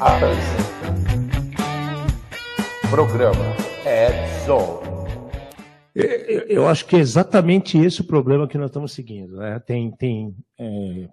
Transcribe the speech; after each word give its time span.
Apresenta 0.00 0.78
Programa 2.88 3.34
Edson. 3.84 4.80
Eu 5.94 6.68
acho 6.68 6.86
que 6.86 6.94
é 6.94 7.00
exatamente 7.00 7.76
esse 7.76 8.00
o 8.00 8.04
problema 8.04 8.46
que 8.46 8.56
nós 8.56 8.70
estamos 8.70 8.92
seguindo. 8.92 9.38
Né? 9.38 9.58
Tem, 9.58 9.90
tem, 9.90 10.36
é, 10.56 11.08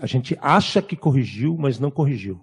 a 0.00 0.06
gente 0.06 0.38
acha 0.40 0.80
que 0.80 0.96
corrigiu, 0.96 1.54
mas 1.58 1.78
não 1.78 1.90
corrigiu. 1.90 2.40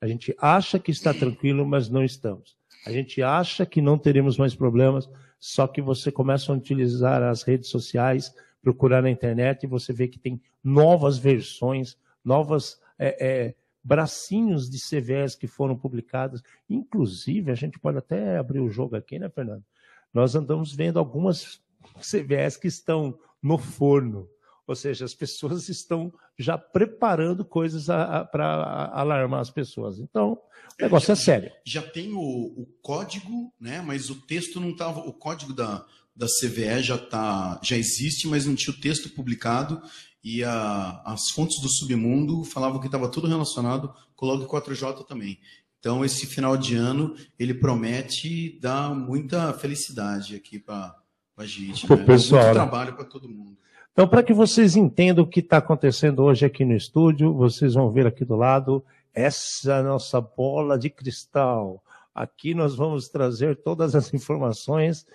A 0.00 0.06
gente 0.06 0.34
acha 0.40 0.78
que 0.78 0.90
está 0.90 1.12
tranquilo, 1.12 1.66
mas 1.66 1.90
não 1.90 2.02
estamos. 2.02 2.56
A 2.86 2.90
gente 2.90 3.22
acha 3.22 3.66
que 3.66 3.82
não 3.82 3.98
teremos 3.98 4.38
mais 4.38 4.54
problemas, 4.54 5.10
só 5.38 5.66
que 5.66 5.82
você 5.82 6.10
começa 6.10 6.50
a 6.50 6.56
utilizar 6.56 7.22
as 7.22 7.42
redes 7.42 7.68
sociais, 7.68 8.34
procurar 8.62 9.02
na 9.02 9.10
internet 9.10 9.64
e 9.64 9.66
você 9.66 9.92
vê 9.92 10.08
que 10.08 10.18
tem 10.18 10.40
novas 10.62 11.18
versões, 11.18 11.98
novas 12.24 12.80
é, 12.98 13.16
é, 13.20 13.54
bracinhos 13.84 14.70
de 14.70 14.78
CVS 14.78 15.36
que 15.36 15.46
foram 15.46 15.76
publicados. 15.76 16.42
Inclusive, 16.68 17.50
a 17.50 17.54
gente 17.54 17.78
pode 17.78 17.98
até 17.98 18.38
abrir 18.38 18.60
o 18.60 18.70
jogo 18.70 18.96
aqui, 18.96 19.18
né, 19.18 19.28
Fernando? 19.28 19.62
Nós 20.12 20.34
andamos 20.34 20.74
vendo 20.74 20.98
algumas 20.98 21.60
CVS 22.00 22.56
que 22.56 22.68
estão 22.68 23.18
no 23.42 23.58
forno. 23.58 24.28
Ou 24.66 24.74
seja, 24.74 25.04
as 25.04 25.14
pessoas 25.14 25.68
estão 25.68 26.12
já 26.38 26.56
preparando 26.56 27.44
coisas 27.44 27.86
para 28.32 28.90
alarmar 28.94 29.40
as 29.40 29.50
pessoas. 29.50 29.98
Então, 29.98 30.38
o 30.78 30.82
negócio 30.82 31.08
já, 31.08 31.12
é 31.12 31.16
sério. 31.16 31.52
Já 31.64 31.82
tem 31.82 32.12
o, 32.14 32.18
o, 32.18 32.66
código, 32.80 33.52
né? 33.60 33.82
Mas 33.82 34.08
o 34.08 34.14
texto 34.14 34.58
não 34.58 34.70
estava. 34.70 35.00
O 35.00 35.12
código 35.12 35.52
da, 35.52 35.84
da 36.16 36.26
CVE 36.26 36.82
já 36.82 36.96
tá, 36.96 37.60
já 37.62 37.76
existe, 37.76 38.26
mas 38.26 38.46
não 38.46 38.54
tinha 38.54 38.74
o 38.74 38.80
texto 38.80 39.10
publicado 39.10 39.82
e 40.24 40.42
a, 40.42 41.02
as 41.04 41.28
fontes 41.28 41.60
do 41.60 41.68
submundo 41.68 42.42
falavam 42.44 42.80
que 42.80 42.86
estava 42.86 43.08
tudo 43.08 43.28
relacionado 43.28 43.94
com 44.16 44.24
o 44.24 44.28
log 44.30 44.46
4J 44.46 45.04
também. 45.06 45.38
Então, 45.78 46.02
esse 46.02 46.26
final 46.26 46.56
de 46.56 46.74
ano, 46.74 47.14
ele 47.38 47.52
promete 47.52 48.58
dar 48.58 48.94
muita 48.94 49.52
felicidade 49.52 50.34
aqui 50.34 50.58
para 50.58 50.96
a 51.36 51.44
gente. 51.44 51.86
Pro 51.86 51.96
né? 51.96 52.04
pessoal, 52.04 52.42
Muito 52.42 52.54
né? 52.54 52.62
trabalho 52.64 52.94
para 52.94 53.04
todo 53.04 53.28
mundo. 53.28 53.58
Então, 53.92 54.08
para 54.08 54.22
que 54.22 54.32
vocês 54.32 54.76
entendam 54.76 55.24
o 55.24 55.28
que 55.28 55.40
está 55.40 55.58
acontecendo 55.58 56.22
hoje 56.22 56.46
aqui 56.46 56.64
no 56.64 56.74
estúdio, 56.74 57.34
vocês 57.34 57.74
vão 57.74 57.90
ver 57.90 58.06
aqui 58.06 58.24
do 58.24 58.34
lado 58.34 58.82
essa 59.12 59.82
nossa 59.82 60.22
bola 60.22 60.78
de 60.78 60.88
cristal. 60.88 61.84
Aqui 62.14 62.54
nós 62.54 62.74
vamos 62.74 63.08
trazer 63.10 63.56
todas 63.56 63.94
as 63.94 64.12
informações 64.14 65.06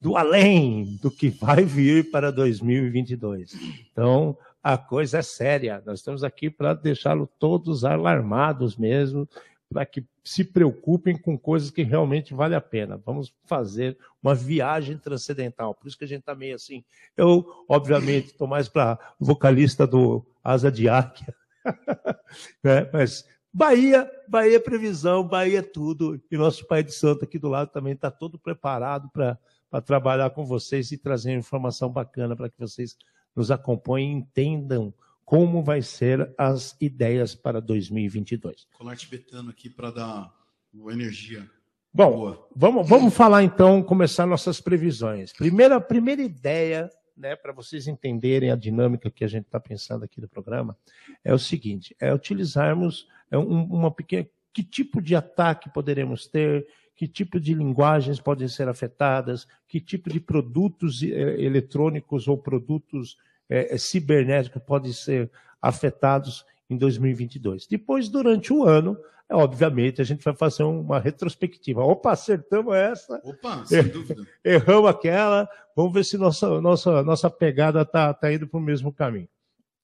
do 0.00 0.16
além 0.16 0.98
do 1.02 1.10
que 1.10 1.28
vai 1.28 1.64
vir 1.64 2.10
para 2.10 2.30
2022. 2.30 3.52
Então, 3.90 4.36
a 4.62 4.76
coisa 4.76 5.18
é 5.18 5.22
séria. 5.22 5.82
Nós 5.84 6.00
estamos 6.00 6.22
aqui 6.22 6.50
para 6.50 6.74
deixá-los 6.74 7.28
todos 7.38 7.84
alarmados 7.84 8.76
mesmo, 8.76 9.28
para 9.68 9.86
que 9.86 10.04
se 10.24 10.44
preocupem 10.44 11.16
com 11.16 11.38
coisas 11.38 11.70
que 11.70 11.82
realmente 11.82 12.34
vale 12.34 12.54
a 12.54 12.60
pena. 12.60 13.00
Vamos 13.04 13.32
fazer 13.46 13.96
uma 14.22 14.34
viagem 14.34 14.98
transcendental. 14.98 15.74
Por 15.74 15.88
isso 15.88 15.96
que 15.96 16.04
a 16.04 16.08
gente 16.08 16.20
está 16.20 16.34
meio 16.34 16.56
assim. 16.56 16.84
Eu, 17.16 17.64
obviamente, 17.68 18.26
estou 18.26 18.46
mais 18.46 18.68
para 18.68 18.98
vocalista 19.18 19.86
do 19.86 20.24
Asa 20.42 20.70
de 20.70 20.88
Águia. 20.88 21.34
né? 22.62 22.88
Mas 22.92 23.24
Bahia, 23.52 24.10
Bahia 24.28 24.56
é 24.56 24.60
previsão, 24.60 25.26
Bahia 25.26 25.58
é 25.60 25.62
tudo. 25.62 26.20
E 26.30 26.36
nosso 26.36 26.66
Pai 26.66 26.82
de 26.82 26.92
Santo 26.92 27.24
aqui 27.24 27.38
do 27.38 27.48
lado 27.48 27.70
também 27.70 27.94
está 27.94 28.10
todo 28.10 28.38
preparado 28.38 29.08
para 29.10 29.38
trabalhar 29.82 30.30
com 30.30 30.44
vocês 30.44 30.92
e 30.92 30.98
trazer 30.98 31.32
informação 31.32 31.88
bacana 31.88 32.36
para 32.36 32.48
que 32.48 32.58
vocês 32.58 32.96
nos 33.34 33.50
acompanhem 33.50 34.12
e 34.12 34.14
entendam 34.16 34.92
como 35.24 35.62
vai 35.62 35.80
ser 35.82 36.32
as 36.36 36.76
ideias 36.80 37.34
para 37.34 37.60
2022. 37.60 38.66
Colar 38.72 38.96
tibetano 38.96 39.50
aqui 39.50 39.70
para 39.70 39.90
dar 39.90 40.34
uma 40.74 40.92
energia. 40.92 41.48
Bom, 41.92 42.10
Boa. 42.12 42.48
vamos, 42.54 42.88
vamos 42.88 43.14
falar 43.14 43.42
então, 43.42 43.82
começar 43.82 44.26
nossas 44.26 44.60
previsões. 44.60 45.32
Primeira, 45.32 45.80
primeira 45.80 46.22
ideia, 46.22 46.88
né, 47.16 47.34
para 47.36 47.52
vocês 47.52 47.86
entenderem 47.88 48.50
a 48.50 48.56
dinâmica 48.56 49.10
que 49.10 49.24
a 49.24 49.28
gente 49.28 49.46
está 49.46 49.58
pensando 49.60 50.04
aqui 50.04 50.20
do 50.20 50.28
programa, 50.28 50.76
é 51.24 51.32
o 51.34 51.38
seguinte: 51.38 51.94
é 52.00 52.12
utilizarmos 52.14 53.06
é 53.30 53.38
um- 53.38 53.64
uma 53.64 53.90
pequena. 53.90 54.28
Que 54.52 54.64
tipo 54.64 55.00
de 55.00 55.14
ataque 55.14 55.70
poderemos 55.72 56.26
ter? 56.26 56.66
Que 57.00 57.08
tipo 57.08 57.40
de 57.40 57.54
linguagens 57.54 58.20
podem 58.20 58.46
ser 58.46 58.68
afetadas? 58.68 59.48
Que 59.66 59.80
tipo 59.80 60.10
de 60.10 60.20
produtos 60.20 61.02
eh, 61.02 61.06
eletrônicos 61.40 62.28
ou 62.28 62.36
produtos 62.36 63.16
eh, 63.48 63.78
cibernéticos 63.78 64.62
podem 64.62 64.92
ser 64.92 65.30
afetados 65.62 66.44
em 66.68 66.76
2022? 66.76 67.66
Depois, 67.66 68.10
durante 68.10 68.52
o 68.52 68.64
ano, 68.64 68.98
obviamente, 69.30 70.02
a 70.02 70.04
gente 70.04 70.22
vai 70.22 70.36
fazer 70.36 70.62
uma 70.64 71.00
retrospectiva. 71.00 71.82
Opa, 71.82 72.12
acertamos 72.12 72.74
essa, 72.74 73.18
Opa, 73.24 73.64
sem 73.64 73.82
dúvida. 73.88 74.22
erramos 74.44 74.90
aquela, 74.90 75.48
vamos 75.74 75.94
ver 75.94 76.04
se 76.04 76.18
nossa, 76.18 76.60
nossa, 76.60 77.02
nossa 77.02 77.30
pegada 77.30 77.80
está 77.80 78.12
tá 78.12 78.30
indo 78.30 78.46
para 78.46 78.58
o 78.60 78.62
mesmo 78.62 78.92
caminho. 78.92 79.26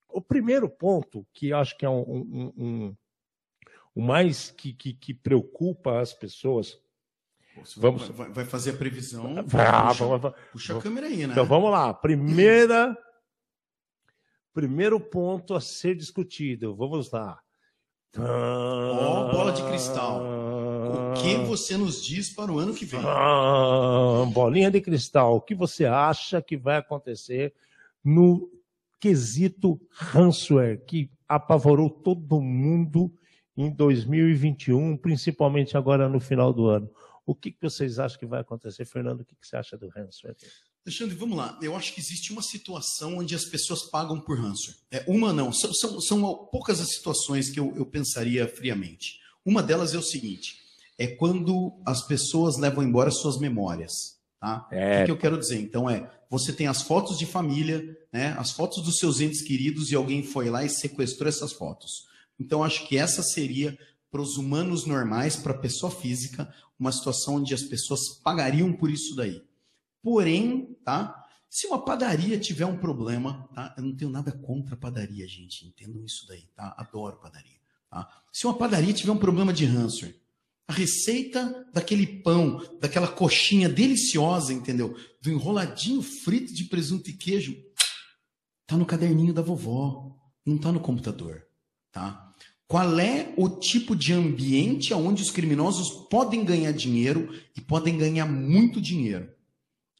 O 0.06 0.20
primeiro 0.20 0.68
ponto, 0.68 1.26
que 1.32 1.50
acho 1.50 1.78
que 1.78 1.86
é 1.86 1.88
um, 1.88 2.02
um- 2.02 2.52
um- 2.58 2.96
o 3.94 4.02
mais 4.02 4.50
que, 4.50 4.74
que, 4.74 4.92
que 4.92 5.14
preocupa 5.14 5.98
as 5.98 6.12
pessoas. 6.12 6.78
Você 7.64 7.80
Vamos- 7.80 8.08
vai, 8.08 8.28
vai 8.30 8.44
fazer 8.44 8.70
a 8.70 8.76
previsão. 8.76 9.34
Ah, 9.38 9.42
puxa, 9.42 10.04
vamos- 10.04 10.20
vamos- 10.22 10.38
puxa 10.52 10.78
a 10.78 10.80
câmera 10.82 11.06
aí, 11.06 11.26
né? 11.26 11.32
Então 11.32 11.46
vamos 11.46 11.70
lá. 11.70 11.92
Primeira, 11.94 12.96
primeiro 14.52 14.98
ponto 15.00 15.54
a 15.54 15.60
ser 15.60 15.94
discutido. 15.94 16.74
Vamos 16.74 17.10
lá. 17.10 17.38
Ó, 18.18 19.32
bola 19.32 19.52
de 19.52 19.62
cristal. 19.64 20.22
O 20.22 21.12
que 21.14 21.36
você 21.36 21.76
nos 21.76 22.02
diz 22.04 22.30
para 22.30 22.50
o 22.50 22.58
ano 22.58 22.72
que 22.74 22.84
vem? 22.86 23.00
Bolinha 24.32 24.70
de 24.70 24.80
cristal, 24.80 25.36
o 25.36 25.40
que 25.40 25.54
você 25.54 25.84
acha 25.84 26.40
que 26.40 26.56
vai 26.56 26.76
acontecer 26.78 27.52
no 28.02 28.48
quesito 28.98 29.78
ransomware 29.90 30.82
que 30.86 31.10
apavorou 31.28 31.90
todo 31.90 32.40
mundo 32.40 33.12
em 33.56 33.70
2021, 33.70 34.96
principalmente 34.96 35.76
agora 35.76 36.08
no 36.08 36.20
final 36.20 36.52
do 36.52 36.68
ano? 36.68 36.88
O 37.26 37.34
que 37.34 37.50
que 37.50 37.60
vocês 37.60 37.98
acham 37.98 38.18
que 38.18 38.24
vai 38.24 38.40
acontecer, 38.40 38.84
Fernando? 38.84 39.20
O 39.20 39.24
que 39.24 39.34
que 39.34 39.46
você 39.46 39.56
acha 39.56 39.76
do 39.76 39.88
ransomware? 39.88 40.36
Alexandre, 40.86 41.16
vamos 41.16 41.36
lá. 41.36 41.58
Eu 41.60 41.74
acho 41.74 41.92
que 41.92 42.00
existe 42.00 42.32
uma 42.32 42.42
situação 42.42 43.18
onde 43.18 43.34
as 43.34 43.44
pessoas 43.44 43.82
pagam 43.82 44.20
por 44.20 44.38
ransomware. 44.38 44.78
É, 44.92 45.04
uma 45.08 45.32
não, 45.32 45.52
são, 45.52 45.74
são, 45.74 46.00
são 46.00 46.20
poucas 46.52 46.80
as 46.80 46.94
situações 46.94 47.50
que 47.50 47.58
eu, 47.58 47.74
eu 47.76 47.84
pensaria 47.84 48.46
friamente. 48.46 49.18
Uma 49.44 49.60
delas 49.60 49.92
é 49.92 49.98
o 49.98 50.02
seguinte: 50.02 50.58
é 50.96 51.08
quando 51.08 51.76
as 51.84 52.06
pessoas 52.06 52.56
levam 52.56 52.84
embora 52.84 53.10
suas 53.10 53.38
memórias. 53.38 54.16
Tá? 54.40 54.68
É. 54.70 54.96
O 54.96 54.98
que, 54.98 55.04
que 55.06 55.10
eu 55.10 55.18
quero 55.18 55.38
dizer? 55.38 55.58
Então 55.58 55.90
é, 55.90 56.08
você 56.30 56.52
tem 56.52 56.68
as 56.68 56.82
fotos 56.82 57.18
de 57.18 57.26
família, 57.26 57.98
né, 58.12 58.36
as 58.38 58.52
fotos 58.52 58.82
dos 58.84 58.98
seus 58.98 59.20
entes 59.20 59.42
queridos 59.42 59.90
e 59.90 59.96
alguém 59.96 60.22
foi 60.22 60.48
lá 60.50 60.64
e 60.64 60.68
sequestrou 60.68 61.28
essas 61.28 61.52
fotos. 61.52 62.06
Então 62.38 62.62
acho 62.62 62.86
que 62.86 62.96
essa 62.96 63.22
seria 63.22 63.76
para 64.16 64.22
os 64.22 64.38
humanos 64.38 64.86
normais, 64.86 65.36
para 65.36 65.52
a 65.52 65.58
pessoa 65.58 65.92
física, 65.92 66.50
uma 66.78 66.90
situação 66.90 67.34
onde 67.34 67.52
as 67.52 67.62
pessoas 67.62 68.08
pagariam 68.24 68.72
por 68.72 68.90
isso 68.90 69.14
daí. 69.14 69.42
Porém, 70.02 70.74
tá? 70.82 71.22
Se 71.50 71.66
uma 71.66 71.84
padaria 71.84 72.38
tiver 72.38 72.64
um 72.64 72.78
problema, 72.78 73.46
tá? 73.54 73.74
Eu 73.76 73.84
não 73.84 73.94
tenho 73.94 74.10
nada 74.10 74.32
contra 74.32 74.74
a 74.74 74.78
padaria, 74.78 75.28
gente. 75.28 75.66
Entendam 75.66 76.02
isso 76.02 76.26
daí, 76.26 76.48
tá? 76.56 76.74
Adoro 76.78 77.18
padaria, 77.18 77.58
tá? 77.90 78.08
Se 78.32 78.46
uma 78.46 78.56
padaria 78.56 78.94
tiver 78.94 79.12
um 79.12 79.18
problema 79.18 79.52
de 79.52 79.66
ransomware, 79.66 80.18
a 80.66 80.72
receita 80.72 81.68
daquele 81.74 82.06
pão, 82.06 82.66
daquela 82.80 83.08
coxinha 83.08 83.68
deliciosa, 83.68 84.50
entendeu? 84.50 84.96
Do 85.20 85.30
enroladinho 85.30 86.00
frito 86.00 86.54
de 86.54 86.64
presunto 86.64 87.10
e 87.10 87.12
queijo, 87.12 87.54
tá 88.66 88.78
no 88.78 88.86
caderninho 88.86 89.34
da 89.34 89.42
vovó, 89.42 90.16
não 90.42 90.56
tá 90.56 90.72
no 90.72 90.80
computador, 90.80 91.46
tá? 91.92 92.26
Qual 92.68 92.98
é 92.98 93.32
o 93.36 93.48
tipo 93.48 93.94
de 93.94 94.12
ambiente 94.12 94.92
onde 94.92 95.22
os 95.22 95.30
criminosos 95.30 96.08
podem 96.10 96.44
ganhar 96.44 96.72
dinheiro 96.72 97.32
e 97.56 97.60
podem 97.60 97.96
ganhar 97.96 98.26
muito 98.26 98.80
dinheiro? 98.80 99.30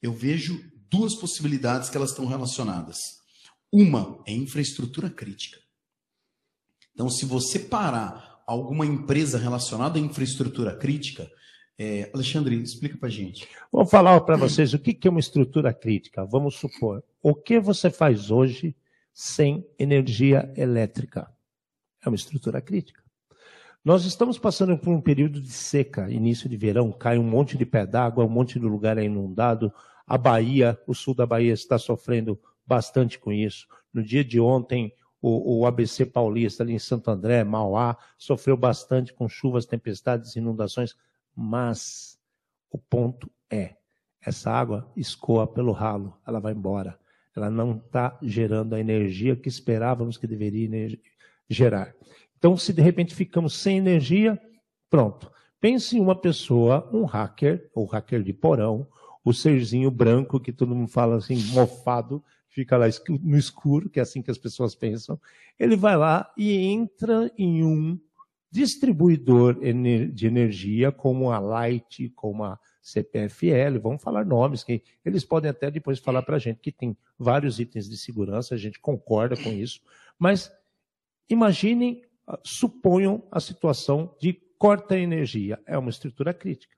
Eu 0.03 0.13
vejo 0.13 0.65
duas 0.91 1.15
possibilidades 1.15 1.89
que 1.89 1.97
elas 1.97 2.11
estão 2.11 2.27
relacionadas. 2.27 2.99
Uma 3.73 4.21
é 4.27 4.33
infraestrutura 4.33 5.09
crítica. 5.09 5.61
Então, 6.93 7.09
se 7.09 7.25
você 7.25 7.59
parar 7.59 8.43
alguma 8.47 8.85
empresa 8.85 9.39
relacionada 9.39 9.99
à 9.99 10.03
infraestrutura 10.03 10.75
crítica, 10.75 11.31
é, 11.79 12.11
Alexandre, 12.13 12.57
explica 12.61 12.97
pra 12.97 13.09
gente. 13.09 13.47
Vou 13.71 13.85
falar 13.85 14.21
para 14.23 14.37
vocês 14.37 14.73
o 14.73 14.79
que 14.79 15.07
é 15.07 15.11
uma 15.11 15.21
estrutura 15.21 15.73
crítica. 15.75 16.25
Vamos 16.25 16.57
supor, 16.57 17.05
o 17.23 17.35
que 17.35 17.61
você 17.61 17.91
faz 17.91 18.31
hoje 18.31 18.75
sem 19.13 19.65
energia 19.79 20.53
elétrica? 20.57 21.31
É 22.07 22.09
uma 22.09 22.17
estrutura 22.17 22.61
crítica. 22.61 23.03
Nós 23.85 24.05
estamos 24.05 24.39
passando 24.39 24.79
por 24.79 24.93
um 24.93 25.01
período 25.01 25.41
de 25.41 25.51
seca, 25.51 26.11
início 26.11 26.49
de 26.49 26.57
verão, 26.57 26.93
cai 26.93 27.19
um 27.19 27.25
monte 27.25 27.59
de 27.59 27.67
pé 27.67 27.85
d'água, 27.85 28.25
um 28.25 28.29
monte 28.29 28.61
de 28.61 28.67
lugar 28.67 28.97
é 28.97 29.05
inundado. 29.05 29.73
A 30.07 30.17
Bahia, 30.17 30.81
o 30.87 30.95
sul 30.95 31.15
da 31.15 31.27
Bahia 31.27 31.53
está 31.53 31.79
sofrendo 31.79 32.41
bastante 32.65 33.19
com 33.19 33.33
isso. 33.33 33.67
No 33.93 34.03
dia 34.03 34.25
de 34.25 34.41
ontem, 34.41 34.93
o 35.21 35.61
o, 35.61 35.67
ABC 35.67 36.07
Paulista, 36.07 36.63
ali 36.63 36.75
em 36.75 36.79
Santo 36.79 37.11
André, 37.11 37.43
Mauá, 37.43 37.97
sofreu 38.17 38.57
bastante 38.57 39.13
com 39.13 39.29
chuvas, 39.29 39.67
tempestades, 39.67 40.37
inundações, 40.37 40.95
mas 41.35 42.19
o 42.71 42.79
ponto 42.79 43.29
é, 43.51 43.77
essa 44.21 44.51
água 44.51 44.91
escoa 44.97 45.47
pelo 45.47 45.73
ralo, 45.73 46.17
ela 46.27 46.39
vai 46.39 46.53
embora. 46.53 46.99
Ela 47.35 47.51
não 47.51 47.77
está 47.77 48.17
gerando 48.23 48.75
a 48.75 48.81
energia 48.81 49.37
que 49.37 49.49
esperávamos 49.49 50.17
que 50.17 50.27
deveria 50.27 50.65
gerar. 51.49 51.95
Então, 52.39 52.57
se 52.57 52.73
de 52.73 52.83
repente 52.83 53.15
ficamos 53.15 53.55
sem 53.55 53.79
energia, 53.79 54.41
pronto. 54.91 55.31
Pense 55.61 55.97
em 55.97 56.01
uma 56.01 56.15
pessoa, 56.15 56.89
um 56.93 57.05
hacker, 57.05 57.71
ou 57.75 57.87
hacker 57.87 58.23
de 58.23 58.33
porão, 58.33 58.87
o 59.25 59.33
serzinho 59.33 59.91
branco 59.91 60.39
que 60.39 60.53
todo 60.53 60.75
mundo 60.75 60.89
fala 60.89 61.17
assim, 61.17 61.37
mofado, 61.53 62.23
fica 62.49 62.77
lá 62.77 62.87
no 63.23 63.37
escuro, 63.37 63.91
que 63.91 63.99
é 63.99 64.03
assim 64.03 64.23
que 64.23 64.31
as 64.31 64.39
pessoas 64.39 64.75
pensam. 64.75 65.21
Ele 65.59 65.77
vai 65.77 65.97
lá 65.97 66.33
e 66.37 66.57
entra 66.67 67.31
em 67.37 67.65
um 67.65 67.99
distribuidor 68.51 69.59
de 70.13 70.27
energia, 70.27 70.93
como 70.93 71.31
a 71.31 71.39
Light, 71.39 72.11
como 72.15 72.45
a 72.45 72.59
CPFL, 72.81 73.81
vamos 73.83 74.03
falar 74.03 74.25
nomes, 74.25 74.63
que 74.63 74.83
eles 75.05 75.25
podem 75.25 75.51
até 75.51 75.71
depois 75.71 75.99
falar 75.99 76.23
para 76.23 76.37
a 76.37 76.39
gente 76.39 76.61
que 76.61 76.71
tem 76.71 76.97
vários 77.19 77.59
itens 77.59 77.89
de 77.89 77.97
segurança, 77.97 78.55
a 78.55 78.59
gente 78.59 78.79
concorda 78.79 79.37
com 79.37 79.51
isso, 79.51 79.81
mas 80.19 80.53
imaginem, 81.29 82.03
suponham 82.45 83.27
a 83.31 83.41
situação 83.41 84.15
de 84.21 84.33
corta 84.59 84.99
energia, 84.99 85.61
é 85.67 85.77
uma 85.77 85.91
estrutura 85.91 86.33
crítica. 86.33 86.75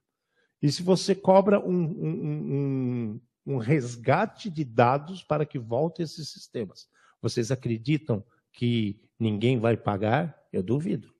E 0.61 0.71
se 0.71 0.83
você 0.83 1.15
cobra 1.15 1.59
um, 1.59 1.81
um, 1.81 2.51
um, 2.53 3.21
um 3.53 3.57
resgate 3.57 4.49
de 4.49 4.63
dados 4.63 5.23
para 5.23 5.45
que 5.45 5.57
volte 5.57 6.01
esses 6.01 6.29
sistemas, 6.29 6.87
vocês 7.21 7.51
acreditam 7.51 8.23
que 8.51 9.01
ninguém 9.19 9.59
vai 9.59 9.77
pagar? 9.77 10.37
Eu 10.51 10.63
duvido. 10.63 11.13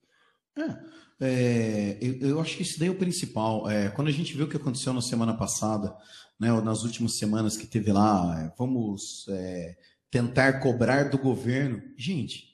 É. 0.58 1.00
É, 1.22 1.98
eu, 2.02 2.30
eu, 2.30 2.42
acho 2.42 2.56
que 2.56 2.64
isso 2.64 2.80
daí 2.80 2.88
é 2.88 2.92
o 2.92 2.98
principal. 2.98 3.70
É, 3.70 3.90
quando 3.90 4.08
a 4.08 4.12
gente 4.12 4.34
viu 4.34 4.46
o 4.46 4.50
que 4.50 4.56
aconteceu 4.56 4.94
na 4.94 5.02
semana 5.02 5.36
passada, 5.36 5.94
né, 6.40 6.52
ou 6.54 6.62
nas 6.62 6.84
últimas 6.84 7.18
semanas 7.18 7.58
que 7.58 7.68
teve 7.68 7.92
lá, 7.92 8.42
é, 8.42 8.54
vamos 8.58 9.26
é, 9.28 9.76
tentar 10.10 10.62
cobrar 10.62 11.10
do 11.10 11.18
governo. 11.18 11.82
Gente, 11.98 12.49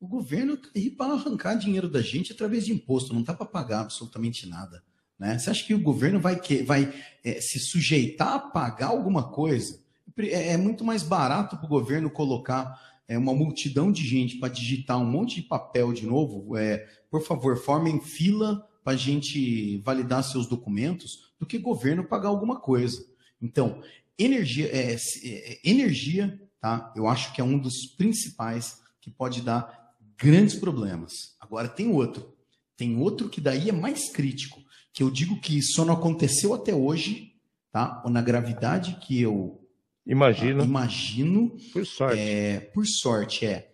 o 0.00 0.06
governo 0.06 0.54
está 0.54 0.70
aí 0.74 0.90
para 0.90 1.14
arrancar 1.14 1.54
dinheiro 1.54 1.88
da 1.88 2.02
gente 2.02 2.32
através 2.32 2.66
de 2.66 2.72
imposto, 2.72 3.12
não 3.12 3.20
está 3.20 3.32
para 3.32 3.46
pagar 3.46 3.80
absolutamente 3.80 4.46
nada. 4.46 4.82
Né? 5.18 5.38
Você 5.38 5.50
acha 5.50 5.64
que 5.64 5.74
o 5.74 5.82
governo 5.82 6.20
vai, 6.20 6.38
que, 6.38 6.62
vai 6.62 6.92
é, 7.24 7.40
se 7.40 7.58
sujeitar 7.58 8.34
a 8.34 8.38
pagar 8.38 8.88
alguma 8.88 9.30
coisa? 9.30 9.80
É, 10.18 10.52
é 10.52 10.56
muito 10.56 10.84
mais 10.84 11.02
barato 11.02 11.56
para 11.56 11.66
o 11.66 11.68
governo 11.68 12.10
colocar 12.10 12.78
é, 13.08 13.16
uma 13.16 13.34
multidão 13.34 13.90
de 13.90 14.06
gente 14.06 14.36
para 14.36 14.52
digitar 14.52 14.98
um 14.98 15.10
monte 15.10 15.36
de 15.36 15.42
papel 15.42 15.92
de 15.92 16.06
novo, 16.06 16.56
é, 16.56 16.86
por 17.10 17.22
favor, 17.22 17.56
formem 17.56 18.00
fila 18.00 18.66
para 18.84 18.92
a 18.92 18.96
gente 18.96 19.78
validar 19.78 20.22
seus 20.22 20.46
documentos, 20.46 21.32
do 21.38 21.46
que 21.46 21.58
governo 21.58 22.04
pagar 22.04 22.28
alguma 22.28 22.60
coisa. 22.60 23.04
Então, 23.40 23.82
energia, 24.18 24.68
é, 24.72 24.94
é, 24.94 25.60
energia, 25.64 26.40
tá? 26.60 26.92
Eu 26.96 27.06
acho 27.06 27.32
que 27.34 27.40
é 27.40 27.44
um 27.44 27.58
dos 27.58 27.86
principais 27.86 28.80
que 29.00 29.10
pode 29.10 29.42
dar 29.42 29.85
grandes 30.18 30.54
problemas. 30.54 31.36
Agora 31.40 31.68
tem 31.68 31.88
outro, 31.88 32.34
tem 32.76 32.96
outro 32.98 33.28
que 33.28 33.40
daí 33.40 33.68
é 33.68 33.72
mais 33.72 34.10
crítico, 34.10 34.60
que 34.92 35.02
eu 35.02 35.10
digo 35.10 35.40
que 35.40 35.62
só 35.62 35.84
não 35.84 35.94
aconteceu 35.94 36.54
até 36.54 36.74
hoje, 36.74 37.34
tá? 37.70 38.02
Ou 38.04 38.10
na 38.10 38.22
gravidade 38.22 38.98
que 39.00 39.20
eu 39.20 39.60
Imagino. 40.06 40.64
imagino. 40.64 41.56
Por 41.72 41.84
sorte. 41.84 42.18
É, 42.18 42.60
por 42.60 42.86
sorte, 42.86 43.44
é. 43.44 43.72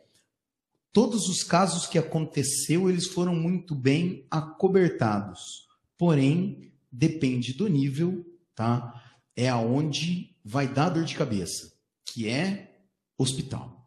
Todos 0.93 1.29
os 1.29 1.43
casos 1.43 1.87
que 1.87 1.99
aconteceu, 1.99 2.89
eles 2.89 3.07
foram 3.07 3.35
muito 3.35 3.75
bem 3.75 4.27
acobertados. 4.31 5.67
Porém, 5.97 6.73
depende 6.91 7.53
do 7.55 7.69
nível, 7.69 8.25
tá? 8.55 9.01
É 9.37 9.49
aonde 9.49 10.37
vai 10.45 10.67
dar 10.67 10.91
dor 10.91 11.05
de 11.05 11.15
cabeça, 11.15 11.73
que 12.05 12.29
é 12.29 12.77
hospital. 13.17 13.82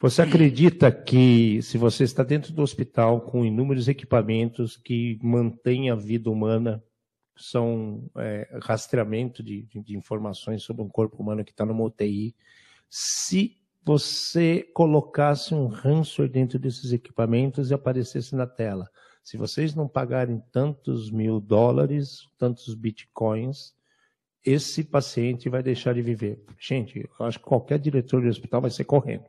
Você 0.00 0.22
acredita 0.22 0.92
que 0.92 1.60
se 1.60 1.76
você 1.76 2.04
está 2.04 2.22
dentro 2.22 2.52
do 2.52 2.62
hospital 2.62 3.20
com 3.20 3.44
inúmeros 3.44 3.88
equipamentos 3.88 4.76
que 4.76 5.18
mantêm 5.20 5.90
a 5.90 5.96
vida 5.96 6.30
humana 6.30 6.80
são 7.36 8.08
é, 8.16 8.48
rastreamento 8.62 9.42
de, 9.42 9.62
de, 9.62 9.96
informações 9.96 10.62
sobre 10.62 10.82
um 10.82 10.88
corpo 10.88 11.20
humano 11.20 11.44
que 11.44 11.50
está 11.50 11.66
numa 11.66 11.82
UTI. 11.82 12.34
Se 12.88 13.56
você 13.84 14.62
colocasse 14.72 15.52
um 15.52 15.66
ransomware 15.66 16.30
dentro 16.30 16.60
desses 16.60 16.92
equipamentos 16.92 17.70
e 17.70 17.74
aparecesse 17.74 18.36
na 18.36 18.46
tela, 18.46 18.88
se 19.24 19.36
vocês 19.36 19.74
não 19.74 19.88
pagarem 19.88 20.40
tantos 20.52 21.10
mil 21.10 21.40
dólares, 21.40 22.20
tantos 22.38 22.72
bitcoins, 22.72 23.74
esse 24.44 24.84
paciente 24.84 25.48
vai 25.48 25.62
deixar 25.62 25.92
de 25.92 26.02
viver. 26.02 26.44
Gente, 26.56 27.08
eu 27.18 27.26
acho 27.26 27.40
que 27.40 27.44
qualquer 27.44 27.80
diretor 27.80 28.22
de 28.22 28.28
hospital 28.28 28.60
vai 28.60 28.70
ser 28.70 28.84
correndo. 28.84 29.24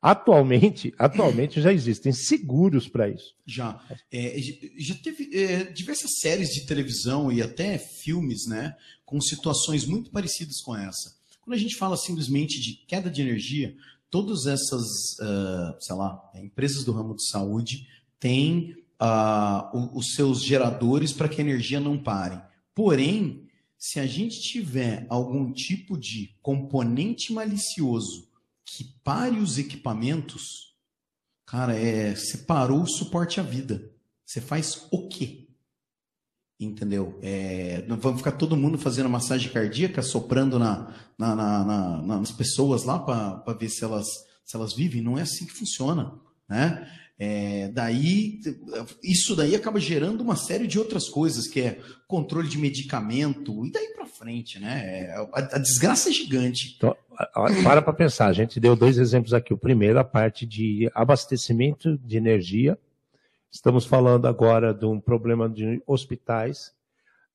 Atualmente, 0.00 0.94
atualmente 0.96 1.60
já 1.60 1.72
existem 1.72 2.12
seguros 2.12 2.88
para 2.88 3.08
isso. 3.08 3.34
Já. 3.44 3.82
É, 4.12 4.36
já 4.78 4.94
teve 4.94 5.36
é, 5.36 5.64
diversas 5.64 6.18
séries 6.20 6.50
de 6.50 6.66
televisão 6.66 7.32
e 7.32 7.42
até 7.42 7.78
filmes, 7.78 8.46
né, 8.46 8.76
com 9.04 9.20
situações 9.20 9.84
muito 9.84 10.10
parecidas 10.10 10.60
com 10.60 10.76
essa. 10.76 11.16
Quando 11.40 11.54
a 11.54 11.58
gente 11.58 11.76
fala 11.76 11.96
simplesmente 11.96 12.60
de 12.60 12.74
queda 12.86 13.10
de 13.10 13.22
energia, 13.22 13.74
todas 14.10 14.46
essas, 14.46 14.84
uh, 15.20 15.74
sei 15.80 15.96
lá, 15.96 16.30
empresas 16.34 16.84
do 16.84 16.92
ramo 16.92 17.16
de 17.16 17.26
saúde 17.28 17.88
têm 18.20 18.76
uh, 19.00 19.98
os 19.98 20.14
seus 20.14 20.44
geradores 20.44 21.12
para 21.12 21.28
que 21.28 21.40
a 21.40 21.44
energia 21.44 21.80
não 21.80 21.98
pare. 21.98 22.40
Porém, 22.74 23.48
se 23.76 23.98
a 23.98 24.06
gente 24.06 24.40
tiver 24.40 25.06
algum 25.08 25.52
tipo 25.52 25.98
de 25.98 26.36
componente 26.42 27.32
malicioso 27.32 28.27
que 28.70 28.84
pare 29.02 29.38
os 29.38 29.56
equipamentos, 29.56 30.74
cara, 31.46 31.74
é 31.74 32.14
separou 32.14 32.82
o 32.82 32.86
suporte 32.86 33.40
à 33.40 33.42
vida. 33.42 33.90
Você 34.26 34.42
faz 34.42 34.86
o 34.90 35.08
quê? 35.08 35.48
Entendeu? 36.60 37.18
É, 37.22 37.82
vamos 37.88 38.18
ficar 38.18 38.32
todo 38.32 38.56
mundo 38.56 38.76
fazendo 38.76 39.08
massagem 39.08 39.50
cardíaca, 39.50 40.02
soprando 40.02 40.58
na, 40.58 40.94
na, 41.16 41.34
na 41.34 42.02
nas 42.02 42.30
pessoas 42.30 42.84
lá 42.84 42.98
para 42.98 43.54
ver 43.54 43.70
se 43.70 43.82
elas, 43.84 44.06
se 44.44 44.54
elas 44.54 44.74
vivem? 44.74 45.00
Não 45.00 45.18
é 45.18 45.22
assim 45.22 45.46
que 45.46 45.52
funciona. 45.52 46.12
Né? 46.46 46.86
É, 47.18 47.68
daí, 47.68 48.40
isso 49.02 49.34
daí 49.34 49.56
acaba 49.56 49.80
gerando 49.80 50.20
uma 50.20 50.36
série 50.36 50.66
de 50.66 50.78
outras 50.78 51.08
coisas, 51.08 51.48
que 51.48 51.60
é 51.60 51.80
controle 52.06 52.48
de 52.48 52.58
medicamento, 52.58 53.64
e 53.64 53.72
daí 53.72 53.94
para 53.94 54.06
frente, 54.06 54.58
né? 54.58 54.82
É, 54.84 55.14
a, 55.14 55.56
a, 55.56 55.58
desgraça 55.58 56.10
é 56.10 56.12
gigante. 56.12 56.74
Então, 56.76 56.94
para 57.64 57.82
para 57.82 57.92
pensar, 57.92 58.28
a 58.28 58.32
gente 58.32 58.60
deu 58.60 58.76
dois 58.76 58.96
exemplos 58.96 59.34
aqui. 59.34 59.52
O 59.52 59.58
primeiro, 59.58 59.98
a 59.98 60.04
parte 60.04 60.46
de 60.46 60.90
abastecimento 60.94 61.98
de 61.98 62.16
energia. 62.16 62.78
Estamos 63.50 63.84
falando 63.84 64.26
agora 64.26 64.72
de 64.72 64.84
um 64.84 65.00
problema 65.00 65.48
de 65.48 65.82
hospitais. 65.86 66.72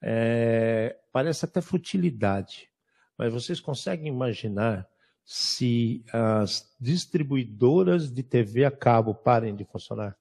É, 0.02 0.98
parece 1.12 1.46
até 1.46 1.60
futilidade, 1.62 2.70
mas 3.18 3.34
vocês 3.34 3.60
conseguem 3.60 4.08
imaginar 4.08 4.88
se 5.26 6.04
as 6.12 6.74
distribuidoras 6.80 8.12
de 8.12 8.22
TV 8.22 8.66
a 8.66 8.72
cabo 8.72 9.16
parem 9.16 9.56
de 9.56 9.64
funcionar? 9.64 10.18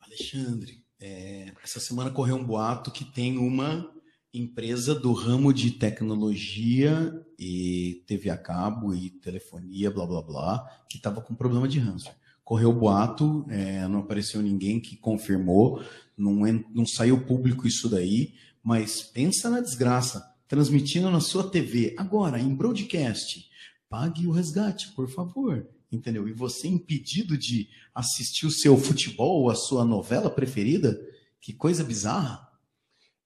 Alexandre, 0.00 0.84
é, 1.00 1.52
essa 1.62 1.80
semana 1.80 2.10
correu 2.10 2.36
um 2.36 2.44
boato 2.44 2.90
que 2.90 3.04
tem 3.04 3.36
uma 3.38 3.92
empresa 4.32 4.94
do 4.94 5.12
ramo 5.12 5.52
de 5.52 5.72
tecnologia 5.72 7.12
e 7.38 8.02
TV 8.06 8.30
a 8.30 8.36
cabo 8.36 8.94
e 8.94 9.10
telefonia, 9.10 9.90
blá 9.90 10.06
blá 10.06 10.22
blá, 10.22 10.82
que 10.88 10.96
estava 10.96 11.20
com 11.20 11.34
problema 11.34 11.66
de 11.66 11.78
ransomware. 11.78 12.18
Correu 12.44 12.70
o 12.70 12.74
boato, 12.74 13.44
é, 13.48 13.86
não 13.88 14.00
apareceu 14.00 14.42
ninguém 14.42 14.80
que 14.80 14.96
confirmou, 14.96 15.82
não, 16.16 16.42
não 16.74 16.86
saiu 16.86 17.24
público 17.24 17.66
isso 17.66 17.88
daí, 17.88 18.34
mas 18.62 19.02
pensa 19.02 19.48
na 19.48 19.60
desgraça, 19.60 20.34
transmitindo 20.48 21.10
na 21.10 21.20
sua 21.20 21.48
TV, 21.48 21.94
agora 21.96 22.40
em 22.40 22.54
broadcast, 22.54 23.48
pague 23.88 24.26
o 24.26 24.32
resgate, 24.32 24.92
por 24.92 25.08
favor. 25.08 25.66
Entendeu? 25.92 26.28
E 26.28 26.32
você 26.32 26.68
impedido 26.68 27.36
de 27.36 27.68
assistir 27.92 28.46
o 28.46 28.50
seu 28.50 28.76
futebol 28.76 29.50
a 29.50 29.56
sua 29.56 29.84
novela 29.84 30.30
preferida? 30.30 31.00
Que 31.40 31.52
coisa 31.52 31.82
bizarra. 31.82 32.49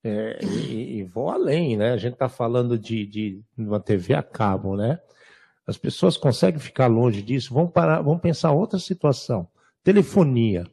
É, 0.04 0.38
e, 0.44 0.98
e, 0.98 1.02
vou 1.02 1.30
além, 1.30 1.78
né? 1.78 1.92
A 1.92 1.96
gente 1.96 2.12
está 2.12 2.28
falando 2.28 2.78
de, 2.78 3.06
de 3.06 3.42
uma 3.56 3.80
TV 3.80 4.12
a 4.12 4.22
cabo, 4.22 4.76
né? 4.76 5.00
As 5.66 5.78
pessoas 5.78 6.18
conseguem 6.18 6.60
ficar 6.60 6.88
longe 6.88 7.22
disso. 7.22 7.54
Vamos 7.54 7.72
parar, 7.72 8.02
vamos 8.02 8.20
pensar 8.20 8.52
outra 8.52 8.78
situação. 8.78 9.48
Telefonia. 9.82 10.66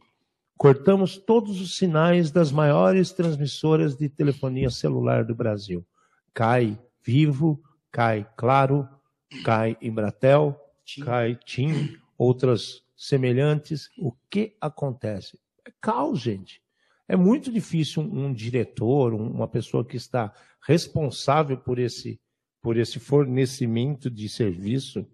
Cortamos 0.57 1.17
todos 1.17 1.61
os 1.61 1.77
sinais 1.77 2.29
das 2.29 2.51
maiores 2.51 3.13
transmissoras 3.13 3.95
de 3.95 4.09
telefonia 4.09 4.69
celular 4.69 5.23
do 5.23 5.33
Brasil. 5.33 5.85
Cai 6.33 6.77
Vivo, 7.03 7.63
cai 7.89 8.27
Claro, 8.35 8.87
cai 9.43 9.77
Embratel, 9.81 10.59
Tim. 10.85 11.01
cai 11.03 11.35
TIM, 11.35 11.97
outras 12.17 12.83
semelhantes. 12.97 13.89
O 13.97 14.11
que 14.29 14.55
acontece? 14.59 15.39
É 15.65 15.71
caos, 15.79 16.19
gente. 16.19 16.61
É 17.11 17.17
muito 17.17 17.51
difícil 17.51 18.01
um, 18.01 18.27
um 18.27 18.33
diretor, 18.33 19.13
um, 19.13 19.31
uma 19.31 19.45
pessoa 19.45 19.83
que 19.83 19.97
está 19.97 20.33
responsável 20.65 21.57
por 21.57 21.77
esse, 21.77 22.17
por 22.61 22.77
esse 22.77 23.01
fornecimento 23.01 24.09
de 24.09 24.29
serviço, 24.29 25.05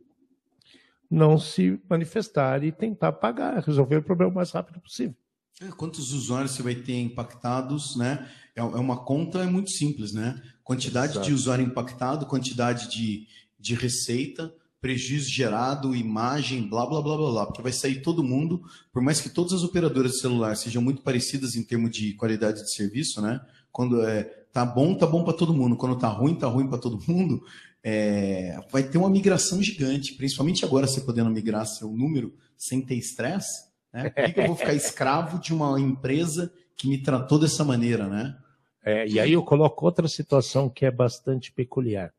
não 1.09 1.39
se 1.39 1.81
manifestar 1.89 2.63
e 2.63 2.71
tentar 2.71 3.13
pagar, 3.13 3.63
resolver 3.63 3.95
o 3.95 4.03
problema 4.03 4.31
o 4.31 4.35
mais 4.35 4.51
rápido 4.51 4.79
possível. 4.79 5.15
É, 5.59 5.69
quantos 5.69 6.13
usuários 6.13 6.51
você 6.51 6.61
vai 6.61 6.75
ter 6.75 6.99
impactados, 7.01 7.95
né? 7.95 8.29
É, 8.55 8.59
é 8.59 8.63
uma 8.63 9.03
conta 9.03 9.39
é 9.39 9.47
muito 9.47 9.71
simples, 9.71 10.13
né? 10.13 10.39
Quantidade 10.63 11.13
Exato. 11.13 11.25
de 11.25 11.33
usuário 11.33 11.65
impactado, 11.65 12.27
quantidade 12.27 12.91
de, 12.91 13.25
de 13.59 13.73
receita, 13.73 14.53
prejuízo 14.87 15.29
gerado, 15.29 15.93
imagem, 15.93 16.65
blá, 16.65 16.85
blá, 16.85 17.01
blá, 17.01 17.17
blá, 17.17 17.31
blá. 17.31 17.45
Porque 17.45 17.61
vai 17.61 17.73
sair 17.73 18.01
todo 18.01 18.23
mundo, 18.23 18.63
por 18.93 19.01
mais 19.01 19.19
que 19.19 19.29
todas 19.29 19.51
as 19.51 19.61
operadoras 19.61 20.13
de 20.13 20.21
celular 20.21 20.55
sejam 20.55 20.81
muito 20.81 21.01
parecidas 21.01 21.57
em 21.57 21.63
termos 21.63 21.91
de 21.91 22.13
qualidade 22.13 22.63
de 22.63 22.73
serviço, 22.73 23.21
né? 23.21 23.41
Quando 23.69 24.01
é, 24.07 24.23
tá 24.53 24.65
bom, 24.65 24.95
tá 24.95 25.05
bom 25.05 25.25
para 25.25 25.33
todo 25.33 25.53
mundo. 25.53 25.75
Quando 25.75 25.97
tá 25.97 26.07
ruim, 26.07 26.35
tá 26.35 26.47
ruim 26.47 26.69
para 26.69 26.77
todo 26.77 27.03
mundo. 27.05 27.43
É, 27.83 28.57
vai 28.71 28.81
ter 28.81 28.97
uma 28.97 29.09
migração 29.09 29.61
gigante, 29.61 30.13
principalmente 30.13 30.63
agora 30.63 30.87
você 30.87 31.01
podendo 31.01 31.29
migrar 31.29 31.65
seu 31.65 31.91
número 31.91 32.33
sem 32.57 32.79
ter 32.79 32.95
estresse. 32.95 33.65
Né? 33.91 34.09
Por 34.09 34.33
que, 34.33 34.39
eu 34.39 34.47
vou 34.47 34.55
ficar 34.55 34.73
escravo 34.73 35.37
de 35.37 35.53
uma 35.53 35.77
empresa 35.81 36.49
que 36.77 36.87
me 36.87 36.97
tratou 36.97 37.37
dessa 37.37 37.65
maneira, 37.65 38.07
né? 38.07 38.37
É, 38.85 39.05
e 39.05 39.19
aí 39.19 39.33
eu 39.33 39.43
coloco 39.43 39.85
outra 39.85 40.07
situação 40.07 40.69
que 40.69 40.85
é 40.85 40.91
bastante 40.91 41.51
peculiar. 41.51 42.13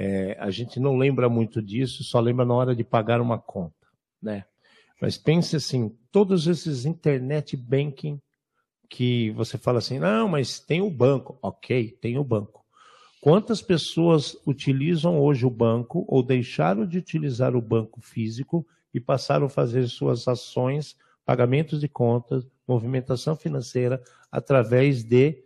É, 0.00 0.36
a 0.38 0.48
gente 0.48 0.78
não 0.78 0.96
lembra 0.96 1.28
muito 1.28 1.60
disso, 1.60 2.04
só 2.04 2.20
lembra 2.20 2.44
na 2.44 2.54
hora 2.54 2.76
de 2.76 2.84
pagar 2.84 3.20
uma 3.20 3.36
conta, 3.36 3.88
né? 4.22 4.44
Mas 5.02 5.18
pense 5.18 5.56
assim, 5.56 5.92
todos 6.12 6.46
esses 6.46 6.84
internet 6.84 7.56
banking 7.56 8.20
que 8.88 9.32
você 9.32 9.58
fala 9.58 9.78
assim, 9.78 9.98
não, 9.98 10.28
mas 10.28 10.60
tem 10.60 10.80
o 10.80 10.88
banco. 10.88 11.36
Ok, 11.42 11.98
tem 12.00 12.16
o 12.16 12.22
banco. 12.22 12.64
Quantas 13.20 13.60
pessoas 13.60 14.36
utilizam 14.46 15.20
hoje 15.20 15.44
o 15.44 15.50
banco 15.50 16.04
ou 16.06 16.22
deixaram 16.22 16.86
de 16.86 16.96
utilizar 16.96 17.56
o 17.56 17.60
banco 17.60 18.00
físico 18.00 18.64
e 18.94 19.00
passaram 19.00 19.46
a 19.46 19.50
fazer 19.50 19.88
suas 19.88 20.28
ações, 20.28 20.96
pagamentos 21.26 21.80
de 21.80 21.88
contas, 21.88 22.46
movimentação 22.68 23.34
financeira 23.34 24.00
através 24.30 25.02
de 25.02 25.42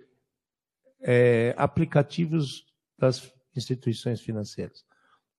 é, 1.00 1.54
aplicativos 1.56 2.66
das 2.98 3.32
instituições 3.54 4.20
financeiras. 4.20 4.84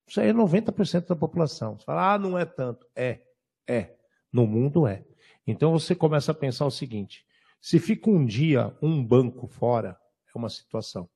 Isso 0.08 0.20
aí 0.20 0.30
é 0.30 0.34
90% 0.34 1.08
da 1.08 1.16
população. 1.16 1.78
Você 1.78 1.86
fala, 1.86 2.14
ah, 2.14 2.20
não 2.20 2.38
é 2.38 2.46
tanto. 2.46 2.86
É, 2.96 3.22
é. 3.68 3.96
No 4.32 4.48
mundo 4.48 4.88
é. 4.88 5.04
Então 5.46 5.72
você 5.72 5.94
começa 5.94 6.32
a 6.32 6.36
pensar 6.36 6.66
o 6.66 6.72
seguinte: 6.72 7.26
se 7.62 7.80
fica 7.80 8.10
um 8.10 8.26
dia 8.26 8.76
um 8.82 9.04
banco 9.04 9.48
fora, 9.48 9.98
é 10.34 10.38
uma 10.38 10.50
situação. 10.50 11.08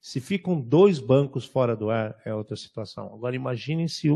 Se 0.00 0.20
ficam 0.20 0.60
dois 0.60 0.98
bancos 0.98 1.44
fora 1.44 1.76
do 1.76 1.90
ar, 1.90 2.20
é 2.24 2.34
outra 2.34 2.56
situação. 2.56 3.06
Agora 3.14 3.36
imaginem 3.36 3.86
se 3.86 4.08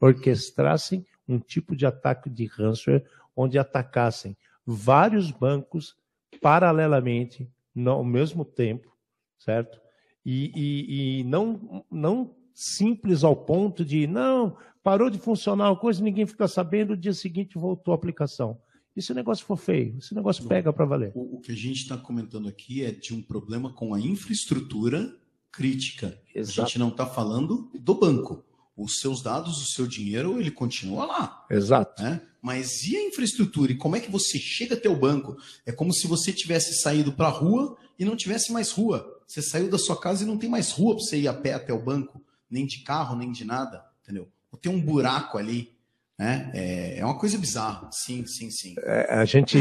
orquestrassem 0.00 1.04
um 1.28 1.38
tipo 1.38 1.74
de 1.74 1.84
ataque 1.84 2.30
de 2.30 2.46
ransomware 2.46 3.04
onde 3.34 3.58
atacassem 3.58 4.36
vários 4.64 5.30
bancos 5.30 5.96
paralelamente, 6.40 7.50
ao 7.86 8.04
mesmo 8.04 8.44
tempo, 8.44 8.96
certo? 9.38 9.80
E, 10.28 10.50
e, 10.56 11.20
e, 11.20 11.24
não, 11.24 11.84
não 11.88 12.34
simples 12.52 13.22
ao 13.22 13.36
ponto 13.36 13.84
de, 13.84 14.08
não, 14.08 14.56
parou 14.82 15.08
de 15.08 15.18
funcionar 15.18 15.70
a 15.70 15.76
coisa, 15.76 16.02
ninguém 16.02 16.26
fica 16.26 16.48
sabendo, 16.48 16.94
o 16.94 16.96
dia 16.96 17.14
seguinte 17.14 17.56
voltou 17.56 17.92
a 17.92 17.94
aplicação. 17.94 18.58
E 18.96 19.00
se 19.00 19.12
o 19.12 19.14
negócio 19.14 19.46
for 19.46 19.56
feio, 19.56 19.96
esse 19.98 20.14
negócio 20.14 20.44
pega 20.48 20.72
para 20.72 20.84
valer. 20.84 21.12
O, 21.14 21.36
o, 21.36 21.40
que 21.40 21.52
a 21.52 21.54
gente 21.54 21.82
está 21.82 21.96
comentando 21.96 22.48
aqui 22.48 22.82
é 22.82 22.90
de 22.90 23.14
um 23.14 23.22
problema 23.22 23.72
com 23.72 23.94
a 23.94 24.00
infraestrutura 24.00 25.14
crítica. 25.52 26.18
Exato. 26.34 26.62
A 26.62 26.64
gente 26.64 26.78
não 26.78 26.88
está 26.88 27.06
falando 27.06 27.70
do 27.78 27.94
banco 27.94 28.44
os 28.76 28.98
seus 29.00 29.22
dados, 29.22 29.62
o 29.62 29.64
seu 29.64 29.86
dinheiro, 29.86 30.38
ele 30.38 30.50
continua 30.50 31.06
lá. 31.06 31.46
Exato. 31.50 32.02
Né? 32.02 32.20
Mas 32.42 32.84
e 32.84 32.96
a 32.96 33.08
infraestrutura? 33.08 33.72
E 33.72 33.76
como 33.76 33.96
é 33.96 34.00
que 34.00 34.10
você 34.10 34.38
chega 34.38 34.74
até 34.74 34.88
o 34.88 34.96
banco? 34.96 35.36
É 35.64 35.72
como 35.72 35.94
se 35.94 36.06
você 36.06 36.32
tivesse 36.32 36.74
saído 36.82 37.12
para 37.12 37.28
a 37.28 37.30
rua 37.30 37.76
e 37.98 38.04
não 38.04 38.14
tivesse 38.14 38.52
mais 38.52 38.70
rua. 38.70 39.15
Você 39.26 39.42
saiu 39.42 39.68
da 39.70 39.78
sua 39.78 39.98
casa 39.98 40.22
e 40.22 40.26
não 40.26 40.38
tem 40.38 40.48
mais 40.48 40.70
rua 40.70 40.94
para 40.94 41.04
você 41.04 41.18
ir 41.18 41.28
a 41.28 41.34
pé 41.34 41.54
até 41.54 41.72
o 41.72 41.82
banco, 41.82 42.22
nem 42.50 42.66
de 42.66 42.82
carro, 42.84 43.16
nem 43.16 43.32
de 43.32 43.44
nada, 43.44 43.84
entendeu? 44.02 44.28
Ou 44.52 44.58
tem 44.58 44.70
um 44.70 44.80
buraco 44.80 45.36
ali. 45.38 45.74
Né? 46.18 46.50
É, 46.54 46.98
é 47.00 47.04
uma 47.04 47.18
coisa 47.18 47.36
bizarra. 47.36 47.90
Sim, 47.92 48.24
sim, 48.26 48.50
sim. 48.50 48.74
É, 48.78 49.14
a 49.14 49.24
gente 49.24 49.58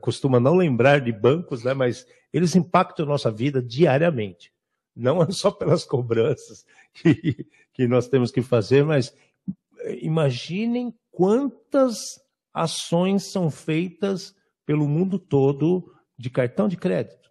costuma 0.00 0.40
não 0.40 0.54
lembrar 0.54 1.00
de 1.00 1.12
bancos, 1.12 1.62
né? 1.62 1.74
mas 1.74 2.06
eles 2.32 2.54
impactam 2.54 3.04
a 3.04 3.08
nossa 3.08 3.30
vida 3.30 3.60
diariamente 3.60 4.54
não 4.94 5.22
é 5.22 5.30
só 5.30 5.50
pelas 5.50 5.84
cobranças 5.84 6.64
que, 6.92 7.46
que 7.72 7.88
nós 7.88 8.08
temos 8.08 8.30
que 8.30 8.42
fazer, 8.42 8.84
mas 8.84 9.14
eh, 9.80 9.98
imaginem 10.02 10.94
quantas 11.10 12.20
ações 12.52 13.24
são 13.24 13.50
feitas 13.50 14.34
pelo 14.64 14.88
mundo 14.88 15.18
todo 15.18 15.92
de 16.16 16.30
cartão 16.30 16.68
de 16.68 16.76
crédito. 16.76 17.23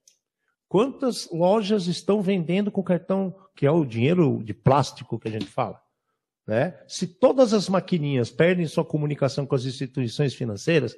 Quantas 0.74 1.30
lojas 1.32 1.86
estão 1.86 2.20
vendendo 2.20 2.72
com 2.72 2.82
cartão, 2.82 3.36
que 3.56 3.64
é 3.64 3.70
o 3.70 3.86
dinheiro 3.86 4.42
de 4.44 4.56
plástico 4.56 5.20
que 5.20 5.28
a 5.28 5.32
gente 5.32 5.46
fala? 5.46 5.80
Né? 6.48 6.76
Se 6.88 7.06
todas 7.06 7.54
as 7.54 7.70
maquininhas 7.70 8.32
perdem 8.32 8.66
sua 8.66 8.84
comunicação 8.84 9.46
com 9.46 9.54
as 9.54 9.66
instituições 9.66 10.34
financeiras, 10.34 10.98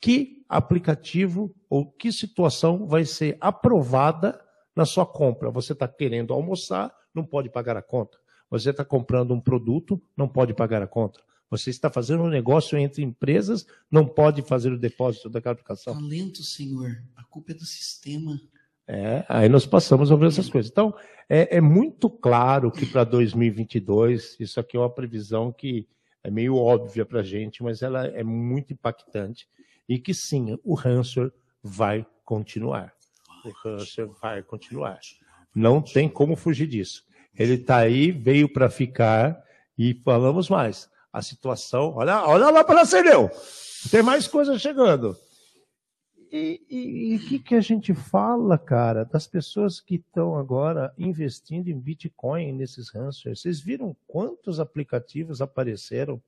que 0.00 0.44
aplicativo 0.48 1.54
ou 1.70 1.88
que 1.88 2.10
situação 2.10 2.84
vai 2.84 3.04
ser 3.04 3.38
aprovada 3.40 4.44
na 4.74 4.84
sua 4.84 5.06
compra. 5.06 5.52
Você 5.52 5.72
está 5.72 5.86
querendo 5.86 6.34
almoçar, 6.34 6.92
não 7.14 7.24
pode 7.24 7.48
pagar 7.48 7.76
a 7.76 7.82
conta. 7.82 8.18
Você 8.50 8.70
está 8.70 8.84
comprando 8.84 9.32
um 9.32 9.40
produto, 9.40 10.02
não 10.16 10.26
pode 10.26 10.52
pagar 10.52 10.82
a 10.82 10.88
conta. 10.88 11.20
Você 11.48 11.70
está 11.70 11.88
fazendo 11.88 12.24
um 12.24 12.28
negócio 12.28 12.76
entre 12.76 13.04
empresas, 13.04 13.68
não 13.88 14.04
pode 14.04 14.42
fazer 14.42 14.72
o 14.72 14.78
depósito 14.80 15.30
da 15.30 15.38
aplicação. 15.38 15.94
Talento, 15.94 16.42
senhor. 16.42 17.00
A 17.14 17.22
culpa 17.22 17.52
é 17.52 17.54
do 17.54 17.64
sistema. 17.64 18.40
É, 18.86 19.24
aí 19.28 19.48
nós 19.48 19.66
passamos 19.66 20.10
a 20.10 20.16
ver 20.16 20.26
essas 20.26 20.48
coisas. 20.48 20.70
Então, 20.70 20.94
é, 21.28 21.58
é 21.58 21.60
muito 21.60 22.10
claro 22.10 22.70
que 22.70 22.84
para 22.84 23.04
2022, 23.04 24.36
isso 24.40 24.58
aqui 24.58 24.76
é 24.76 24.80
uma 24.80 24.90
previsão 24.90 25.52
que 25.52 25.86
é 26.22 26.30
meio 26.30 26.56
óbvia 26.56 27.04
para 27.04 27.20
a 27.20 27.24
gente, 27.24 27.62
mas 27.62 27.82
ela 27.82 28.06
é 28.06 28.22
muito 28.22 28.72
impactante. 28.72 29.48
E 29.88 29.98
que 29.98 30.14
sim, 30.14 30.58
o 30.64 30.74
ransomware 30.74 31.32
vai 31.62 32.06
continuar 32.24 32.92
o 33.48 33.54
câncer 33.62 34.06
vai 34.20 34.42
continuar. 34.42 34.98
Não 35.54 35.80
tem 35.80 36.08
como 36.08 36.36
fugir 36.36 36.66
disso. 36.66 37.04
Ele 37.36 37.54
está 37.54 37.78
aí, 37.78 38.10
veio 38.10 38.48
para 38.48 38.70
ficar 38.70 39.42
e 39.76 39.94
falamos 40.04 40.48
mais. 40.48 40.88
A 41.12 41.20
situação, 41.20 41.94
olha, 41.96 42.22
olha 42.24 42.50
lá 42.50 42.64
para 42.64 42.76
Nacerdeu. 42.76 43.30
Tem 43.90 44.02
mais 44.02 44.26
coisa 44.26 44.58
chegando. 44.58 45.16
E 46.34 47.20
o 47.22 47.28
que, 47.28 47.38
que 47.38 47.54
a 47.54 47.60
gente 47.60 47.92
fala, 47.92 48.56
cara, 48.56 49.04
das 49.04 49.26
pessoas 49.26 49.82
que 49.82 49.96
estão 49.96 50.34
agora 50.38 50.90
investindo 50.96 51.68
em 51.68 51.78
Bitcoin 51.78 52.54
nesses 52.54 52.88
ransomware? 52.88 53.36
Vocês 53.36 53.60
viram 53.60 53.94
quantos 54.06 54.58
aplicativos 54.58 55.42
apareceram 55.42 56.22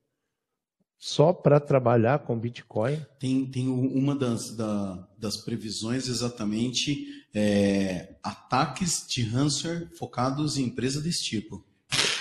só 0.98 1.32
para 1.32 1.58
trabalhar 1.58 2.18
com 2.18 2.38
Bitcoin? 2.38 2.98
Tem, 3.18 3.46
tem 3.46 3.66
uma 3.66 4.14
das, 4.14 4.54
da, 4.54 5.08
das 5.16 5.38
previsões 5.38 6.06
exatamente 6.06 7.06
é, 7.34 8.14
ataques 8.22 9.06
de 9.08 9.22
ransomware 9.22 9.88
focados 9.96 10.58
em 10.58 10.64
empresas 10.64 11.02
desse 11.02 11.24
tipo. 11.24 11.64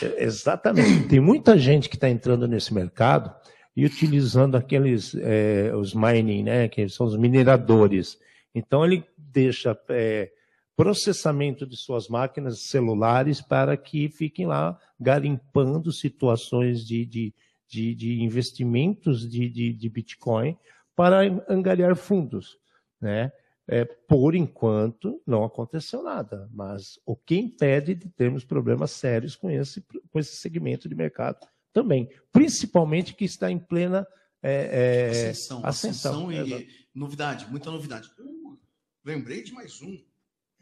É, 0.02 0.24
exatamente. 0.24 1.10
Tem 1.10 1.20
muita 1.20 1.58
gente 1.58 1.90
que 1.90 1.96
está 1.96 2.10
entrando 2.10 2.48
nesse 2.48 2.74
mercado 2.74 3.34
e 3.76 3.86
utilizando 3.86 4.56
aqueles 4.56 5.16
é, 5.16 5.72
os 5.76 5.94
mining, 5.94 6.44
né, 6.44 6.68
que 6.68 6.88
são 6.90 7.06
os 7.06 7.18
mineradores. 7.18 8.20
Então 8.54 8.86
ele 8.86 9.04
deixa 9.18 9.78
é, 9.90 10.32
processamento 10.76 11.66
de 11.66 11.76
suas 11.76 12.08
máquinas 12.08 12.60
celulares 12.62 13.42
para 13.42 13.76
que 13.76 14.10
fiquem 14.10 14.46
lá 14.46 14.78
garimpando 15.00 15.92
situações 15.92 16.86
de, 16.86 17.06
de 17.06 17.34
de, 17.74 17.96
de 17.96 18.22
investimentos 18.22 19.28
de, 19.28 19.50
de, 19.50 19.74
de, 19.74 19.90
Bitcoin 19.90 20.56
para 20.96 21.22
angariar 21.50 21.96
fundos. 21.96 22.60
Né? 23.02 23.32
É, 23.68 23.84
por 23.84 24.36
enquanto, 24.36 25.20
não 25.26 25.44
aconteceu 25.44 26.04
nada, 26.04 26.48
mas 26.54 27.00
o 27.04 27.16
que 27.16 27.36
impede 27.36 27.96
de 27.96 28.10
termos 28.10 28.46
problemas 28.46 28.92
sérios 28.92 29.36
com 29.36 29.50
esse, 29.50 29.84
com 30.12 30.20
esse 30.20 30.36
segmento 30.36 30.88
de 30.88 30.94
mercado 30.94 31.40
também, 31.74 32.08
principalmente 32.32 33.14
que 33.14 33.26
está 33.26 33.52
em 33.52 33.58
plena 33.58 34.08
é, 34.42 35.08
é, 35.08 35.10
ascensão. 35.10 35.66
ascensão. 35.66 36.30
ascensão 36.30 36.32
e, 36.32 36.68
novidade, 36.94 37.48
muita 37.50 37.72
novidade. 37.72 38.10
Uh, 38.20 38.58
lembrei 39.04 39.44
de 39.44 39.52
mais 39.52 39.82
um. 39.82 39.98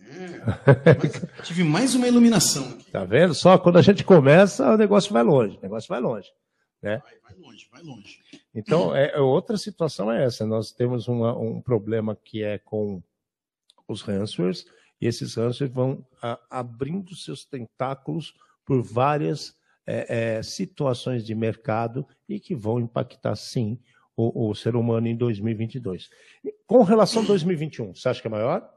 É, 0.04 1.44
tive 1.44 1.64
mais 1.64 1.94
uma 1.94 2.08
iluminação. 2.08 2.68
Aqui. 2.72 2.90
Tá 2.90 3.06
vendo? 3.06 3.36
Só 3.36 3.56
quando 3.60 3.78
a 3.78 3.84
gente 3.84 4.04
começa, 4.04 4.74
o 4.74 4.76
negócio 4.76 5.14
vai 5.14 5.22
longe. 5.22 5.58
O 5.58 5.62
negócio 5.62 5.88
vai 5.88 6.00
longe. 6.00 6.28
Né? 6.82 6.98
Vai, 6.98 7.20
vai 7.20 7.36
longe, 7.36 7.68
vai 7.72 7.84
longe. 7.84 8.20
Então, 8.54 8.96
é, 8.96 9.20
outra 9.20 9.58
situação 9.58 10.12
é 10.12 10.26
essa. 10.26 10.44
Nós 10.44 10.72
temos 10.72 11.08
uma, 11.08 11.38
um 11.38 11.62
problema 11.62 12.16
que 12.16 12.42
é 12.42 12.58
com 12.58 13.04
os 13.88 14.02
ransomwares, 14.02 14.66
e 15.00 15.06
esses 15.06 15.36
ransomwares 15.36 15.72
vão 15.72 16.04
a, 16.20 16.40
abrindo 16.50 17.16
seus 17.16 17.46
tentáculos 17.46 18.34
por 18.66 18.82
várias 18.82 19.56
é, 19.86 20.38
é, 20.38 20.44
situações 20.44 21.26
de 21.26 21.34
mercado 21.34 22.06
e 22.28 22.40
que 22.40 22.56
vão 22.56 22.80
impactar, 22.80 23.36
sim, 23.36 23.80
o, 24.16 24.50
o, 24.50 24.56
ser 24.56 24.76
humano 24.76 25.08
em 25.08 25.16
2022. 25.16 26.10
Com 26.68 26.84
relação 26.84 27.24
a 27.24 27.26
2021, 27.26 27.96
você 27.96 28.10
acha 28.10 28.22
que 28.22 28.28
é 28.28 28.32
maior? 28.32 28.68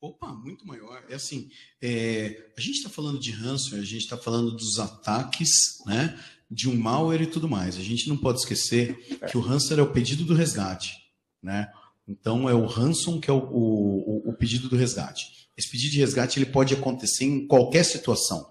Opa, 0.00 0.32
muito 0.32 0.66
maior. 0.66 1.04
É 1.08 1.14
assim, 1.14 1.50
é, 1.80 2.50
a 2.56 2.60
gente 2.60 2.76
está 2.76 2.88
falando 2.88 3.20
de 3.20 3.30
ransomware, 3.30 3.82
a 3.82 3.86
gente 3.86 4.02
está 4.02 4.16
falando 4.16 4.52
dos 4.52 4.78
ataques, 4.78 5.50
né, 5.86 6.18
de 6.50 6.68
um 6.68 6.76
malware 6.76 7.22
e 7.22 7.26
tudo 7.26 7.48
mais. 7.48 7.76
A 7.76 7.82
gente 7.82 8.08
não 8.08 8.16
pode 8.16 8.38
esquecer 8.38 8.96
que 9.30 9.36
o 9.36 9.40
ransomware 9.40 9.80
é 9.80 9.88
o 9.88 9.92
pedido 9.92 10.24
do 10.24 10.34
resgate, 10.34 10.96
né? 11.42 11.70
Então 12.08 12.48
é 12.48 12.54
o 12.54 12.66
ransom 12.66 13.20
que 13.20 13.30
é 13.30 13.32
o, 13.32 13.38
o, 13.38 14.30
o 14.30 14.32
pedido 14.32 14.68
do 14.68 14.76
resgate. 14.76 15.48
Esse 15.56 15.70
pedido 15.70 15.92
de 15.92 16.00
resgate 16.00 16.38
ele 16.38 16.50
pode 16.50 16.74
acontecer 16.74 17.24
em 17.24 17.46
qualquer 17.46 17.84
situação. 17.84 18.50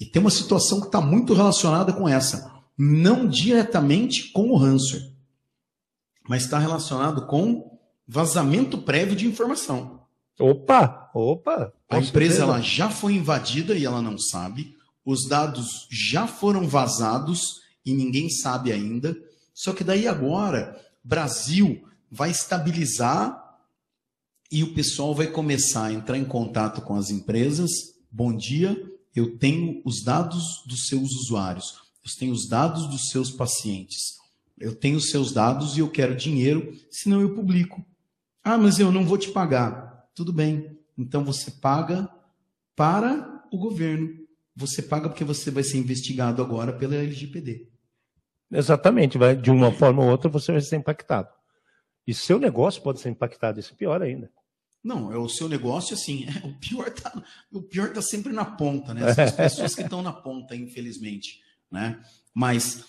E 0.00 0.06
tem 0.06 0.20
uma 0.20 0.30
situação 0.30 0.80
que 0.80 0.86
está 0.86 1.00
muito 1.00 1.34
relacionada 1.34 1.92
com 1.92 2.08
essa, 2.08 2.50
não 2.76 3.28
diretamente 3.28 4.32
com 4.32 4.48
o 4.50 4.56
ransomware, 4.56 5.12
mas 6.26 6.44
está 6.44 6.58
relacionado 6.58 7.26
com 7.26 7.78
vazamento 8.08 8.78
prévio 8.78 9.14
de 9.14 9.26
informação. 9.26 10.00
Opa, 10.38 11.10
opa. 11.14 11.72
A 11.88 11.98
empresa 11.98 12.42
ela 12.42 12.62
já 12.62 12.88
foi 12.88 13.12
invadida 13.12 13.76
e 13.76 13.84
ela 13.84 14.00
não 14.00 14.16
sabe. 14.16 14.74
Os 15.04 15.28
dados 15.28 15.86
já 15.90 16.26
foram 16.26 16.66
vazados 16.66 17.60
e 17.84 17.92
ninguém 17.92 18.30
sabe 18.30 18.72
ainda. 18.72 19.14
Só 19.52 19.74
que 19.74 19.84
daí 19.84 20.08
agora, 20.08 20.80
Brasil 21.04 21.84
vai 22.10 22.30
estabilizar 22.30 23.38
e 24.50 24.62
o 24.62 24.72
pessoal 24.72 25.14
vai 25.14 25.26
começar 25.26 25.84
a 25.84 25.92
entrar 25.92 26.16
em 26.16 26.24
contato 26.24 26.80
com 26.80 26.96
as 26.96 27.10
empresas. 27.10 27.70
Bom 28.10 28.34
dia, 28.34 28.76
eu 29.14 29.36
tenho 29.38 29.82
os 29.84 30.02
dados 30.02 30.62
dos 30.66 30.86
seus 30.86 31.10
usuários, 31.12 31.74
eu 32.04 32.10
tenho 32.18 32.32
os 32.32 32.48
dados 32.48 32.86
dos 32.88 33.10
seus 33.10 33.30
pacientes, 33.30 34.18
eu 34.58 34.74
tenho 34.74 34.96
os 34.96 35.10
seus 35.10 35.32
dados 35.32 35.76
e 35.76 35.80
eu 35.80 35.90
quero 35.90 36.16
dinheiro, 36.16 36.72
senão 36.90 37.20
eu 37.20 37.34
publico. 37.34 37.84
Ah, 38.42 38.58
mas 38.58 38.78
eu 38.78 38.92
não 38.92 39.04
vou 39.04 39.18
te 39.18 39.30
pagar. 39.30 40.08
Tudo 40.14 40.32
bem. 40.32 40.78
Então 40.96 41.24
você 41.24 41.50
paga 41.50 42.08
para 42.76 43.42
o 43.50 43.58
governo. 43.58 44.10
Você 44.56 44.82
paga 44.82 45.08
porque 45.08 45.24
você 45.24 45.50
vai 45.50 45.62
ser 45.62 45.78
investigado 45.78 46.42
agora 46.42 46.72
pela 46.72 46.94
LGPD. 46.94 47.68
Exatamente, 48.52 49.16
vai, 49.16 49.36
de 49.36 49.50
uma 49.50 49.72
forma 49.72 50.02
ou 50.02 50.10
outra 50.10 50.28
você 50.28 50.52
vai 50.52 50.60
ser 50.60 50.76
impactado. 50.76 51.28
E 52.06 52.12
seu 52.12 52.38
negócio 52.38 52.82
pode 52.82 53.00
ser 53.00 53.08
impactado, 53.08 53.60
isso 53.60 53.72
é 53.72 53.76
pior 53.76 54.02
ainda. 54.02 54.30
Não, 54.82 55.12
é 55.12 55.18
o 55.18 55.28
seu 55.28 55.48
negócio, 55.48 55.94
assim, 55.94 56.26
é, 56.28 56.46
o 56.46 56.54
pior 56.54 56.90
tá, 56.90 57.22
o 57.52 57.62
pior 57.62 57.92
tá 57.92 58.00
sempre 58.00 58.32
na 58.32 58.44
ponta, 58.44 58.94
né? 58.94 59.12
São 59.14 59.24
as 59.24 59.32
pessoas 59.32 59.74
que 59.74 59.82
estão 59.82 60.02
na 60.02 60.12
ponta, 60.12 60.56
infelizmente, 60.56 61.40
né? 61.70 62.00
Mas 62.34 62.84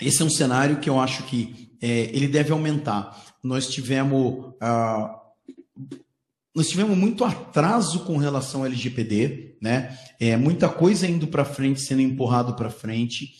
esse 0.00 0.20
é 0.20 0.24
um 0.24 0.30
cenário 0.30 0.80
que 0.80 0.90
eu 0.90 1.00
acho 1.00 1.22
que 1.24 1.72
é, 1.80 2.10
ele 2.12 2.28
deve 2.28 2.52
aumentar. 2.52 3.34
Nós 3.42 3.68
tivemos 3.68 4.54
uh, 4.54 5.26
nós 6.56 6.68
tivemos 6.68 6.96
muito 6.96 7.22
atraso 7.22 8.00
com 8.06 8.16
relação 8.16 8.60
ao 8.60 8.66
LGPD, 8.66 9.58
né? 9.60 9.98
É, 10.18 10.38
muita 10.38 10.70
coisa 10.70 11.06
indo 11.06 11.26
para 11.26 11.44
frente, 11.44 11.82
sendo 11.82 12.00
empurrado 12.00 12.54
para 12.54 12.70
frente. 12.70 13.34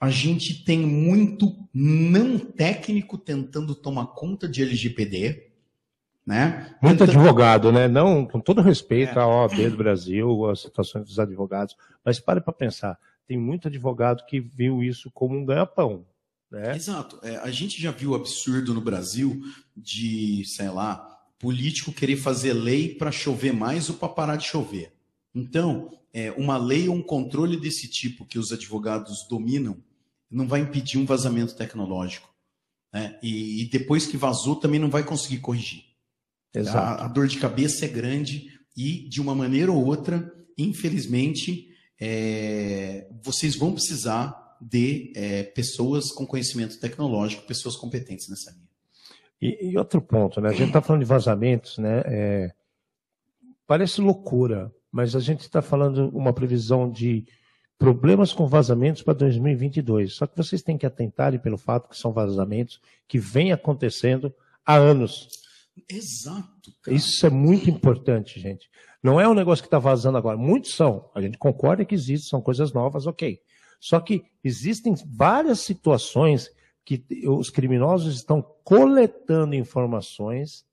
A 0.00 0.08
gente 0.08 0.64
tem 0.64 0.78
muito 0.78 1.54
não 1.74 2.38
técnico 2.38 3.18
tentando 3.18 3.74
tomar 3.74 4.06
conta 4.06 4.48
de 4.48 4.62
LGPD, 4.62 5.53
né? 6.26 6.74
Muito 6.80 7.02
então, 7.02 7.06
advogado, 7.06 7.70
né? 7.70 7.86
Não, 7.86 8.26
com 8.26 8.40
todo 8.40 8.62
respeito 8.62 9.18
é. 9.18 9.22
à 9.22 9.26
OAB 9.26 9.70
do 9.70 9.76
Brasil, 9.76 10.48
às 10.48 10.60
situações 10.60 11.04
dos 11.06 11.18
advogados, 11.18 11.76
mas 12.04 12.18
pare 12.18 12.40
para 12.40 12.52
pensar, 12.52 12.98
tem 13.26 13.38
muito 13.38 13.68
advogado 13.68 14.24
que 14.26 14.40
viu 14.40 14.82
isso 14.82 15.10
como 15.10 15.36
um 15.36 15.44
ganha-pão. 15.44 16.06
Né? 16.50 16.74
Exato. 16.76 17.18
É, 17.22 17.36
a 17.36 17.50
gente 17.50 17.80
já 17.80 17.90
viu 17.90 18.10
o 18.10 18.14
absurdo 18.14 18.72
no 18.72 18.80
Brasil 18.80 19.42
de, 19.76 20.44
sei 20.46 20.68
lá, 20.70 21.20
político 21.38 21.92
querer 21.92 22.16
fazer 22.16 22.52
lei 22.52 22.94
para 22.94 23.10
chover 23.10 23.52
mais 23.52 23.90
ou 23.90 23.96
para 23.96 24.08
parar 24.08 24.36
de 24.36 24.44
chover. 24.44 24.92
Então, 25.34 25.90
é, 26.12 26.30
uma 26.32 26.56
lei 26.56 26.88
ou 26.88 26.94
um 26.94 27.02
controle 27.02 27.56
desse 27.56 27.88
tipo 27.88 28.24
que 28.24 28.38
os 28.38 28.52
advogados 28.52 29.26
dominam 29.28 29.76
não 30.30 30.46
vai 30.46 30.60
impedir 30.60 30.96
um 30.96 31.04
vazamento 31.04 31.54
tecnológico. 31.56 32.32
Né? 32.92 33.18
E, 33.22 33.62
e 33.62 33.66
depois 33.66 34.06
que 34.06 34.16
vazou, 34.16 34.56
também 34.56 34.80
não 34.80 34.88
vai 34.88 35.02
conseguir 35.02 35.38
corrigir. 35.38 35.93
A, 36.72 37.04
a, 37.04 37.08
dor 37.08 37.26
de 37.26 37.38
cabeça 37.38 37.84
é 37.84 37.88
grande 37.88 38.46
e, 38.76 39.08
de 39.08 39.20
uma 39.20 39.34
maneira 39.34 39.72
ou 39.72 39.84
outra, 39.84 40.32
infelizmente, 40.56 41.68
é, 42.00 43.08
vocês 43.22 43.56
vão 43.56 43.72
precisar 43.72 44.56
de 44.60 45.12
é, 45.16 45.42
pessoas 45.42 46.10
com 46.12 46.26
conhecimento 46.26 46.78
tecnológico, 46.78 47.46
pessoas 47.46 47.76
competentes 47.76 48.28
nessa 48.28 48.50
linha. 48.52 48.64
E, 49.40 49.70
e 49.70 49.78
outro 49.78 50.00
ponto, 50.00 50.40
né? 50.40 50.48
A 50.48 50.52
gente 50.52 50.68
está 50.68 50.80
falando 50.80 51.02
de 51.02 51.08
vazamentos, 51.08 51.78
né? 51.78 52.02
É, 52.06 52.52
parece 53.66 54.00
loucura, 54.00 54.72
mas 54.90 55.14
a 55.16 55.20
gente 55.20 55.40
está 55.40 55.60
falando 55.60 56.08
uma 56.16 56.32
previsão 56.32 56.90
de 56.90 57.26
problemas 57.78 58.32
com 58.32 58.46
vazamentos 58.46 59.02
para 59.02 59.14
2022. 59.14 60.14
Só 60.14 60.26
que 60.26 60.36
vocês 60.36 60.62
têm 60.62 60.78
que 60.78 60.86
atentarem 60.86 61.38
pelo 61.38 61.58
fato 61.58 61.88
que 61.88 61.98
são 61.98 62.12
vazamentos 62.12 62.80
que 63.06 63.18
vêm 63.18 63.52
acontecendo 63.52 64.32
há 64.64 64.76
anos. 64.76 65.28
Exato. 65.88 66.72
Cara. 66.82 66.96
Isso 66.96 67.26
é 67.26 67.30
muito 67.30 67.68
importante, 67.68 68.40
gente. 68.40 68.70
Não 69.02 69.20
é 69.20 69.28
um 69.28 69.34
negócio 69.34 69.62
que 69.62 69.66
está 69.66 69.78
vazando 69.78 70.16
agora. 70.16 70.36
Muitos 70.36 70.74
são. 70.74 71.10
A 71.14 71.20
gente 71.20 71.36
concorda 71.36 71.84
que 71.84 71.94
existem, 71.94 72.28
são 72.28 72.40
coisas 72.40 72.72
novas, 72.72 73.06
ok. 73.06 73.38
Só 73.80 74.00
que 74.00 74.24
existem 74.42 74.94
várias 75.06 75.60
situações 75.60 76.50
que 76.84 77.04
os 77.26 77.50
criminosos 77.50 78.14
estão 78.14 78.42
coletando 78.62 79.54
informações 79.54 80.66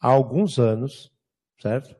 há 0.00 0.08
alguns 0.08 0.58
anos, 0.58 1.12
certo? 1.60 1.94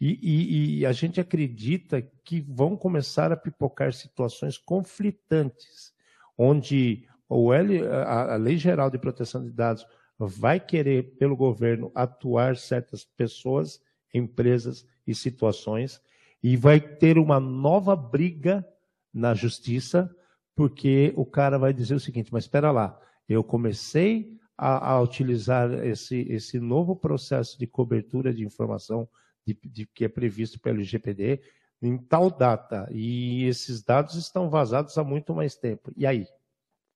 E, 0.00 0.18
e, 0.22 0.78
e, 0.78 0.86
a 0.86 0.92
gente 0.92 1.20
acredita 1.20 2.02
que 2.24 2.40
vão 2.40 2.76
começar 2.76 3.32
a 3.32 3.36
pipocar 3.36 3.92
situações 3.92 4.58
conflitantes, 4.58 5.92
onde 6.36 7.06
o 7.28 7.52
L, 7.52 7.86
a, 7.86 8.34
a 8.34 8.36
Lei 8.36 8.56
Geral 8.56 8.90
de 8.90 8.98
Proteção 8.98 9.42
de 9.42 9.50
Dados 9.50 9.86
vai 10.18 10.60
querer, 10.60 11.16
pelo 11.16 11.36
governo, 11.36 11.90
atuar 11.94 12.56
certas 12.56 13.04
pessoas, 13.04 13.80
empresas 14.12 14.86
e 15.06 15.14
situações, 15.14 16.00
e 16.42 16.56
vai 16.56 16.80
ter 16.80 17.18
uma 17.18 17.40
nova 17.40 17.96
briga 17.96 18.66
na 19.12 19.34
justiça, 19.34 20.14
porque 20.54 21.12
o 21.16 21.24
cara 21.24 21.58
vai 21.58 21.72
dizer 21.72 21.94
o 21.94 22.00
seguinte: 22.00 22.32
mas 22.32 22.44
espera 22.44 22.70
lá, 22.70 22.98
eu 23.28 23.42
comecei 23.42 24.38
a, 24.56 24.92
a 24.92 25.00
utilizar 25.00 25.72
esse, 25.84 26.20
esse 26.30 26.60
novo 26.60 26.94
processo 26.94 27.58
de 27.58 27.66
cobertura 27.66 28.32
de 28.32 28.44
informação 28.44 29.08
de, 29.46 29.58
de, 29.64 29.86
que 29.86 30.04
é 30.04 30.08
previsto 30.08 30.60
pelo 30.60 30.76
LGPD 30.76 31.40
em 31.82 31.98
tal 31.98 32.30
data, 32.30 32.88
e 32.90 33.44
esses 33.44 33.82
dados 33.82 34.14
estão 34.14 34.48
vazados 34.48 34.96
há 34.96 35.04
muito 35.04 35.34
mais 35.34 35.54
tempo. 35.54 35.92
E 35.96 36.06
aí? 36.06 36.26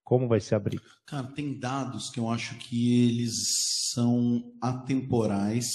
Como 0.09 0.27
vai 0.27 0.39
ser 0.39 0.55
a 0.55 0.59
briga? 0.59 0.81
Cara, 1.05 1.27
tem 1.27 1.59
dados 1.59 2.09
que 2.09 2.19
eu 2.19 2.27
acho 2.27 2.55
que 2.55 3.05
eles 3.05 3.91
são 3.93 4.51
atemporais, 4.59 5.67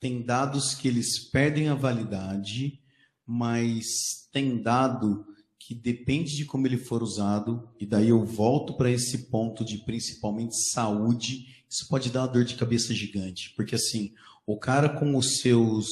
tem 0.00 0.22
dados 0.22 0.74
que 0.74 0.88
eles 0.88 1.30
perdem 1.30 1.68
a 1.68 1.74
validade, 1.76 2.80
mas 3.24 3.86
tem 4.32 4.60
dado 4.60 5.24
que 5.56 5.72
depende 5.72 6.34
de 6.34 6.44
como 6.44 6.66
ele 6.66 6.78
for 6.78 7.00
usado, 7.00 7.70
e 7.78 7.86
daí 7.86 8.08
eu 8.08 8.26
volto 8.26 8.76
para 8.76 8.90
esse 8.90 9.30
ponto 9.30 9.64
de 9.64 9.78
principalmente 9.84 10.60
saúde, 10.72 11.46
isso 11.70 11.86
pode 11.88 12.10
dar 12.10 12.22
uma 12.22 12.32
dor 12.32 12.44
de 12.44 12.56
cabeça 12.56 12.92
gigante, 12.92 13.54
porque 13.54 13.76
assim, 13.76 14.12
o 14.44 14.58
cara 14.58 14.88
com 14.88 15.16
os 15.16 15.38
seus 15.38 15.86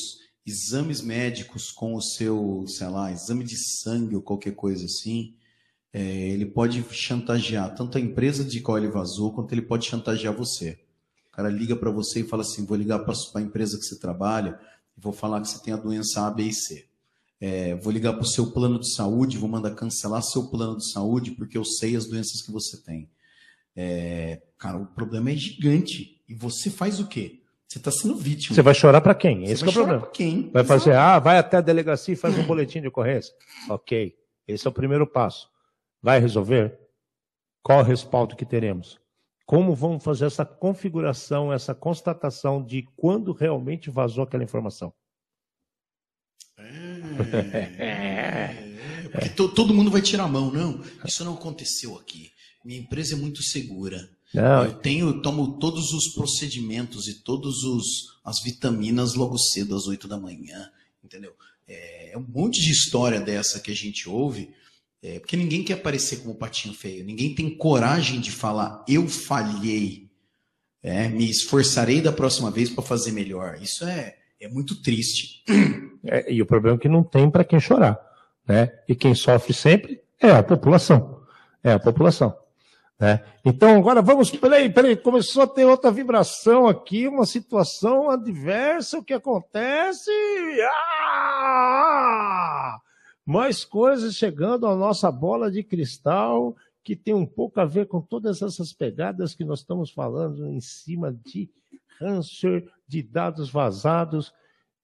exames 0.44 1.00
médicos, 1.00 1.70
com 1.70 1.94
o 1.94 2.02
seu, 2.02 2.64
sei 2.66 2.88
lá, 2.88 3.12
exame 3.12 3.44
de 3.44 3.56
sangue 3.56 4.16
ou 4.16 4.22
qualquer 4.22 4.56
coisa 4.56 4.84
assim, 4.84 5.36
é, 5.98 6.28
ele 6.28 6.46
pode 6.46 6.84
chantagear 6.92 7.74
tanto 7.74 7.98
a 7.98 8.00
empresa 8.00 8.44
de 8.44 8.60
qual 8.60 8.78
ele 8.78 8.86
vazou, 8.86 9.32
quanto 9.32 9.52
ele 9.52 9.62
pode 9.62 9.84
chantagear 9.84 10.32
você. 10.32 10.78
O 11.26 11.32
cara 11.32 11.48
liga 11.48 11.74
para 11.74 11.90
você 11.90 12.20
e 12.20 12.24
fala 12.24 12.42
assim: 12.42 12.64
vou 12.64 12.76
ligar 12.76 13.00
para 13.00 13.12
a 13.34 13.40
empresa 13.40 13.76
que 13.76 13.84
você 13.84 13.98
trabalha 13.98 14.60
e 14.96 15.00
vou 15.00 15.12
falar 15.12 15.40
que 15.40 15.48
você 15.48 15.60
tem 15.60 15.74
a 15.74 15.76
doença 15.76 16.24
A, 16.24 16.30
B 16.30 16.44
e 16.44 16.52
C. 16.52 16.86
É, 17.40 17.74
vou 17.74 17.92
ligar 17.92 18.12
para 18.12 18.22
o 18.22 18.26
seu 18.26 18.52
plano 18.52 18.78
de 18.78 18.94
saúde, 18.94 19.38
vou 19.38 19.48
mandar 19.48 19.72
cancelar 19.72 20.22
seu 20.22 20.44
plano 20.48 20.76
de 20.76 20.88
saúde 20.88 21.32
porque 21.32 21.58
eu 21.58 21.64
sei 21.64 21.96
as 21.96 22.06
doenças 22.06 22.42
que 22.42 22.52
você 22.52 22.80
tem. 22.80 23.10
É, 23.74 24.40
cara, 24.56 24.78
o 24.78 24.86
problema 24.86 25.32
é 25.32 25.34
gigante. 25.34 26.22
E 26.28 26.34
você 26.34 26.70
faz 26.70 27.00
o 27.00 27.08
quê? 27.08 27.40
Você 27.66 27.78
está 27.78 27.90
sendo 27.90 28.14
vítima. 28.14 28.54
Você 28.54 28.62
vai 28.62 28.74
chorar 28.74 29.00
para 29.00 29.16
quem? 29.16 29.44
Esse 29.44 29.64
é 29.64 29.68
o 29.68 29.72
problema. 29.72 30.06
Quem? 30.12 30.48
Vai 30.52 30.62
fazer, 30.62 30.94
ah, 30.94 31.18
vai 31.18 31.38
até 31.38 31.56
a 31.56 31.60
delegacia 31.60 32.14
e 32.14 32.16
faz 32.16 32.38
um 32.38 32.44
boletim 32.44 32.80
de 32.80 32.86
ocorrência. 32.86 33.34
Ok, 33.68 34.14
esse 34.46 34.64
é 34.64 34.70
o 34.70 34.72
primeiro 34.72 35.04
passo. 35.04 35.48
Vai 36.02 36.20
resolver? 36.20 36.78
Qual 37.62 37.80
o 37.80 37.82
respaldo 37.82 38.36
que 38.36 38.46
teremos? 38.46 38.98
Como 39.44 39.74
vamos 39.74 40.04
fazer 40.04 40.26
essa 40.26 40.44
configuração, 40.44 41.52
essa 41.52 41.74
constatação 41.74 42.62
de 42.62 42.86
quando 42.96 43.32
realmente 43.32 43.90
vazou 43.90 44.24
aquela 44.24 44.44
informação? 44.44 44.92
É, 46.58 47.76
é, 47.78 49.08
porque 49.10 49.28
to, 49.30 49.48
todo 49.48 49.72
mundo 49.72 49.90
vai 49.90 50.02
tirar 50.02 50.24
a 50.24 50.28
mão. 50.28 50.52
Não, 50.52 50.82
isso 51.04 51.24
não 51.24 51.34
aconteceu 51.34 51.96
aqui. 51.96 52.30
Minha 52.64 52.80
empresa 52.80 53.14
é 53.14 53.16
muito 53.16 53.42
segura. 53.42 54.08
Não. 54.34 54.64
Eu 54.64 54.74
tenho, 54.74 55.08
eu 55.08 55.22
tomo 55.22 55.58
todos 55.58 55.92
os 55.92 56.12
procedimentos 56.14 57.08
e 57.08 57.14
todas 57.22 57.54
as 58.24 58.42
vitaminas 58.42 59.14
logo 59.14 59.38
cedo 59.38 59.74
às 59.74 59.86
8 59.86 60.06
da 60.06 60.18
manhã, 60.18 60.70
entendeu? 61.02 61.34
É, 61.66 62.12
é 62.12 62.18
um 62.18 62.26
monte 62.28 62.60
de 62.60 62.70
história 62.70 63.20
dessa 63.20 63.60
que 63.60 63.70
a 63.70 63.74
gente 63.74 64.08
ouve, 64.08 64.52
é, 65.02 65.18
porque 65.18 65.36
ninguém 65.36 65.62
quer 65.62 65.74
aparecer 65.74 66.18
como 66.18 66.34
patinho 66.34 66.74
feio, 66.74 67.04
ninguém 67.04 67.34
tem 67.34 67.50
coragem 67.50 68.20
de 68.20 68.32
falar 68.32 68.84
eu 68.88 69.08
falhei, 69.08 70.08
é, 70.82 71.08
me 71.08 71.28
esforçarei 71.28 72.00
da 72.00 72.12
próxima 72.12 72.50
vez 72.50 72.70
para 72.70 72.82
fazer 72.82 73.12
melhor. 73.12 73.58
Isso 73.60 73.84
é, 73.84 74.16
é 74.40 74.48
muito 74.48 74.80
triste. 74.82 75.44
É, 76.04 76.32
e 76.32 76.40
o 76.40 76.46
problema 76.46 76.76
é 76.76 76.80
que 76.80 76.88
não 76.88 77.02
tem 77.02 77.28
para 77.28 77.42
quem 77.42 77.58
chorar, 77.58 77.98
né? 78.46 78.70
E 78.88 78.94
quem 78.94 79.16
sofre 79.16 79.52
sempre 79.52 80.00
é 80.20 80.30
a 80.30 80.44
população, 80.44 81.22
é 81.62 81.72
a 81.72 81.78
população. 81.78 82.36
Né? 82.98 83.20
Então, 83.44 83.76
agora 83.76 84.00
vamos. 84.00 84.30
Peraí, 84.30 84.70
peraí, 84.70 84.96
começou 84.96 85.42
a 85.42 85.46
ter 85.46 85.64
outra 85.64 85.90
vibração 85.90 86.68
aqui, 86.68 87.08
uma 87.08 87.26
situação 87.26 88.10
adversa. 88.10 88.98
O 88.98 89.04
que 89.04 89.12
acontece? 89.12 90.10
Ah! 90.70 92.78
Mais 93.28 93.62
coisas 93.62 94.14
chegando 94.14 94.66
à 94.66 94.74
nossa 94.74 95.12
bola 95.12 95.50
de 95.50 95.62
cristal, 95.62 96.56
que 96.82 96.96
tem 96.96 97.12
um 97.12 97.26
pouco 97.26 97.60
a 97.60 97.66
ver 97.66 97.86
com 97.86 98.00
todas 98.00 98.40
essas 98.40 98.72
pegadas 98.72 99.34
que 99.34 99.44
nós 99.44 99.58
estamos 99.58 99.90
falando 99.90 100.46
em 100.46 100.62
cima 100.62 101.12
de 101.12 101.50
câncer, 101.98 102.66
de 102.86 103.02
dados 103.02 103.50
vazados. 103.50 104.32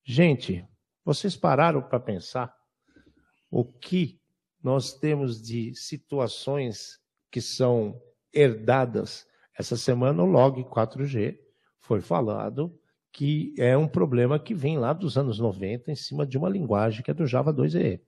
Gente, 0.04 0.62
vocês 1.02 1.34
pararam 1.34 1.80
para 1.80 1.98
pensar 1.98 2.54
o 3.50 3.64
que 3.64 4.20
nós 4.62 4.92
temos 4.92 5.40
de 5.40 5.74
situações 5.74 7.00
que 7.30 7.40
são 7.40 7.98
herdadas. 8.30 9.26
Essa 9.58 9.74
semana 9.74 10.22
o 10.22 10.26
log 10.26 10.62
4G 10.64 11.38
foi 11.80 12.02
falado 12.02 12.78
que 13.10 13.54
é 13.56 13.74
um 13.74 13.88
problema 13.88 14.38
que 14.38 14.52
vem 14.52 14.76
lá 14.76 14.92
dos 14.92 15.16
anos 15.16 15.38
90 15.38 15.90
em 15.90 15.94
cima 15.94 16.26
de 16.26 16.36
uma 16.36 16.50
linguagem 16.50 17.02
que 17.02 17.10
é 17.10 17.14
do 17.14 17.26
Java 17.26 17.54
2EE. 17.54 18.00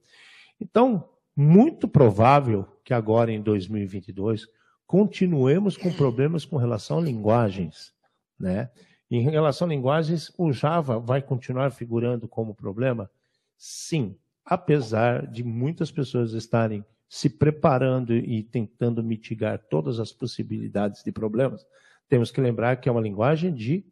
Então, 0.60 1.08
muito 1.36 1.86
provável 1.86 2.66
que 2.82 2.94
agora 2.94 3.32
em 3.32 3.42
2022 3.42 4.46
continuemos 4.86 5.76
com 5.76 5.92
problemas 5.92 6.44
com 6.44 6.56
relação 6.56 6.98
a 6.98 7.02
linguagens, 7.02 7.92
né? 8.38 8.70
Em 9.10 9.22
relação 9.22 9.66
a 9.66 9.70
linguagens, 9.70 10.32
o 10.36 10.52
Java 10.52 10.98
vai 10.98 11.22
continuar 11.22 11.70
figurando 11.70 12.26
como 12.26 12.54
problema? 12.54 13.10
Sim, 13.56 14.16
apesar 14.44 15.26
de 15.26 15.44
muitas 15.44 15.92
pessoas 15.92 16.32
estarem 16.32 16.84
se 17.08 17.30
preparando 17.30 18.14
e 18.14 18.42
tentando 18.42 19.02
mitigar 19.02 19.58
todas 19.70 20.00
as 20.00 20.12
possibilidades 20.12 21.04
de 21.04 21.12
problemas, 21.12 21.64
temos 22.08 22.30
que 22.30 22.40
lembrar 22.40 22.76
que 22.76 22.88
é 22.88 22.92
uma 22.92 23.00
linguagem 23.00 23.54
de 23.54 23.84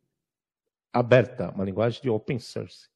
aberta, 0.92 1.50
uma 1.50 1.64
linguagem 1.64 2.02
de 2.02 2.10
open 2.10 2.38
source. 2.38 2.88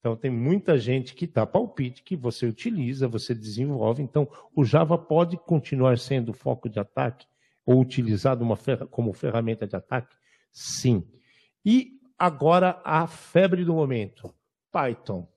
Então 0.00 0.16
tem 0.16 0.30
muita 0.30 0.78
gente 0.78 1.14
que 1.14 1.26
está 1.26 1.46
palpite, 1.46 2.02
que 2.02 2.16
você 2.16 2.46
utiliza, 2.46 3.06
você 3.06 3.34
desenvolve. 3.34 4.02
Então 4.02 4.26
o 4.56 4.64
Java 4.64 4.96
pode 4.96 5.36
continuar 5.36 5.98
sendo 5.98 6.32
foco 6.32 6.68
de 6.68 6.80
ataque 6.80 7.26
ou 7.66 7.78
utilizado 7.78 8.44
como 8.90 9.12
ferramenta 9.12 9.66
de 9.66 9.76
ataque? 9.76 10.16
Sim. 10.50 11.06
E 11.64 12.00
agora 12.18 12.80
a 12.82 13.06
febre 13.06 13.64
do 13.64 13.74
momento, 13.74 14.34
Python. 14.72 15.20
O 15.20 15.28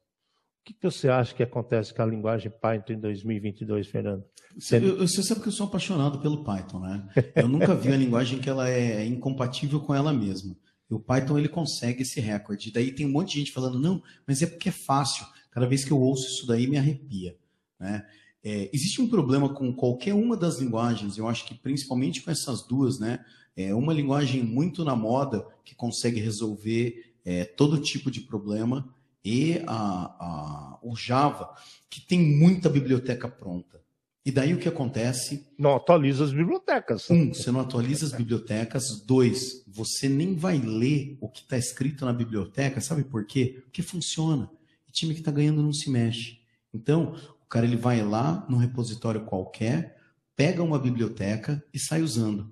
que, 0.64 0.76
você 0.82 1.10
acha 1.10 1.36
que 1.36 1.44
acontece 1.44 1.94
com 1.94 2.02
a 2.02 2.06
linguagem 2.06 2.50
Python 2.50 2.94
em 2.94 3.00
2022, 3.00 3.86
Fernando? 3.88 4.24
Você, 4.58 4.80
você 4.80 5.22
sabe 5.22 5.42
que 5.42 5.50
eu 5.50 5.52
sou 5.52 5.68
apaixonado 5.68 6.20
pelo 6.20 6.42
Python, 6.42 6.80
né? 6.80 7.10
Eu 7.36 7.50
nunca 7.50 7.76
vi 7.76 7.92
a 7.92 7.98
linguagem 7.98 8.40
que 8.40 8.50
ela 8.50 8.70
é 8.70 9.06
incompatível 9.06 9.82
com 9.82 9.94
ela 9.94 10.14
mesma. 10.14 10.56
O 10.90 11.00
Python 11.00 11.38
ele 11.38 11.50
consegue 11.50 12.04
esse 12.04 12.20
recorde. 12.20 12.72
Daí 12.72 12.92
tem 12.92 13.06
um 13.06 13.12
monte 13.12 13.34
de 13.34 13.40
gente 13.40 13.52
falando, 13.52 13.80
não, 13.80 14.02
mas 14.28 14.42
é 14.42 14.46
porque 14.46 14.70
é 14.70 14.72
fácil. 14.72 15.26
Cada 15.50 15.66
vez 15.66 15.84
que 15.84 15.92
eu 15.92 16.00
ouço 16.00 16.28
isso 16.28 16.48
daí 16.48 16.68
me 16.68 16.78
arrepia. 16.78 17.38
Né? 17.80 18.06
É, 18.44 18.70
existe 18.74 19.02
um 19.02 19.08
problema 19.08 19.54
com 19.54 19.74
qualquer 19.74 20.14
uma 20.14 20.36
das 20.36 20.60
linguagens, 20.60 21.18
eu 21.18 21.28
acho 21.28 21.46
que 21.46 21.56
principalmente 21.56 22.22
com 22.22 22.30
essas 22.30 22.62
duas, 22.62 23.00
né? 23.00 23.24
É 23.56 23.74
uma 23.74 23.94
linguagem 23.94 24.44
muito 24.44 24.84
na 24.84 24.96
moda 24.96 25.46
que 25.64 25.76
consegue 25.76 26.20
resolver 26.20 27.14
é, 27.24 27.46
todo 27.46 27.80
tipo 27.80 28.10
de 28.10 28.22
problema 28.22 28.94
e 29.24 29.62
a, 29.68 29.76
a, 30.20 30.80
o 30.82 30.96
Java, 30.96 31.54
que 31.90 32.02
tem 32.02 32.20
muita 32.20 32.68
biblioteca 32.68 33.30
pronta. 33.30 33.83
E 34.26 34.32
daí 34.32 34.54
o 34.54 34.58
que 34.58 34.70
acontece? 34.70 35.46
Não 35.58 35.76
atualiza 35.76 36.24
as 36.24 36.32
bibliotecas. 36.32 37.10
Um, 37.10 37.34
você 37.34 37.52
não 37.52 37.60
atualiza 37.60 38.06
as 38.06 38.14
bibliotecas. 38.14 39.02
Dois, 39.06 39.64
você 39.68 40.08
nem 40.08 40.34
vai 40.34 40.58
ler 40.58 41.18
o 41.20 41.28
que 41.28 41.42
está 41.42 41.58
escrito 41.58 42.06
na 42.06 42.14
biblioteca. 42.14 42.80
Sabe 42.80 43.04
por 43.04 43.26
quê? 43.26 43.62
Porque 43.64 43.82
funciona. 43.82 44.50
O 44.88 44.92
time 44.92 45.14
que 45.14 45.20
está 45.20 45.32
ganhando 45.32 45.62
não 45.62 45.74
se 45.74 45.90
mexe. 45.90 46.40
Então, 46.74 47.16
o 47.44 47.46
cara 47.48 47.66
ele 47.66 47.76
vai 47.76 48.02
lá 48.02 48.46
no 48.50 48.56
repositório 48.56 49.26
qualquer, 49.26 49.98
pega 50.38 50.64
uma 50.64 50.80
biblioteca 50.80 51.62
e 51.74 51.80
sai 51.80 52.02
usando. 52.02 52.50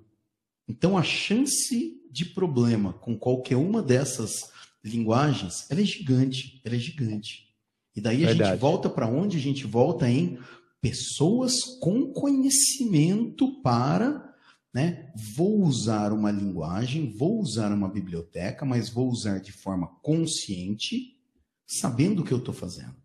Então, 0.68 0.98
a 0.98 1.02
chance 1.02 2.00
de 2.10 2.26
problema 2.26 2.92
com 2.92 3.16
qualquer 3.16 3.56
uma 3.56 3.82
dessas 3.82 4.50
linguagens, 4.84 5.70
ela 5.70 5.80
é 5.80 5.84
gigante, 5.84 6.60
ela 6.64 6.76
é 6.76 6.78
gigante. 6.78 7.48
E 7.96 8.00
daí 8.00 8.24
a 8.24 8.28
Verdade. 8.28 8.50
gente 8.50 8.60
volta 8.60 8.90
para 8.90 9.06
onde? 9.06 9.38
A 9.38 9.40
gente 9.40 9.66
volta 9.66 10.08
em 10.08 10.38
pessoas 10.82 11.78
com 11.80 12.12
conhecimento 12.12 13.62
para, 13.62 14.34
né, 14.74 15.12
vou 15.36 15.62
usar 15.62 16.12
uma 16.12 16.32
linguagem, 16.32 17.16
vou 17.16 17.40
usar 17.40 17.72
uma 17.72 17.88
biblioteca, 17.88 18.66
mas 18.66 18.90
vou 18.90 19.08
usar 19.08 19.38
de 19.38 19.52
forma 19.52 19.86
consciente, 20.02 21.16
sabendo 21.64 22.20
o 22.20 22.24
que 22.24 22.32
eu 22.32 22.38
estou 22.38 22.52
fazendo. 22.52 22.96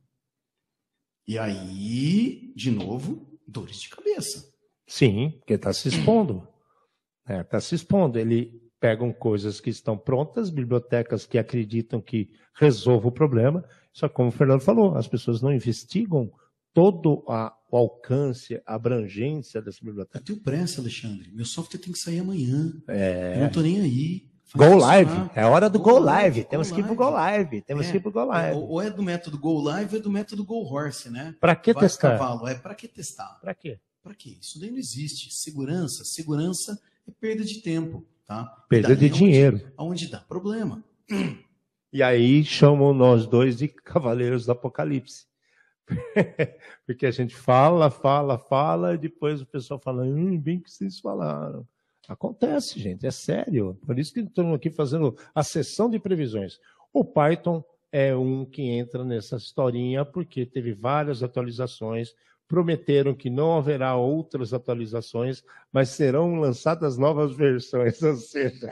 E 1.27 1.37
aí, 1.37 2.51
de 2.55 2.71
novo, 2.71 3.39
dores 3.47 3.79
de 3.79 3.89
cabeça. 3.89 4.51
Sim, 4.87 5.35
porque 5.37 5.53
está 5.53 5.71
se 5.71 5.89
expondo. 5.89 6.47
Está 7.21 7.33
é, 7.33 7.43
tá 7.43 7.59
se 7.59 7.75
expondo. 7.75 8.17
Ele 8.17 8.59
pegam 8.79 9.11
coisas 9.11 9.59
que 9.59 9.69
estão 9.69 9.97
prontas, 9.97 10.49
bibliotecas 10.49 11.25
que 11.25 11.37
acreditam 11.37 12.01
que 12.01 12.31
resolvam 12.55 13.09
o 13.09 13.13
problema, 13.13 13.63
só 13.91 14.07
que 14.07 14.15
como 14.15 14.29
o 14.29 14.31
Fernando 14.31 14.61
falou, 14.61 14.95
as 14.95 15.07
pessoas 15.07 15.41
não 15.41 15.53
investigam 15.53 16.31
todo 16.73 17.23
a, 17.27 17.56
o 17.69 17.77
alcance, 17.77 18.61
a 18.65 18.75
abrangência 18.75 19.61
dessa 19.61 19.79
biblioteca. 19.83 20.19
Eu 20.19 20.23
tenho 20.23 20.39
pressa, 20.39 20.81
Alexandre. 20.81 21.31
Meu 21.33 21.45
software 21.45 21.79
tem 21.79 21.91
que 21.91 21.99
sair 21.99 22.19
amanhã. 22.19 22.73
É... 22.87 23.35
Eu 23.35 23.39
não 23.39 23.47
estou 23.47 23.63
nem 23.63 23.81
aí. 23.81 24.27
Go 24.55 24.77
Live. 24.77 25.11
É 25.35 25.45
hora 25.45 25.69
do 25.69 25.77
Go, 25.77 25.91
go 25.91 25.99
Live. 25.99 26.45
Temos 26.45 26.71
que 26.71 26.79
ir 26.79 26.83
pro 26.83 26.95
Go 26.95 27.09
Live. 27.09 27.61
Temos 27.61 27.87
é, 27.87 27.91
que 27.91 27.97
ir 27.97 27.99
pro 27.99 28.11
Go 28.11 28.23
Live. 28.23 28.57
Ou 28.57 28.81
é 28.81 28.89
do 28.89 29.03
método 29.03 29.37
Go 29.37 29.59
Live 29.59 29.95
ou 29.95 29.99
é 29.99 30.03
do 30.03 30.09
método 30.09 30.45
Go 30.45 30.63
Horse, 30.63 31.09
né? 31.09 31.35
Para 31.39 31.55
que 31.55 31.73
Vai 31.73 31.83
testar? 31.83 32.17
Cavalo. 32.17 32.47
É 32.47 32.55
para 32.55 32.73
que 32.73 32.87
testar? 32.87 33.37
Para 33.41 33.53
quê? 33.53 33.79
Para 34.01 34.15
quê? 34.15 34.37
Isso 34.39 34.57
daí 34.59 34.71
não 34.71 34.77
existe. 34.77 35.33
Segurança, 35.35 36.05
segurança 36.05 36.79
é 37.05 37.11
perda 37.19 37.43
de 37.43 37.61
tempo. 37.61 38.05
Tá? 38.25 38.45
Perda 38.69 38.95
de 38.95 39.09
dinheiro. 39.09 39.69
Aonde 39.75 40.07
dá 40.07 40.19
problema. 40.19 40.83
E 41.91 42.03
aí 42.03 42.43
chamam 42.43 42.93
nós 42.93 43.25
dois 43.25 43.57
de 43.57 43.67
cavaleiros 43.69 44.45
do 44.45 44.51
Apocalipse. 44.51 45.25
Porque 46.85 47.05
a 47.05 47.11
gente 47.11 47.35
fala, 47.35 47.89
fala, 47.89 48.37
fala, 48.37 48.93
e 48.93 48.97
depois 48.97 49.41
o 49.41 49.45
pessoal 49.45 49.79
fala, 49.79 50.03
hum, 50.03 50.37
bem 50.39 50.59
que 50.59 50.69
vocês 50.69 50.99
falaram. 50.99 51.65
Acontece, 52.07 52.79
gente, 52.79 53.05
é 53.05 53.11
sério. 53.11 53.77
Por 53.85 53.99
isso 53.99 54.13
que 54.13 54.21
estamos 54.21 54.55
aqui 54.55 54.69
fazendo 54.69 55.17
a 55.35 55.43
sessão 55.43 55.89
de 55.89 55.99
previsões. 55.99 56.59
O 56.93 57.03
Python 57.03 57.63
é 57.91 58.15
um 58.15 58.45
que 58.45 58.61
entra 58.63 59.03
nessa 59.03 59.35
historinha 59.35 60.05
porque 60.05 60.45
teve 60.45 60.73
várias 60.73 61.21
atualizações, 61.21 62.13
prometeram 62.47 63.13
que 63.13 63.29
não 63.29 63.57
haverá 63.57 63.95
outras 63.95 64.53
atualizações, 64.53 65.43
mas 65.71 65.89
serão 65.89 66.35
lançadas 66.35 66.97
novas 66.97 67.35
versões, 67.35 68.01
ou 68.03 68.15
seja... 68.15 68.71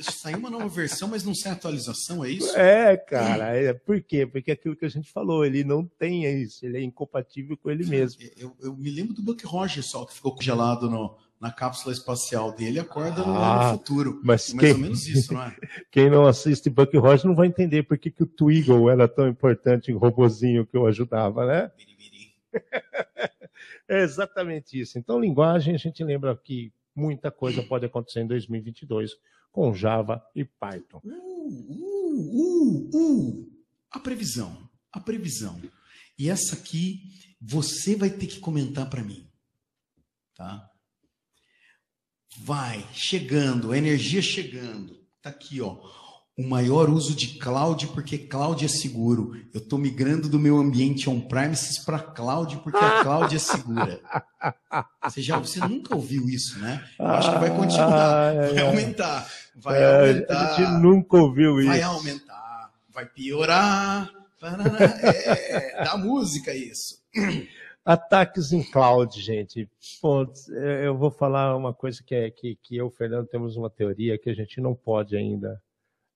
Saiu 0.00 0.38
uma 0.38 0.50
nova 0.50 0.68
versão, 0.68 1.08
mas 1.08 1.24
não 1.24 1.34
sai 1.34 1.52
atualização, 1.52 2.24
é 2.24 2.30
isso? 2.30 2.56
É, 2.56 2.96
cara. 2.96 3.56
É, 3.56 3.72
por 3.72 4.00
quê? 4.02 4.26
Porque 4.26 4.50
aquilo 4.50 4.76
que 4.76 4.84
a 4.84 4.88
gente 4.90 5.10
falou, 5.10 5.44
ele 5.44 5.62
não 5.62 5.84
tem 5.84 6.24
isso, 6.42 6.66
ele 6.66 6.78
é 6.78 6.82
incompatível 6.82 7.56
com 7.56 7.70
ele 7.70 7.86
mesmo. 7.86 8.22
Eu, 8.36 8.56
eu 8.60 8.76
me 8.76 8.90
lembro 8.90 9.14
do 9.14 9.22
Buck 9.22 9.46
Rogers 9.46 9.86
só, 9.86 10.04
que 10.04 10.14
ficou 10.14 10.34
congelado 10.34 10.90
no, 10.90 11.16
na 11.40 11.50
cápsula 11.50 11.94
espacial 11.94 12.52
dele 12.52 12.78
acorda 12.78 13.22
ah, 13.22 13.72
no 13.72 13.78
futuro. 13.78 14.20
Mas 14.22 14.50
é 14.50 14.54
mais 14.54 14.66
quem, 14.66 14.72
ou 14.74 14.78
menos 14.78 15.06
isso, 15.06 15.32
não 15.32 15.42
é? 15.42 15.56
Quem 15.90 16.10
não 16.10 16.26
assiste 16.26 16.68
Buck 16.68 16.94
Rogers 16.98 17.24
não 17.24 17.34
vai 17.34 17.46
entender 17.46 17.84
por 17.84 17.96
que, 17.96 18.10
que 18.10 18.22
o 18.22 18.26
Twiggle 18.26 18.90
era 18.90 19.08
tão 19.08 19.26
importante 19.26 19.90
em 19.90 19.96
robozinho 19.96 20.66
que 20.66 20.76
eu 20.76 20.86
ajudava, 20.86 21.46
né? 21.46 21.70
É 23.88 24.02
exatamente 24.02 24.80
isso. 24.80 24.98
Então, 24.98 25.18
linguagem, 25.18 25.74
a 25.74 25.78
gente 25.78 26.02
lembra 26.04 26.36
que 26.36 26.72
muita 26.94 27.30
coisa 27.30 27.60
pode 27.60 27.84
acontecer 27.84 28.20
em 28.20 28.26
2022 28.26 29.16
com 29.50 29.74
Java 29.74 30.24
e 30.34 30.44
Python. 30.44 31.00
Uh, 31.02 31.10
uh, 31.72 32.30
uh, 32.32 32.90
uh. 32.94 33.52
A 33.90 33.98
previsão, 33.98 34.70
a 34.92 35.00
previsão. 35.00 35.60
E 36.16 36.30
essa 36.30 36.54
aqui 36.54 37.02
você 37.40 37.96
vai 37.96 38.10
ter 38.10 38.26
que 38.26 38.38
comentar 38.38 38.88
para 38.88 39.02
mim, 39.02 39.28
tá? 40.36 40.70
Vai 42.38 42.86
chegando, 42.92 43.72
a 43.72 43.78
energia 43.78 44.22
chegando. 44.22 45.04
Tá 45.20 45.30
aqui, 45.30 45.60
ó. 45.60 45.99
O 46.40 46.48
maior 46.48 46.88
uso 46.88 47.14
de 47.14 47.38
cloud 47.38 47.88
porque 47.88 48.16
cloud 48.16 48.64
é 48.64 48.68
seguro. 48.68 49.36
Eu 49.52 49.60
estou 49.60 49.78
migrando 49.78 50.26
do 50.26 50.38
meu 50.38 50.56
ambiente 50.56 51.10
on-premises 51.10 51.78
para 51.78 51.98
cloud 51.98 52.56
porque 52.62 52.82
a 52.82 53.02
cloud 53.02 53.36
é 53.36 53.38
segura. 53.38 54.00
Você 55.04 55.20
já, 55.20 55.36
você 55.38 55.60
nunca 55.60 55.94
ouviu 55.94 56.26
isso, 56.30 56.58
né? 56.60 56.82
Eu 56.98 57.06
acho 57.08 57.30
que 57.30 57.38
vai 57.38 57.54
continuar, 57.54 58.32
vai 58.32 58.58
aumentar, 58.60 59.30
vai 59.54 59.82
É, 59.82 60.00
aumentar. 60.00 60.40
A 60.40 60.56
gente 60.56 60.70
nunca 60.80 61.16
ouviu 61.18 61.60
isso. 61.60 61.68
Vai 61.68 61.82
aumentar, 61.82 62.72
vai 62.88 63.04
piorar. 63.04 64.10
É, 64.42 65.84
da 65.84 65.98
música 65.98 66.54
isso. 66.54 67.02
Ataques 67.84 68.50
em 68.52 68.62
cloud, 68.62 69.20
gente. 69.20 69.68
Pô, 70.00 70.26
eu 70.82 70.96
vou 70.96 71.10
falar 71.10 71.54
uma 71.54 71.74
coisa 71.74 72.02
que, 72.02 72.14
é, 72.14 72.30
que, 72.30 72.56
que 72.62 72.78
eu 72.78 72.86
e 72.86 72.88
o 72.88 72.90
Fernando 72.90 73.26
temos 73.26 73.56
uma 73.56 73.68
teoria 73.68 74.18
que 74.18 74.30
a 74.30 74.34
gente 74.34 74.58
não 74.58 74.74
pode 74.74 75.14
ainda 75.14 75.60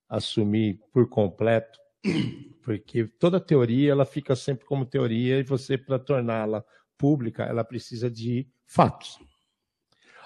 assumir 0.08 0.80
por 0.92 1.08
completo, 1.08 1.78
porque 2.62 3.04
toda 3.04 3.40
teoria 3.40 3.92
ela 3.92 4.04
fica 4.04 4.36
sempre 4.36 4.64
como 4.64 4.86
teoria 4.86 5.38
e 5.38 5.42
você, 5.42 5.76
para 5.76 5.98
torná-la 5.98 6.64
pública, 6.96 7.44
ela 7.44 7.64
precisa 7.64 8.10
de 8.10 8.46
fatos. 8.66 9.18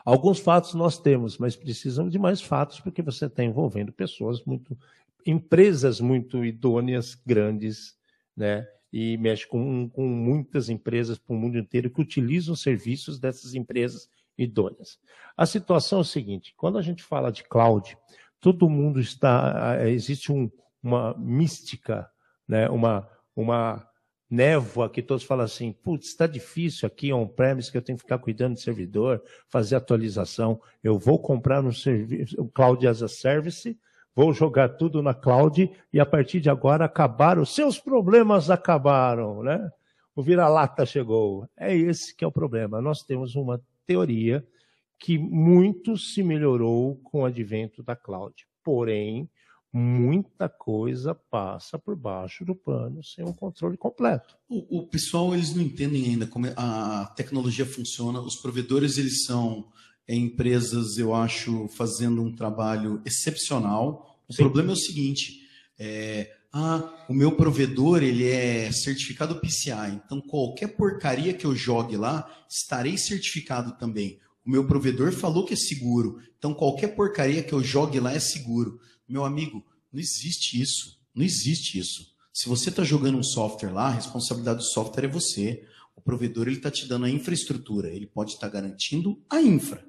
Alguns 0.04 0.38
fatos 0.38 0.74
nós 0.74 0.98
temos, 0.98 1.36
mas 1.36 1.56
precisamos 1.56 2.12
de 2.12 2.18
mais 2.18 2.40
fatos 2.40 2.80
porque 2.80 3.02
você 3.02 3.26
está 3.26 3.44
envolvendo 3.44 3.92
pessoas 3.92 4.42
muito, 4.44 4.78
empresas 5.26 6.00
muito 6.00 6.44
idôneas, 6.44 7.14
grandes, 7.14 7.96
né? 8.36 8.66
E 8.90 9.18
mexe 9.18 9.46
com, 9.46 9.86
com 9.90 10.06
muitas 10.06 10.70
empresas 10.70 11.18
para 11.18 11.34
o 11.34 11.38
mundo 11.38 11.58
inteiro 11.58 11.90
que 11.90 12.00
utilizam 12.00 12.56
serviços 12.56 13.18
dessas 13.18 13.54
empresas 13.54 14.08
idôneas. 14.38 14.98
A 15.36 15.44
situação 15.44 15.98
é 15.98 16.02
o 16.02 16.04
seguinte: 16.04 16.54
quando 16.56 16.78
a 16.78 16.82
gente 16.82 17.02
fala 17.02 17.30
de 17.30 17.44
cloud, 17.44 17.98
todo 18.40 18.68
mundo 18.68 19.00
está. 19.00 19.78
Existe 19.88 20.32
um, 20.32 20.50
uma 20.82 21.14
mística, 21.18 22.08
né? 22.46 22.68
uma, 22.68 23.08
uma 23.34 23.86
névoa 24.30 24.90
que 24.90 25.02
todos 25.02 25.24
falam 25.24 25.44
assim: 25.44 25.72
putz, 25.72 26.08
está 26.08 26.26
difícil 26.26 26.86
aqui 26.86 27.12
on-premise 27.12 27.70
que 27.70 27.78
eu 27.78 27.82
tenho 27.82 27.96
que 27.98 28.04
ficar 28.04 28.18
cuidando 28.18 28.54
de 28.54 28.60
servidor, 28.60 29.22
fazer 29.48 29.76
atualização. 29.76 30.60
Eu 30.82 30.98
vou 30.98 31.18
comprar 31.18 31.64
um, 31.64 31.72
serviço, 31.72 32.40
um 32.40 32.48
Cloud 32.48 32.86
as 32.86 33.02
a 33.02 33.08
Service, 33.08 33.78
vou 34.14 34.32
jogar 34.32 34.70
tudo 34.70 35.02
na 35.02 35.14
cloud 35.14 35.70
e 35.92 36.00
a 36.00 36.06
partir 36.06 36.40
de 36.40 36.50
agora 36.50 36.84
acabaram, 36.84 37.44
seus 37.44 37.78
problemas 37.78 38.50
acabaram, 38.50 39.42
né? 39.42 39.70
O 40.14 40.22
vira-lata 40.22 40.84
chegou. 40.84 41.48
É 41.56 41.76
esse 41.76 42.14
que 42.16 42.24
é 42.24 42.26
o 42.26 42.32
problema. 42.32 42.82
Nós 42.82 43.04
temos 43.04 43.36
uma 43.36 43.62
teoria 43.86 44.44
que 44.98 45.18
muito 45.18 45.96
se 45.96 46.22
melhorou 46.22 46.96
com 46.96 47.20
o 47.20 47.24
advento 47.24 47.82
da 47.82 47.94
cloud. 47.94 48.34
Porém, 48.64 49.28
muita 49.72 50.48
coisa 50.48 51.14
passa 51.14 51.78
por 51.78 51.94
baixo 51.94 52.44
do 52.44 52.54
pano 52.54 53.02
sem 53.04 53.24
um 53.24 53.32
controle 53.32 53.76
completo. 53.76 54.36
O, 54.48 54.78
o, 54.78 54.86
pessoal 54.86 55.34
eles 55.34 55.54
não 55.54 55.62
entendem 55.62 56.04
ainda 56.06 56.26
como 56.26 56.46
a 56.56 57.12
tecnologia 57.16 57.66
funciona. 57.66 58.20
Os 58.20 58.36
provedores 58.36 58.98
eles 58.98 59.24
são 59.24 59.68
empresas, 60.08 60.96
eu 60.96 61.14
acho, 61.14 61.68
fazendo 61.68 62.22
um 62.22 62.34
trabalho 62.34 63.00
excepcional. 63.04 64.20
O 64.28 64.32
Sim. 64.32 64.42
problema 64.42 64.70
é 64.70 64.74
o 64.74 64.76
seguinte: 64.76 65.42
é, 65.78 66.34
ah, 66.52 67.04
o 67.08 67.12
meu 67.12 67.32
provedor 67.32 68.02
ele 68.02 68.26
é 68.26 68.72
certificado 68.72 69.38
PCI, 69.38 70.00
então 70.04 70.20
qualquer 70.20 70.68
porcaria 70.68 71.34
que 71.34 71.44
eu 71.44 71.54
jogue 71.54 71.96
lá 71.96 72.28
estarei 72.48 72.96
certificado 72.96 73.72
também. 73.78 74.18
O 74.48 74.50
meu 74.50 74.66
provedor 74.66 75.12
falou 75.12 75.44
que 75.44 75.52
é 75.52 75.56
seguro, 75.56 76.22
então 76.38 76.54
qualquer 76.54 76.94
porcaria 76.96 77.42
que 77.42 77.52
eu 77.52 77.62
jogue 77.62 78.00
lá 78.00 78.14
é 78.14 78.18
seguro. 78.18 78.80
Meu 79.06 79.22
amigo, 79.22 79.62
não 79.92 80.00
existe 80.00 80.58
isso. 80.58 80.98
Não 81.14 81.22
existe 81.22 81.78
isso. 81.78 82.14
Se 82.32 82.48
você 82.48 82.70
está 82.70 82.82
jogando 82.82 83.18
um 83.18 83.22
software 83.22 83.70
lá, 83.70 83.88
a 83.88 83.92
responsabilidade 83.92 84.60
do 84.60 84.64
software 84.64 85.04
é 85.04 85.08
você. 85.08 85.68
O 85.94 86.00
provedor 86.00 86.46
ele 86.46 86.56
está 86.56 86.70
te 86.70 86.88
dando 86.88 87.04
a 87.04 87.10
infraestrutura, 87.10 87.90
ele 87.90 88.06
pode 88.06 88.32
estar 88.32 88.46
tá 88.48 88.52
garantindo 88.54 89.22
a 89.28 89.38
infra. 89.38 89.84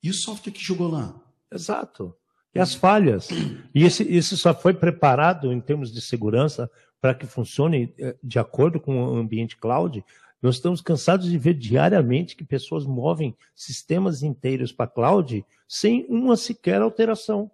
E 0.00 0.08
o 0.08 0.14
software 0.14 0.52
que 0.52 0.62
jogou 0.62 0.88
lá? 0.88 1.20
Exato. 1.52 2.14
E 2.54 2.60
as 2.60 2.76
falhas. 2.76 3.28
E 3.74 3.82
esse, 3.82 4.04
isso 4.04 4.36
só 4.36 4.54
foi 4.54 4.72
preparado 4.72 5.52
em 5.52 5.60
termos 5.60 5.92
de 5.92 6.00
segurança 6.00 6.70
para 7.00 7.12
que 7.12 7.26
funcione 7.26 7.92
eh, 7.98 8.16
de 8.22 8.38
acordo 8.38 8.78
com 8.78 9.02
o 9.02 9.16
ambiente 9.16 9.56
cloud. 9.56 10.04
Nós 10.42 10.56
estamos 10.56 10.80
cansados 10.80 11.28
de 11.28 11.38
ver 11.38 11.54
diariamente 11.54 12.36
que 12.36 12.44
pessoas 12.44 12.84
movem 12.84 13.36
sistemas 13.54 14.22
inteiros 14.22 14.72
para 14.72 14.90
cloud 14.90 15.44
sem 15.68 16.06
uma 16.08 16.36
sequer 16.36 16.80
alteração. 16.80 17.50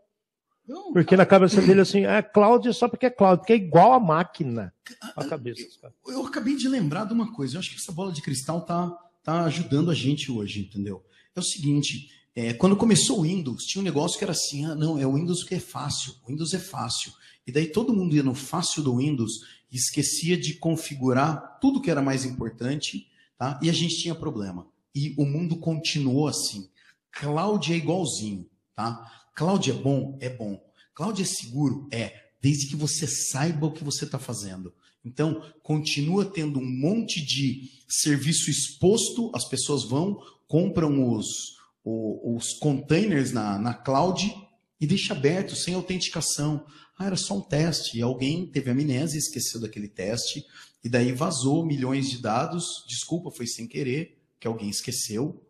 Não, 0.66 0.92
porque 0.92 1.10
cara, 1.10 1.22
na 1.22 1.26
cabeça 1.26 1.60
dele 1.60 1.80
assim, 1.80 2.04
é 2.04 2.22
cloud 2.22 2.68
é 2.68 2.72
só 2.72 2.88
porque 2.88 3.06
é 3.06 3.10
cloud, 3.10 3.40
porque 3.40 3.52
é 3.52 3.56
igual 3.56 3.92
a 3.92 4.00
máquina. 4.00 4.72
A 5.16 5.24
cabeça. 5.24 5.62
Eu, 6.06 6.12
eu, 6.12 6.26
acabei 6.26 6.56
de 6.56 6.68
lembrar 6.68 7.04
de 7.04 7.12
uma 7.12 7.32
coisa. 7.32 7.56
Eu 7.56 7.60
acho 7.60 7.70
que 7.70 7.76
essa 7.76 7.92
bola 7.92 8.12
de 8.12 8.22
cristal 8.22 8.60
tá, 8.60 8.90
tá 9.22 9.44
ajudando 9.44 9.90
a 9.90 9.94
gente 9.94 10.30
hoje, 10.30 10.60
entendeu? 10.60 11.04
É 11.34 11.40
o 11.40 11.42
seguinte, 11.42 12.08
é, 12.34 12.52
quando 12.52 12.76
começou 12.76 13.20
o 13.20 13.22
Windows, 13.22 13.64
tinha 13.64 13.80
um 13.80 13.84
negócio 13.84 14.18
que 14.18 14.24
era 14.24 14.32
assim, 14.32 14.64
ah, 14.64 14.74
não, 14.74 14.98
é 14.98 15.06
o 15.06 15.14
Windows 15.14 15.44
que 15.44 15.54
é 15.54 15.60
fácil, 15.60 16.14
o 16.24 16.28
Windows 16.28 16.54
é 16.54 16.58
fácil. 16.58 17.12
E 17.46 17.50
daí 17.50 17.66
todo 17.66 17.92
mundo 17.92 18.14
ia 18.14 18.22
no 18.22 18.34
fácil 18.34 18.82
do 18.82 18.96
Windows 18.96 19.61
esquecia 19.76 20.36
de 20.36 20.54
configurar 20.54 21.58
tudo 21.60 21.80
que 21.80 21.90
era 21.90 22.02
mais 22.02 22.24
importante, 22.24 23.08
tá? 23.38 23.58
E 23.62 23.70
a 23.70 23.72
gente 23.72 23.96
tinha 23.96 24.14
problema. 24.14 24.66
E 24.94 25.14
o 25.16 25.24
mundo 25.24 25.56
continuou 25.56 26.28
assim. 26.28 26.68
Cloud 27.10 27.72
é 27.72 27.76
igualzinho, 27.76 28.46
tá? 28.74 29.10
Cloud 29.34 29.70
é 29.70 29.74
bom? 29.74 30.18
É 30.20 30.28
bom. 30.28 30.62
Cloud 30.94 31.20
é 31.20 31.24
seguro? 31.24 31.88
É, 31.90 32.22
desde 32.40 32.66
que 32.66 32.76
você 32.76 33.06
saiba 33.06 33.66
o 33.66 33.72
que 33.72 33.84
você 33.84 34.04
está 34.04 34.18
fazendo. 34.18 34.74
Então, 35.04 35.42
continua 35.62 36.24
tendo 36.24 36.60
um 36.60 36.80
monte 36.80 37.24
de 37.24 37.70
serviço 37.88 38.50
exposto, 38.50 39.30
as 39.34 39.48
pessoas 39.48 39.84
vão, 39.84 40.20
compram 40.46 41.12
os, 41.12 41.56
os, 41.84 42.54
containers 42.60 43.32
na, 43.32 43.58
na 43.58 43.74
cloud 43.74 44.32
e 44.80 44.86
deixa 44.86 45.12
aberto, 45.12 45.56
sem 45.56 45.74
autenticação. 45.74 46.64
Ah, 47.02 47.06
era 47.06 47.16
só 47.16 47.36
um 47.36 47.40
teste. 47.40 47.98
E 47.98 48.02
alguém 48.02 48.46
teve 48.46 48.70
amnésia, 48.70 49.18
esqueceu 49.18 49.60
daquele 49.60 49.88
teste, 49.88 50.44
e 50.84 50.88
daí 50.88 51.12
vazou 51.12 51.66
milhões 51.66 52.08
de 52.08 52.18
dados. 52.22 52.84
Desculpa, 52.88 53.30
foi 53.30 53.46
sem 53.46 53.66
querer, 53.66 54.18
que 54.38 54.46
alguém 54.46 54.70
esqueceu. 54.70 55.44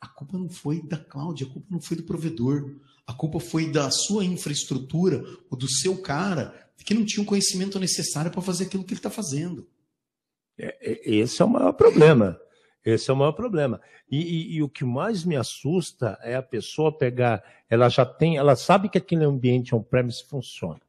A 0.00 0.06
culpa 0.06 0.38
não 0.38 0.48
foi 0.48 0.82
da 0.82 0.96
cloud, 0.96 1.42
a 1.42 1.46
culpa 1.46 1.66
não 1.70 1.80
foi 1.80 1.96
do 1.96 2.04
provedor. 2.04 2.76
A 3.06 3.12
culpa 3.12 3.40
foi 3.40 3.70
da 3.70 3.90
sua 3.90 4.24
infraestrutura 4.24 5.24
ou 5.50 5.58
do 5.58 5.68
seu 5.68 5.98
cara 5.98 6.64
que 6.84 6.94
não 6.94 7.04
tinha 7.04 7.22
o 7.22 7.26
conhecimento 7.26 7.78
necessário 7.80 8.30
para 8.30 8.42
fazer 8.42 8.64
aquilo 8.64 8.84
que 8.84 8.92
ele 8.92 8.98
está 8.98 9.10
fazendo. 9.10 9.66
É, 10.58 10.76
é, 10.80 11.14
esse 11.14 11.40
é 11.40 11.44
o 11.44 11.48
maior 11.48 11.72
problema. 11.72 12.38
Esse 12.84 13.10
é 13.10 13.14
o 13.14 13.16
maior 13.16 13.32
problema. 13.32 13.80
E, 14.10 14.18
e, 14.18 14.56
e, 14.56 14.62
o 14.62 14.68
que 14.68 14.84
mais 14.84 15.24
me 15.24 15.36
assusta 15.36 16.18
é 16.22 16.36
a 16.36 16.42
pessoa 16.42 16.96
pegar, 16.96 17.42
ela 17.70 17.88
já 17.88 18.04
tem, 18.04 18.36
ela 18.36 18.54
sabe 18.54 18.88
que 18.88 18.98
aquele 18.98 19.24
ambiente 19.24 19.74
on-premise 19.74 20.22
funciona. 20.24 20.80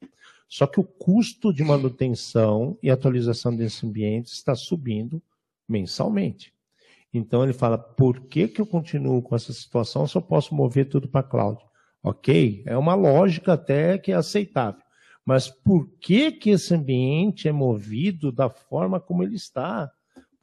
Só 0.47 0.67
que 0.67 0.79
o 0.79 0.83
custo 0.83 1.53
de 1.53 1.63
manutenção 1.63 2.77
e 2.83 2.91
atualização 2.91 3.55
desse 3.55 3.85
ambiente 3.85 4.27
está 4.27 4.55
subindo 4.55 5.21
mensalmente. 5.67 6.53
Então 7.13 7.43
ele 7.43 7.53
fala, 7.53 7.77
por 7.77 8.21
que, 8.21 8.47
que 8.47 8.59
eu 8.59 8.65
continuo 8.65 9.21
com 9.21 9.35
essa 9.35 9.53
situação 9.53 10.05
se 10.05 10.17
eu 10.17 10.21
posso 10.21 10.53
mover 10.53 10.89
tudo 10.89 11.07
para 11.07 11.23
cloud? 11.23 11.59
Ok, 12.03 12.61
é 12.65 12.77
uma 12.77 12.93
lógica 12.93 13.53
até 13.53 13.97
que 13.97 14.11
é 14.11 14.15
aceitável. 14.15 14.81
Mas 15.25 15.49
por 15.49 15.89
que, 15.99 16.31
que 16.31 16.51
esse 16.51 16.75
ambiente 16.75 17.47
é 17.47 17.51
movido 17.51 18.31
da 18.31 18.49
forma 18.49 18.99
como 18.99 19.23
ele 19.23 19.35
está? 19.35 19.91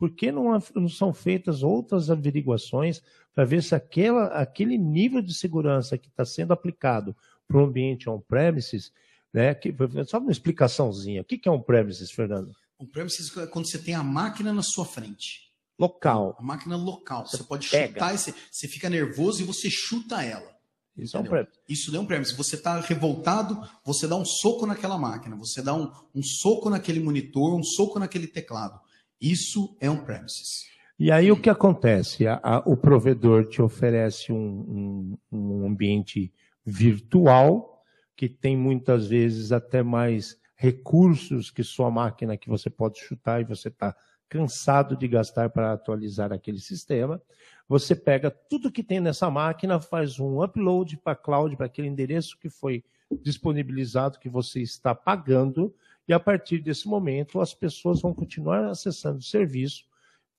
Por 0.02 0.10
que 0.10 0.32
não, 0.32 0.58
não 0.74 0.88
são 0.88 1.14
feitas 1.14 1.62
outras 1.62 2.10
averiguações 2.10 3.00
para 3.32 3.44
ver 3.44 3.62
se 3.62 3.72
aquela, 3.72 4.24
aquele 4.30 4.76
nível 4.76 5.22
de 5.22 5.32
segurança 5.32 5.96
que 5.96 6.08
está 6.08 6.24
sendo 6.24 6.52
aplicado 6.52 7.14
para 7.46 7.58
o 7.58 7.64
ambiente 7.64 8.10
on-premises, 8.10 8.92
né? 9.32 9.54
Que, 9.54 9.72
só 10.04 10.18
uma 10.18 10.32
explicaçãozinha. 10.32 11.22
O 11.22 11.24
que 11.24 11.48
é 11.48 11.52
on-premises, 11.52 12.10
Fernando? 12.10 12.50
On-premises 12.80 13.36
é 13.36 13.46
quando 13.46 13.70
você 13.70 13.78
tem 13.78 13.94
a 13.94 14.02
máquina 14.02 14.52
na 14.52 14.64
sua 14.64 14.84
frente. 14.84 15.52
Local. 15.78 16.34
A 16.36 16.42
máquina 16.42 16.76
local. 16.76 17.24
Você, 17.24 17.36
você 17.36 17.44
pode 17.44 17.68
pega. 17.68 17.92
chutar, 17.92 18.18
você, 18.18 18.34
você 18.50 18.66
fica 18.66 18.90
nervoso 18.90 19.40
e 19.40 19.44
você 19.44 19.70
chuta 19.70 20.20
ela. 20.20 20.50
Isso 20.96 21.16
Entendeu? 21.16 21.38
é 21.38 21.42
um 21.42 21.44
premise. 21.44 21.60
Isso 21.68 21.96
é 21.96 22.00
um 22.00 22.06
premise. 22.06 22.34
Você 22.34 22.56
está 22.56 22.80
revoltado, 22.80 23.62
você 23.84 24.08
dá 24.08 24.16
um 24.16 24.24
soco 24.24 24.66
naquela 24.66 24.98
máquina, 24.98 25.36
você 25.36 25.62
dá 25.62 25.72
um, 25.72 25.92
um 26.12 26.24
soco 26.24 26.68
naquele 26.68 26.98
monitor, 26.98 27.54
um 27.54 27.62
soco 27.62 28.00
naquele 28.00 28.26
teclado. 28.26 28.80
Isso 29.22 29.76
é 29.80 29.88
um 29.88 29.98
premises. 29.98 30.66
E 30.98 31.12
aí 31.12 31.30
o 31.30 31.40
que 31.40 31.48
acontece? 31.48 32.26
A, 32.26 32.40
a, 32.42 32.58
o 32.66 32.76
provedor 32.76 33.46
te 33.46 33.62
oferece 33.62 34.32
um, 34.32 35.16
um, 35.30 35.38
um 35.38 35.66
ambiente 35.66 36.32
virtual 36.66 37.82
que 38.16 38.28
tem 38.28 38.56
muitas 38.56 39.06
vezes 39.06 39.52
até 39.52 39.82
mais 39.82 40.36
recursos 40.56 41.50
que 41.50 41.62
sua 41.62 41.90
máquina 41.90 42.36
que 42.36 42.48
você 42.48 42.68
pode 42.68 42.98
chutar 42.98 43.40
e 43.40 43.44
você 43.44 43.68
está 43.68 43.96
cansado 44.28 44.96
de 44.96 45.06
gastar 45.06 45.50
para 45.50 45.72
atualizar 45.72 46.32
aquele 46.32 46.58
sistema. 46.58 47.20
Você 47.68 47.94
pega 47.94 48.30
tudo 48.30 48.72
que 48.72 48.82
tem 48.82 49.00
nessa 49.00 49.30
máquina, 49.30 49.80
faz 49.80 50.18
um 50.18 50.42
upload 50.42 50.96
para 50.98 51.12
a 51.12 51.16
cloud, 51.16 51.56
para 51.56 51.66
aquele 51.66 51.88
endereço 51.88 52.38
que 52.38 52.48
foi 52.48 52.84
disponibilizado, 53.22 54.18
que 54.18 54.28
você 54.28 54.60
está 54.60 54.94
pagando, 54.94 55.74
e 56.12 56.14
a 56.14 56.20
partir 56.20 56.58
desse 56.58 56.86
momento 56.86 57.40
as 57.40 57.54
pessoas 57.54 58.02
vão 58.02 58.12
continuar 58.12 58.66
acessando 58.66 59.18
o 59.18 59.22
serviço 59.22 59.84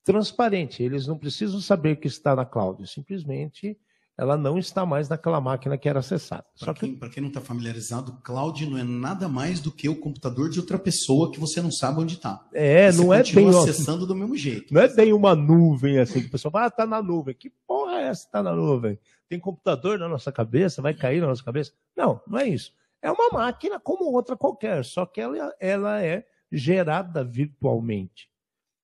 transparente. 0.04 0.82
Eles 0.82 1.06
não 1.06 1.18
precisam 1.18 1.60
saber 1.60 1.96
que 1.96 2.06
está 2.06 2.36
na 2.36 2.44
cloud, 2.44 2.86
simplesmente 2.86 3.76
ela 4.16 4.36
não 4.36 4.56
está 4.56 4.86
mais 4.86 5.08
naquela 5.08 5.40
máquina 5.40 5.76
que 5.76 5.88
era 5.88 5.98
acessada. 5.98 6.44
Para 6.60 6.72
quem, 6.72 6.96
quem, 6.96 7.20
não 7.20 7.28
está 7.28 7.40
familiarizado, 7.40 8.12
cloud 8.22 8.64
não 8.70 8.78
é 8.78 8.84
nada 8.84 9.28
mais 9.28 9.58
do 9.58 9.72
que 9.72 9.88
o 9.88 9.96
computador 9.96 10.48
de 10.48 10.60
outra 10.60 10.78
pessoa 10.78 11.32
que 11.32 11.40
você 11.40 11.60
não 11.60 11.72
sabe 11.72 12.00
onde 12.00 12.14
está. 12.14 12.46
É, 12.52 12.92
você 12.92 13.02
não 13.02 13.12
é 13.12 13.24
bem 13.24 13.48
acessando 13.48 14.06
do 14.06 14.14
mesmo 14.14 14.36
jeito. 14.36 14.72
Não 14.72 14.80
é 14.80 14.86
bem 14.86 15.12
uma 15.12 15.34
nuvem 15.34 15.98
assim 15.98 16.20
que 16.20 16.28
o 16.28 16.30
pessoal 16.30 16.52
fala, 16.52 16.66
ah, 16.66 16.68
está 16.68 16.86
na 16.86 17.02
nuvem. 17.02 17.34
Que 17.34 17.50
porra 17.66 17.94
é 17.96 18.02
essa? 18.04 18.26
Está 18.26 18.40
na 18.40 18.54
nuvem? 18.54 18.96
Tem 19.28 19.40
computador 19.40 19.98
na 19.98 20.08
nossa 20.08 20.30
cabeça? 20.30 20.80
Vai 20.80 20.94
cair 20.94 21.20
na 21.20 21.26
nossa 21.26 21.42
cabeça? 21.42 21.72
Não, 21.96 22.20
não 22.24 22.38
é 22.38 22.46
isso. 22.48 22.72
É 23.04 23.12
uma 23.12 23.28
máquina 23.28 23.78
como 23.78 24.10
outra 24.10 24.34
qualquer, 24.34 24.82
só 24.82 25.04
que 25.04 25.20
ela, 25.20 25.54
ela 25.60 26.02
é 26.02 26.26
gerada 26.50 27.22
virtualmente, 27.22 28.30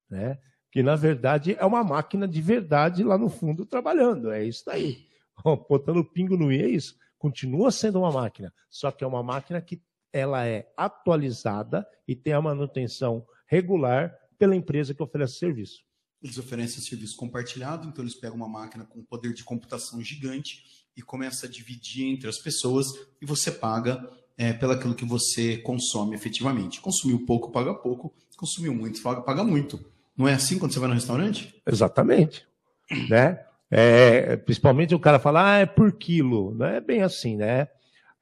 né? 0.07 0.37
Que 0.71 0.83
na 0.83 0.95
verdade 0.95 1.55
é 1.59 1.65
uma 1.65 1.83
máquina 1.83 2.27
de 2.27 2.39
verdade 2.39 3.03
lá 3.03 3.17
no 3.17 3.29
fundo 3.31 3.65
trabalhando. 3.65 4.31
É 4.31 4.45
isso 4.45 4.69
aí 4.69 5.07
botando 5.67 6.05
pingo 6.05 6.37
no 6.37 6.51
i 6.51 6.61
é 6.61 6.69
isso. 6.69 6.95
Continua 7.17 7.71
sendo 7.71 7.97
uma 7.97 8.11
máquina, 8.11 8.53
só 8.69 8.91
que 8.91 9.03
é 9.03 9.07
uma 9.07 9.23
máquina 9.23 9.59
que 9.59 9.81
ela 10.13 10.45
é 10.45 10.71
atualizada 10.77 11.83
e 12.07 12.15
tem 12.15 12.33
a 12.33 12.41
manutenção 12.41 13.25
regular 13.47 14.15
pela 14.37 14.55
empresa 14.55 14.93
que 14.93 15.01
oferece 15.01 15.39
serviço. 15.39 15.83
Eles 16.21 16.37
oferecem 16.37 16.79
serviço 16.79 17.17
compartilhado, 17.17 17.87
então 17.87 18.03
eles 18.03 18.13
pegam 18.13 18.37
uma 18.37 18.47
máquina 18.47 18.85
com 18.85 19.03
poder 19.03 19.33
de 19.33 19.43
computação 19.43 19.99
gigante 19.99 20.80
e 20.95 21.01
começa 21.01 21.45
a 21.45 21.49
dividir 21.49 22.07
entre 22.07 22.27
as 22.29 22.37
pessoas 22.37 22.87
e 23.21 23.25
você 23.25 23.51
paga 23.51 24.07
é, 24.37 24.53
pelo 24.53 24.73
aquilo 24.73 24.95
que 24.95 25.05
você 25.05 25.57
consome 25.57 26.15
efetivamente. 26.15 26.81
Consumiu 26.81 27.25
pouco, 27.25 27.51
paga 27.51 27.73
pouco. 27.73 28.13
Consumiu 28.37 28.73
muito, 28.73 29.01
paga, 29.01 29.21
paga 29.21 29.43
muito. 29.43 29.83
Não 30.17 30.27
é 30.27 30.33
assim 30.33 30.57
quando 30.57 30.73
você 30.73 30.79
vai 30.79 30.89
no 30.89 30.95
restaurante? 30.95 31.55
Exatamente. 31.65 32.45
né? 33.09 33.39
É, 33.69 34.35
principalmente 34.37 34.93
o 34.93 34.99
cara 34.99 35.19
fala, 35.19 35.53
ah, 35.53 35.57
é 35.59 35.65
por 35.65 35.91
quilo. 35.93 36.53
Não 36.55 36.65
é 36.65 36.81
bem 36.81 37.01
assim, 37.01 37.37
né? 37.37 37.67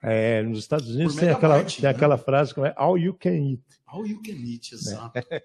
É, 0.01 0.41
nos 0.43 0.59
Estados 0.59 0.89
Unidos 0.89 1.15
tem 1.15 1.29
aquela, 1.29 1.63
tem 1.63 1.83
né? 1.83 1.89
aquela 1.89 2.17
frase 2.17 2.53
que 2.53 2.61
é 2.61 2.73
all 2.77 2.97
you 2.97 3.13
can 3.13 3.31
eat. 3.31 3.61
All 3.87 4.05
you 4.05 4.21
can 4.21 4.31
eat, 4.31 4.73
exato. 4.73 5.11
Né? 5.15 5.41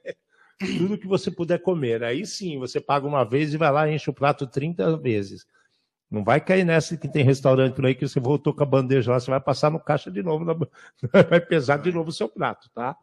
Tudo 0.78 0.98
que 0.98 1.06
você 1.06 1.30
puder 1.30 1.60
comer. 1.60 2.04
Aí 2.04 2.24
sim, 2.24 2.58
você 2.58 2.80
paga 2.80 3.06
uma 3.06 3.24
vez 3.24 3.52
e 3.52 3.56
vai 3.56 3.72
lá 3.72 3.88
e 3.88 3.94
enche 3.94 4.10
o 4.10 4.14
prato 4.14 4.46
30 4.46 4.96
vezes. 4.98 5.46
Não 6.14 6.22
vai 6.22 6.40
cair 6.40 6.64
nessa 6.64 6.96
que 6.96 7.08
tem 7.08 7.24
restaurante 7.24 7.74
por 7.74 7.84
aí 7.84 7.92
que 7.92 8.06
você 8.06 8.20
voltou 8.20 8.54
com 8.54 8.62
a 8.62 8.66
bandeja 8.66 9.10
lá, 9.10 9.18
você 9.18 9.28
vai 9.28 9.40
passar 9.40 9.68
no 9.68 9.80
caixa 9.80 10.12
de 10.12 10.22
novo, 10.22 10.44
na... 10.44 10.54
vai 11.28 11.40
pesar 11.40 11.78
de 11.78 11.90
novo 11.90 12.10
o 12.10 12.12
seu 12.12 12.28
prato, 12.28 12.70
tá? 12.72 12.96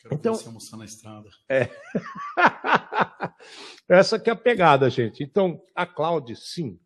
Quero 0.00 0.14
então, 0.14 0.34
você 0.34 0.48
almoçar 0.48 0.76
na 0.76 0.84
estrada. 0.84 1.28
É. 1.48 1.68
Essa 3.88 4.18
que 4.18 4.28
é 4.28 4.32
a 4.32 4.36
pegada, 4.36 4.90
gente. 4.90 5.22
Então, 5.22 5.62
a 5.76 5.86
cloud, 5.86 6.34
sim, 6.34 6.80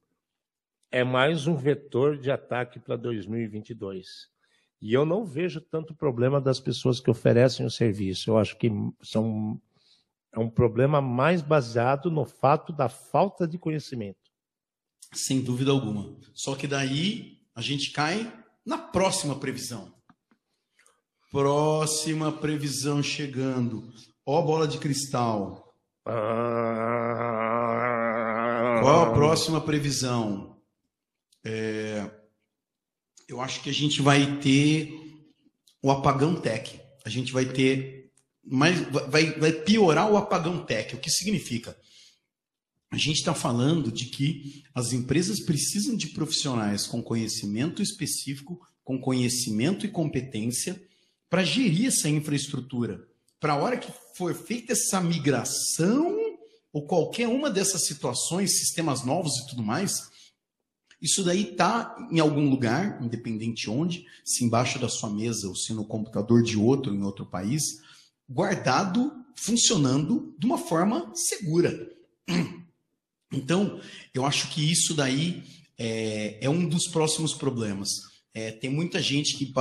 é 0.90 1.02
mais 1.02 1.46
um 1.46 1.56
vetor 1.56 2.18
de 2.18 2.30
ataque 2.30 2.78
para 2.78 2.96
2022. 2.96 4.28
E 4.82 4.92
eu 4.92 5.06
não 5.06 5.24
vejo 5.24 5.62
tanto 5.62 5.94
problema 5.94 6.42
das 6.42 6.60
pessoas 6.60 7.00
que 7.00 7.10
oferecem 7.10 7.64
o 7.64 7.70
serviço. 7.70 8.30
Eu 8.30 8.36
acho 8.36 8.58
que 8.58 8.70
são, 9.02 9.58
é 10.30 10.38
um 10.38 10.50
problema 10.50 11.00
mais 11.00 11.40
baseado 11.40 12.10
no 12.10 12.26
fato 12.26 12.70
da 12.70 12.90
falta 12.90 13.48
de 13.48 13.56
conhecimento. 13.56 14.21
Sem 15.12 15.40
dúvida 15.40 15.70
alguma. 15.70 16.16
Só 16.34 16.54
que 16.54 16.66
daí 16.66 17.38
a 17.54 17.60
gente 17.60 17.90
cai 17.90 18.32
na 18.64 18.78
próxima 18.78 19.38
previsão. 19.38 19.92
Próxima 21.30 22.32
previsão 22.32 23.02
chegando. 23.02 23.92
Ó, 24.24 24.40
bola 24.42 24.66
de 24.68 24.78
cristal. 24.78 25.74
Qual 28.82 29.02
a 29.02 29.12
próxima 29.12 29.60
previsão? 29.60 30.56
É, 31.44 32.10
eu 33.28 33.40
acho 33.40 33.62
que 33.62 33.70
a 33.70 33.74
gente 33.74 34.02
vai 34.02 34.38
ter 34.38 34.92
o 35.82 35.90
apagão 35.90 36.34
tech. 36.40 36.80
A 37.04 37.08
gente 37.08 37.32
vai 37.32 37.44
ter 37.44 38.10
mais, 38.44 38.80
vai, 39.08 39.32
vai 39.38 39.52
piorar 39.52 40.10
o 40.10 40.16
apagão 40.16 40.64
tech. 40.64 40.94
O 40.94 41.00
que 41.00 41.10
significa? 41.10 41.76
A 42.92 42.98
gente 42.98 43.16
está 43.16 43.34
falando 43.34 43.90
de 43.90 44.04
que 44.04 44.62
as 44.74 44.92
empresas 44.92 45.40
precisam 45.40 45.96
de 45.96 46.08
profissionais 46.08 46.86
com 46.86 47.02
conhecimento 47.02 47.80
específico, 47.80 48.60
com 48.84 49.00
conhecimento 49.00 49.86
e 49.86 49.88
competência 49.88 50.78
para 51.30 51.42
gerir 51.42 51.86
essa 51.86 52.10
infraestrutura. 52.10 53.02
Para 53.40 53.54
a 53.54 53.56
hora 53.56 53.78
que 53.78 53.90
for 54.14 54.34
feita 54.34 54.74
essa 54.74 55.00
migração, 55.00 56.14
ou 56.70 56.86
qualquer 56.86 57.28
uma 57.28 57.48
dessas 57.48 57.86
situações, 57.86 58.58
sistemas 58.58 59.06
novos 59.06 59.38
e 59.38 59.46
tudo 59.46 59.62
mais, 59.62 60.10
isso 61.00 61.24
daí 61.24 61.50
está 61.50 61.96
em 62.10 62.20
algum 62.20 62.50
lugar, 62.50 63.02
independente 63.02 63.70
onde, 63.70 64.04
se 64.22 64.44
embaixo 64.44 64.78
da 64.78 64.90
sua 64.90 65.08
mesa 65.08 65.48
ou 65.48 65.56
se 65.56 65.72
no 65.72 65.86
computador 65.86 66.42
de 66.42 66.58
outro 66.58 66.94
em 66.94 67.02
outro 67.02 67.24
país, 67.24 67.80
guardado, 68.28 69.10
funcionando 69.34 70.34
de 70.38 70.44
uma 70.44 70.58
forma 70.58 71.10
segura. 71.14 71.90
Então, 73.32 73.80
eu 74.12 74.26
acho 74.26 74.48
que 74.48 74.70
isso 74.70 74.94
daí 74.94 75.42
é, 75.78 76.38
é 76.40 76.50
um 76.50 76.68
dos 76.68 76.86
próximos 76.86 77.34
problemas. 77.34 77.88
É, 78.34 78.50
tem 78.50 78.70
muita 78.70 79.00
gente 79.00 79.36
que 79.36 79.52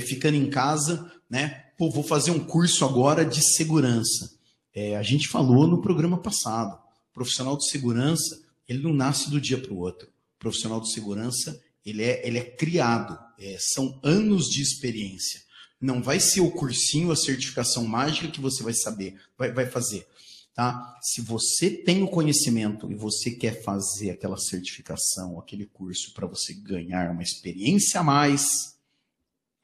ficando 0.00 0.36
em 0.36 0.50
casa, 0.50 1.10
né? 1.28 1.66
Pô, 1.78 1.90
vou 1.90 2.02
fazer 2.02 2.30
um 2.30 2.40
curso 2.40 2.84
agora 2.84 3.24
de 3.24 3.42
segurança. 3.54 4.34
É, 4.74 4.96
a 4.96 5.02
gente 5.02 5.28
falou 5.28 5.66
no 5.66 5.80
programa 5.80 6.18
passado. 6.18 6.78
Profissional 7.12 7.56
de 7.56 7.68
segurança, 7.68 8.42
ele 8.68 8.82
não 8.82 8.92
nasce 8.92 9.30
do 9.30 9.40
dia 9.40 9.58
para 9.58 9.72
o 9.72 9.78
outro. 9.78 10.08
Profissional 10.38 10.80
de 10.80 10.92
segurança, 10.92 11.60
ele 11.84 12.02
é, 12.02 12.26
ele 12.26 12.38
é 12.38 12.44
criado. 12.44 13.18
É, 13.38 13.56
são 13.58 13.98
anos 14.02 14.46
de 14.48 14.62
experiência. 14.62 15.40
Não 15.80 16.02
vai 16.02 16.20
ser 16.20 16.40
o 16.40 16.50
cursinho, 16.50 17.10
a 17.10 17.16
certificação 17.16 17.84
mágica 17.84 18.28
que 18.28 18.40
você 18.40 18.62
vai 18.62 18.72
saber, 18.72 19.20
vai, 19.36 19.50
vai 19.52 19.66
fazer. 19.66 20.06
Tá? 20.54 20.98
Se 21.00 21.22
você 21.22 21.70
tem 21.70 22.02
o 22.02 22.08
conhecimento 22.08 22.90
e 22.90 22.94
você 22.94 23.30
quer 23.30 23.62
fazer 23.62 24.10
aquela 24.10 24.36
certificação, 24.36 25.38
aquele 25.38 25.64
curso 25.64 26.12
para 26.12 26.26
você 26.26 26.52
ganhar 26.52 27.10
uma 27.10 27.22
experiência 27.22 28.00
a 28.00 28.04
mais, 28.04 28.76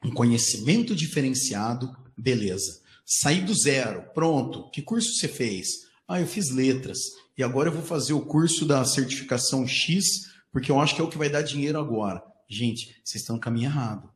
um 0.03 0.11
conhecimento 0.11 0.95
diferenciado, 0.95 1.95
beleza. 2.17 2.81
Sair 3.05 3.45
do 3.45 3.53
zero, 3.53 4.03
pronto. 4.13 4.69
Que 4.71 4.81
curso 4.81 5.13
você 5.13 5.27
fez? 5.27 5.67
Ah, 6.07 6.19
eu 6.19 6.27
fiz 6.27 6.49
letras. 6.49 6.97
E 7.37 7.43
agora 7.43 7.69
eu 7.69 7.73
vou 7.73 7.83
fazer 7.83 8.13
o 8.13 8.25
curso 8.25 8.65
da 8.65 8.83
certificação 8.83 9.67
X, 9.67 10.05
porque 10.51 10.71
eu 10.71 10.79
acho 10.79 10.95
que 10.95 11.01
é 11.01 11.03
o 11.03 11.09
que 11.09 11.17
vai 11.17 11.29
dar 11.29 11.43
dinheiro 11.43 11.79
agora. 11.79 12.23
Gente, 12.47 12.99
vocês 13.03 13.21
estão 13.21 13.35
no 13.35 13.41
caminho 13.41 13.67
errado. 13.67 14.09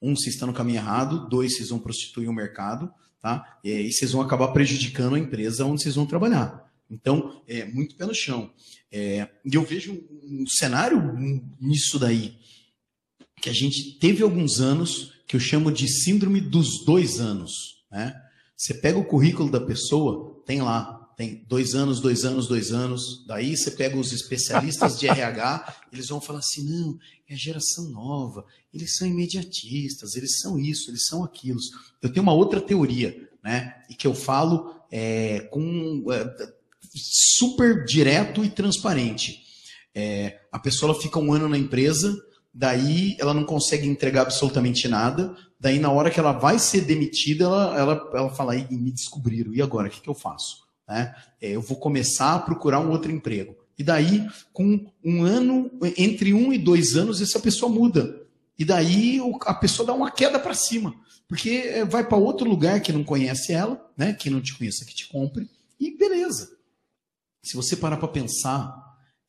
Um, 0.00 0.14
vocês 0.14 0.34
estão 0.34 0.48
no 0.48 0.54
caminho 0.54 0.76
errado. 0.76 1.26
Dois, 1.28 1.56
vocês 1.56 1.70
vão 1.70 1.78
prostituir 1.78 2.28
o 2.28 2.34
mercado 2.34 2.92
tá? 3.20 3.58
E 3.62 3.90
vocês 3.92 4.12
vão 4.12 4.22
acabar 4.22 4.48
prejudicando 4.48 5.14
a 5.14 5.18
empresa 5.18 5.64
onde 5.64 5.82
vocês 5.82 5.94
vão 5.94 6.06
trabalhar. 6.06 6.68
Então, 6.90 7.42
é 7.46 7.64
muito 7.66 7.96
pé 7.96 8.06
no 8.06 8.14
chão. 8.14 8.50
É, 8.90 9.28
e 9.44 9.54
eu 9.54 9.62
vejo 9.62 9.92
um 10.24 10.46
cenário 10.46 11.14
nisso 11.60 11.98
daí, 11.98 12.36
que 13.40 13.50
a 13.50 13.52
gente 13.52 13.98
teve 13.98 14.22
alguns 14.22 14.60
anos, 14.60 15.12
que 15.26 15.36
eu 15.36 15.40
chamo 15.40 15.70
de 15.70 15.86
síndrome 15.86 16.40
dos 16.40 16.84
dois 16.84 17.20
anos. 17.20 17.52
Né? 17.90 18.14
Você 18.56 18.74
pega 18.74 18.98
o 18.98 19.04
currículo 19.04 19.50
da 19.50 19.60
pessoa, 19.60 20.42
tem 20.46 20.62
lá, 20.62 20.97
tem 21.18 21.44
dois 21.48 21.74
anos, 21.74 21.98
dois 21.98 22.24
anos, 22.24 22.46
dois 22.46 22.70
anos. 22.70 23.24
Daí 23.26 23.56
você 23.56 23.72
pega 23.72 23.98
os 23.98 24.12
especialistas 24.12 25.00
de 25.00 25.08
RH, 25.08 25.80
eles 25.92 26.08
vão 26.08 26.20
falar 26.20 26.38
assim: 26.38 26.62
não, 26.62 26.96
é 27.28 27.34
a 27.34 27.36
geração 27.36 27.90
nova, 27.90 28.46
eles 28.72 28.96
são 28.96 29.06
imediatistas, 29.06 30.14
eles 30.14 30.38
são 30.38 30.56
isso, 30.56 30.88
eles 30.92 31.06
são 31.06 31.24
aquilo. 31.24 31.58
Eu 32.00 32.12
tenho 32.12 32.22
uma 32.22 32.32
outra 32.32 32.60
teoria, 32.60 33.28
né? 33.42 33.82
E 33.90 33.96
que 33.96 34.06
eu 34.06 34.14
falo 34.14 34.72
é, 34.92 35.40
com 35.50 36.04
é, 36.12 36.52
super 36.94 37.84
direto 37.84 38.44
e 38.44 38.48
transparente. 38.48 39.42
É, 39.92 40.38
a 40.52 40.58
pessoa 40.60 40.94
fica 40.94 41.18
um 41.18 41.32
ano 41.32 41.48
na 41.48 41.58
empresa, 41.58 42.16
daí 42.54 43.16
ela 43.18 43.34
não 43.34 43.42
consegue 43.42 43.88
entregar 43.88 44.22
absolutamente 44.22 44.86
nada, 44.86 45.36
daí 45.58 45.80
na 45.80 45.90
hora 45.90 46.12
que 46.12 46.20
ela 46.20 46.30
vai 46.30 46.60
ser 46.60 46.82
demitida, 46.82 47.42
ela, 47.46 47.76
ela, 47.76 48.10
ela 48.14 48.30
fala, 48.30 48.54
me 48.70 48.92
descobriram, 48.92 49.52
e 49.52 49.60
agora, 49.60 49.88
o 49.88 49.90
que, 49.90 50.00
que 50.00 50.08
eu 50.08 50.14
faço? 50.14 50.67
Né? 50.88 51.14
É, 51.40 51.50
eu 51.50 51.60
vou 51.60 51.76
começar 51.76 52.34
a 52.34 52.38
procurar 52.38 52.80
um 52.80 52.90
outro 52.90 53.12
emprego. 53.12 53.56
E 53.78 53.84
daí, 53.84 54.26
com 54.52 54.90
um 55.04 55.22
ano, 55.22 55.70
entre 55.96 56.34
um 56.34 56.52
e 56.52 56.58
dois 56.58 56.96
anos, 56.96 57.20
essa 57.20 57.38
pessoa 57.38 57.70
muda. 57.70 58.22
E 58.58 58.64
daí 58.64 59.20
a 59.42 59.54
pessoa 59.54 59.86
dá 59.86 59.94
uma 59.94 60.10
queda 60.10 60.38
para 60.38 60.54
cima. 60.54 60.94
Porque 61.28 61.50
é, 61.50 61.84
vai 61.84 62.06
para 62.06 62.16
outro 62.16 62.48
lugar 62.48 62.80
que 62.80 62.92
não 62.92 63.04
conhece 63.04 63.52
ela, 63.52 63.88
né? 63.96 64.12
Que 64.14 64.30
não 64.30 64.40
te 64.40 64.56
conheça, 64.56 64.84
que 64.84 64.94
te 64.94 65.06
compre. 65.06 65.48
E 65.78 65.96
beleza. 65.96 66.50
Se 67.44 67.54
você 67.54 67.76
parar 67.76 67.98
para 67.98 68.08
pensar, 68.08 68.74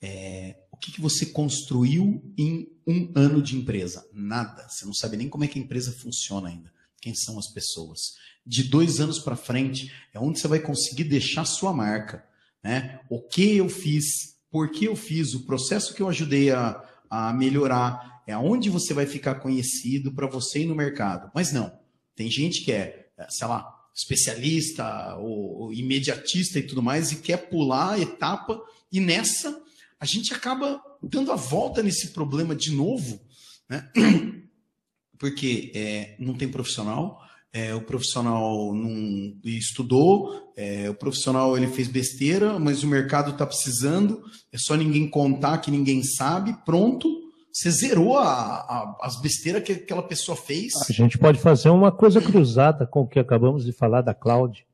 é, 0.01 0.55
o 0.71 0.77
que, 0.77 0.93
que 0.93 1.01
você 1.01 1.27
construiu 1.27 2.23
em 2.37 2.67
um 2.87 3.11
ano 3.15 3.41
de 3.41 3.55
empresa? 3.55 4.07
Nada. 4.13 4.67
Você 4.67 4.85
não 4.85 4.93
sabe 4.93 5.17
nem 5.17 5.29
como 5.29 5.43
é 5.43 5.47
que 5.47 5.59
a 5.59 5.61
empresa 5.61 5.91
funciona 5.91 6.49
ainda. 6.49 6.71
Quem 7.01 7.13
são 7.13 7.37
as 7.37 7.47
pessoas? 7.47 8.15
De 8.49 8.63
dois 8.63 8.99
anos 8.99 9.19
para 9.19 9.35
frente 9.35 9.93
é 10.11 10.19
onde 10.19 10.39
você 10.39 10.47
vai 10.47 10.59
conseguir 10.59 11.03
deixar 11.03 11.45
sua 11.45 11.71
marca. 11.71 12.25
Né? 12.63 12.99
O 13.07 13.21
que 13.21 13.57
eu 13.57 13.69
fiz, 13.69 14.39
por 14.49 14.71
que 14.71 14.85
eu 14.85 14.95
fiz, 14.95 15.35
o 15.35 15.45
processo 15.45 15.93
que 15.93 16.01
eu 16.01 16.09
ajudei 16.09 16.49
a, 16.49 16.83
a 17.07 17.31
melhorar, 17.31 18.23
é 18.25 18.35
onde 18.35 18.67
você 18.71 18.91
vai 18.91 19.05
ficar 19.05 19.35
conhecido 19.35 20.11
para 20.11 20.25
você 20.25 20.63
ir 20.63 20.65
no 20.65 20.73
mercado. 20.73 21.31
Mas 21.35 21.51
não, 21.53 21.71
tem 22.15 22.31
gente 22.31 22.65
que 22.65 22.71
é, 22.71 23.07
sei 23.29 23.47
lá, 23.47 23.71
especialista 23.95 25.15
ou, 25.17 25.61
ou 25.61 25.73
imediatista 25.73 26.57
e 26.57 26.63
tudo 26.63 26.81
mais 26.81 27.11
e 27.11 27.17
quer 27.17 27.49
pular 27.51 27.93
a 27.93 27.99
etapa 27.99 28.59
e 28.91 28.99
nessa 28.99 29.61
a 29.99 30.05
gente 30.05 30.33
acaba 30.33 30.81
dando 31.03 31.31
a 31.31 31.35
volta 31.35 31.83
nesse 31.83 32.07
problema 32.07 32.55
de 32.55 32.71
novo, 32.71 33.21
né? 33.69 33.91
porque 35.19 35.71
é, 35.75 36.15
não 36.17 36.33
tem 36.33 36.49
profissional, 36.49 37.21
é, 37.51 37.73
o 37.73 37.81
profissional 37.81 38.73
não 38.73 39.33
estudou, 39.43 40.53
é, 40.55 40.89
o 40.89 40.93
profissional 40.93 41.57
ele 41.57 41.67
fez 41.67 41.87
besteira, 41.87 42.59
mas 42.59 42.83
o 42.83 42.87
mercado 42.87 43.31
está 43.31 43.45
precisando, 43.45 44.21
é 44.51 44.57
só 44.57 44.75
ninguém 44.75 45.09
contar 45.09 45.57
que 45.57 45.71
ninguém 45.71 46.03
sabe, 46.03 46.53
pronto, 46.63 47.09
você 47.51 47.71
zerou 47.71 48.17
a, 48.17 48.29
a, 48.29 48.97
as 49.01 49.19
besteiras 49.19 49.63
que 49.63 49.71
aquela 49.71 50.03
pessoa 50.03 50.35
fez. 50.35 50.73
A 50.87 50.93
gente 50.93 51.17
pode 51.17 51.39
fazer 51.39 51.69
uma 51.69 51.91
coisa 51.91 52.21
cruzada 52.21 52.85
com 52.85 53.01
o 53.01 53.07
que 53.07 53.19
acabamos 53.19 53.65
de 53.65 53.71
falar 53.71 54.01
da 54.01 54.13
cloud. 54.13 54.65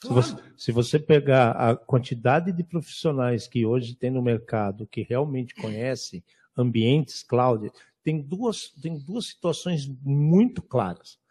Claro. 0.00 0.22
Se, 0.22 0.32
você, 0.32 0.42
se 0.56 0.72
você 0.72 0.98
pegar 0.98 1.50
a 1.50 1.76
quantidade 1.76 2.50
de 2.50 2.64
profissionais 2.64 3.46
que 3.46 3.66
hoje 3.66 3.94
tem 3.94 4.10
no 4.10 4.22
mercado 4.22 4.88
que 4.90 5.02
realmente 5.02 5.54
conhecem 5.54 6.24
ambientes 6.56 7.22
cloud, 7.22 7.70
tem 8.02 8.20
duas, 8.20 8.72
tem 8.80 8.98
duas 8.98 9.26
situações 9.26 9.86
muito 10.02 10.62
claras 10.62 11.21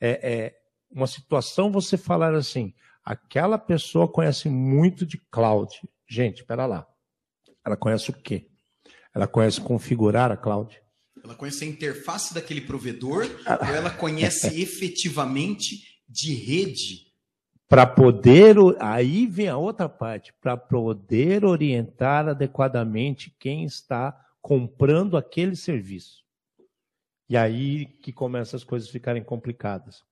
é, 0.00 0.32
é 0.32 0.56
uma 0.90 1.06
situação 1.06 1.70
você 1.70 1.96
falar 1.96 2.34
assim, 2.34 2.74
aquela 3.04 3.58
pessoa 3.58 4.08
conhece 4.08 4.48
muito 4.48 5.06
de 5.06 5.18
cloud. 5.30 5.72
Gente, 6.08 6.38
espera 6.40 6.66
lá. 6.66 6.86
Ela 7.64 7.76
conhece 7.76 8.10
o 8.10 8.12
quê? 8.12 8.48
Ela 9.14 9.26
conhece 9.26 9.60
configurar 9.60 10.32
a 10.32 10.36
cloud. 10.36 10.80
Ela 11.22 11.34
conhece 11.34 11.64
a 11.64 11.68
interface 11.68 12.32
daquele 12.32 12.62
provedor, 12.62 13.24
ou 13.46 13.66
ela 13.66 13.90
conhece 13.90 14.46
efetivamente 14.60 16.00
de 16.08 16.34
rede. 16.34 17.10
Para 17.68 17.86
poder, 17.86 18.56
aí 18.80 19.26
vem 19.26 19.48
a 19.48 19.56
outra 19.56 19.88
parte, 19.88 20.32
para 20.40 20.56
poder 20.56 21.44
orientar 21.44 22.28
adequadamente 22.28 23.34
quem 23.38 23.64
está 23.64 24.18
comprando 24.40 25.16
aquele 25.16 25.54
serviço. 25.54 26.24
E 27.30 27.36
aí 27.36 27.86
que 27.86 28.12
começam 28.12 28.58
as 28.58 28.64
coisas 28.64 28.88
a 28.88 28.92
ficarem 28.92 29.22
complicadas. 29.22 30.02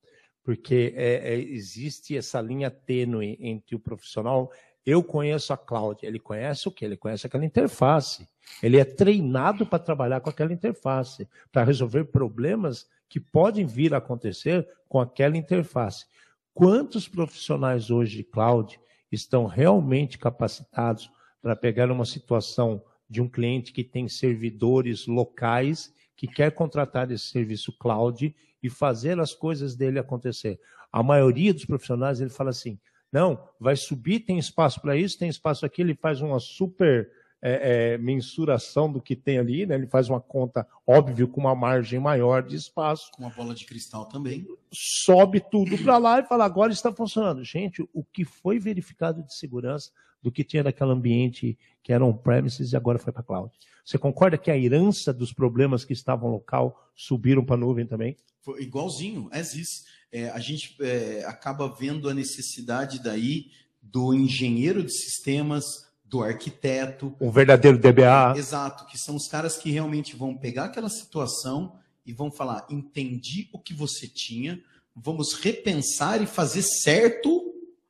Porque 0.45 0.95
é, 0.97 1.35
é, 1.35 1.39
existe 1.39 2.17
essa 2.17 2.41
linha 2.41 2.71
tênue 2.71 3.37
entre 3.41 3.75
o 3.75 3.81
profissional. 3.81 4.53
Eu 4.87 5.03
conheço 5.03 5.53
a 5.53 5.57
cloud, 5.57 6.07
ele 6.07 6.21
conhece 6.21 6.69
o 6.69 6.71
quê? 6.71 6.85
Ele 6.85 6.97
conhece 6.97 7.27
aquela 7.27 7.45
interface. 7.45 8.29
Ele 8.63 8.79
é 8.79 8.85
treinado 8.85 9.67
para 9.67 9.81
trabalhar 9.81 10.21
com 10.21 10.31
aquela 10.31 10.53
interface, 10.53 11.29
para 11.51 11.65
resolver 11.65 12.05
problemas 12.05 12.89
que 13.09 13.19
podem 13.19 13.67
vir 13.67 13.93
a 13.95 13.99
acontecer 13.99 14.67
com 14.89 15.01
aquela 15.01 15.37
interface. 15.37 16.07
Quantos 16.55 17.09
profissionais 17.09 17.91
hoje 17.91 18.19
de 18.19 18.25
cloud 18.25 18.79
estão 19.11 19.45
realmente 19.45 20.19
capacitados 20.19 21.11
para 21.43 21.57
pegar 21.57 21.91
uma 21.91 22.05
situação 22.05 22.81
de 23.11 23.21
um 23.21 23.29
cliente 23.29 23.73
que 23.73 23.83
tem 23.83 24.09
servidores 24.09 25.07
locais 25.09 25.93
que 26.19 26.27
quer 26.27 26.51
contratar 26.51 27.09
esse 27.13 27.27
serviço 27.27 27.73
cloud 27.79 28.35
e 28.61 28.69
fazer 28.69 29.21
as 29.21 29.33
coisas 29.33 29.77
dele 29.77 30.01
acontecer. 30.01 30.61
A 30.91 31.01
maioria 31.01 31.55
dos 31.55 31.65
profissionais 31.65 32.21
ele 32.21 32.29
fala 32.29 32.51
assim: 32.51 32.77
não, 33.13 33.49
vai 33.61 33.77
subir, 33.77 34.21
tem 34.21 34.37
espaço 34.37 34.81
para 34.83 34.97
isso, 34.97 35.17
tem 35.17 35.29
espaço 35.29 35.65
aqui, 35.65 35.81
ele 35.81 35.95
faz 35.95 36.21
uma 36.21 36.41
super 36.41 37.09
é, 37.41 37.93
é, 37.95 37.99
mensuração 37.99 38.91
do 38.91 39.01
que 39.01 39.15
tem 39.15 39.39
ali, 39.39 39.65
né? 39.65 39.75
ele 39.77 39.87
faz 39.87 40.09
uma 40.09 40.21
conta, 40.21 40.67
óbvio, 40.87 41.29
com 41.29 41.41
uma 41.41 41.55
margem 41.55 42.01
maior 42.01 42.43
de 42.43 42.57
espaço. 42.57 43.11
Com 43.13 43.23
uma 43.23 43.31
bola 43.31 43.55
de 43.55 43.65
cristal 43.65 44.07
também. 44.07 44.47
Sobe 44.73 45.41
tudo 45.41 45.79
para 45.79 45.99
lá 45.99 46.21
e 46.21 46.27
fala: 46.27 46.45
agora 46.45 46.73
está 46.73 46.93
funcionando. 46.93 47.45
Gente, 47.45 47.83
o 47.93 48.03
que 48.03 48.25
foi 48.25 48.59
verificado 48.59 49.23
de 49.23 49.35
segurança 49.35 49.91
do 50.23 50.33
que 50.33 50.43
tinha 50.43 50.65
naquele 50.65 50.91
ambiente 50.91 51.57
que 51.83 51.93
era 51.93 52.05
on-premises 52.05 52.73
e 52.73 52.77
agora 52.77 52.99
foi 52.99 53.13
para 53.13 53.23
cloud. 53.23 53.53
Você 53.85 53.97
concorda 53.97 54.37
que 54.37 54.51
a 54.51 54.59
herança 54.59 55.15
dos 55.15 55.33
problemas 55.33 55.85
que 55.85 55.93
estavam 55.93 56.29
local 56.31 56.91
subiram 56.95 57.45
para 57.45 57.55
a 57.55 57.59
nuvem 57.59 57.87
também? 57.87 58.17
Foi 58.43 58.63
igualzinho, 58.63 59.29
as 59.33 59.55
is. 59.55 59.85
É, 60.11 60.29
a 60.31 60.39
gente 60.39 60.77
é, 60.81 61.25
acaba 61.25 61.69
vendo 61.69 62.09
a 62.09 62.15
necessidade 62.15 63.03
daí 63.03 63.47
do 63.81 64.13
engenheiro 64.13 64.83
de 64.83 64.93
sistemas, 64.93 65.88
do 66.09 66.23
arquiteto. 66.23 67.15
Um 67.21 67.31
verdadeiro 67.31 67.79
DBA. 67.79 68.35
Exato, 68.37 68.87
que 68.87 68.99
são 68.99 69.15
os 69.15 69.29
caras 69.29 69.57
que 69.57 69.71
realmente 69.71 70.17
vão 70.17 70.37
pegar 70.37 70.65
aquela 70.65 70.89
situação 70.89 71.79
e 72.05 72.13
vão 72.13 72.31
falar: 72.31 72.67
entendi 72.71 73.49
o 73.53 73.59
que 73.59 73.75
você 73.75 74.09
tinha, 74.09 74.61
vamos 74.97 75.35
repensar 75.35 76.23
e 76.23 76.27
fazer 76.27 76.63
certo 76.63 77.45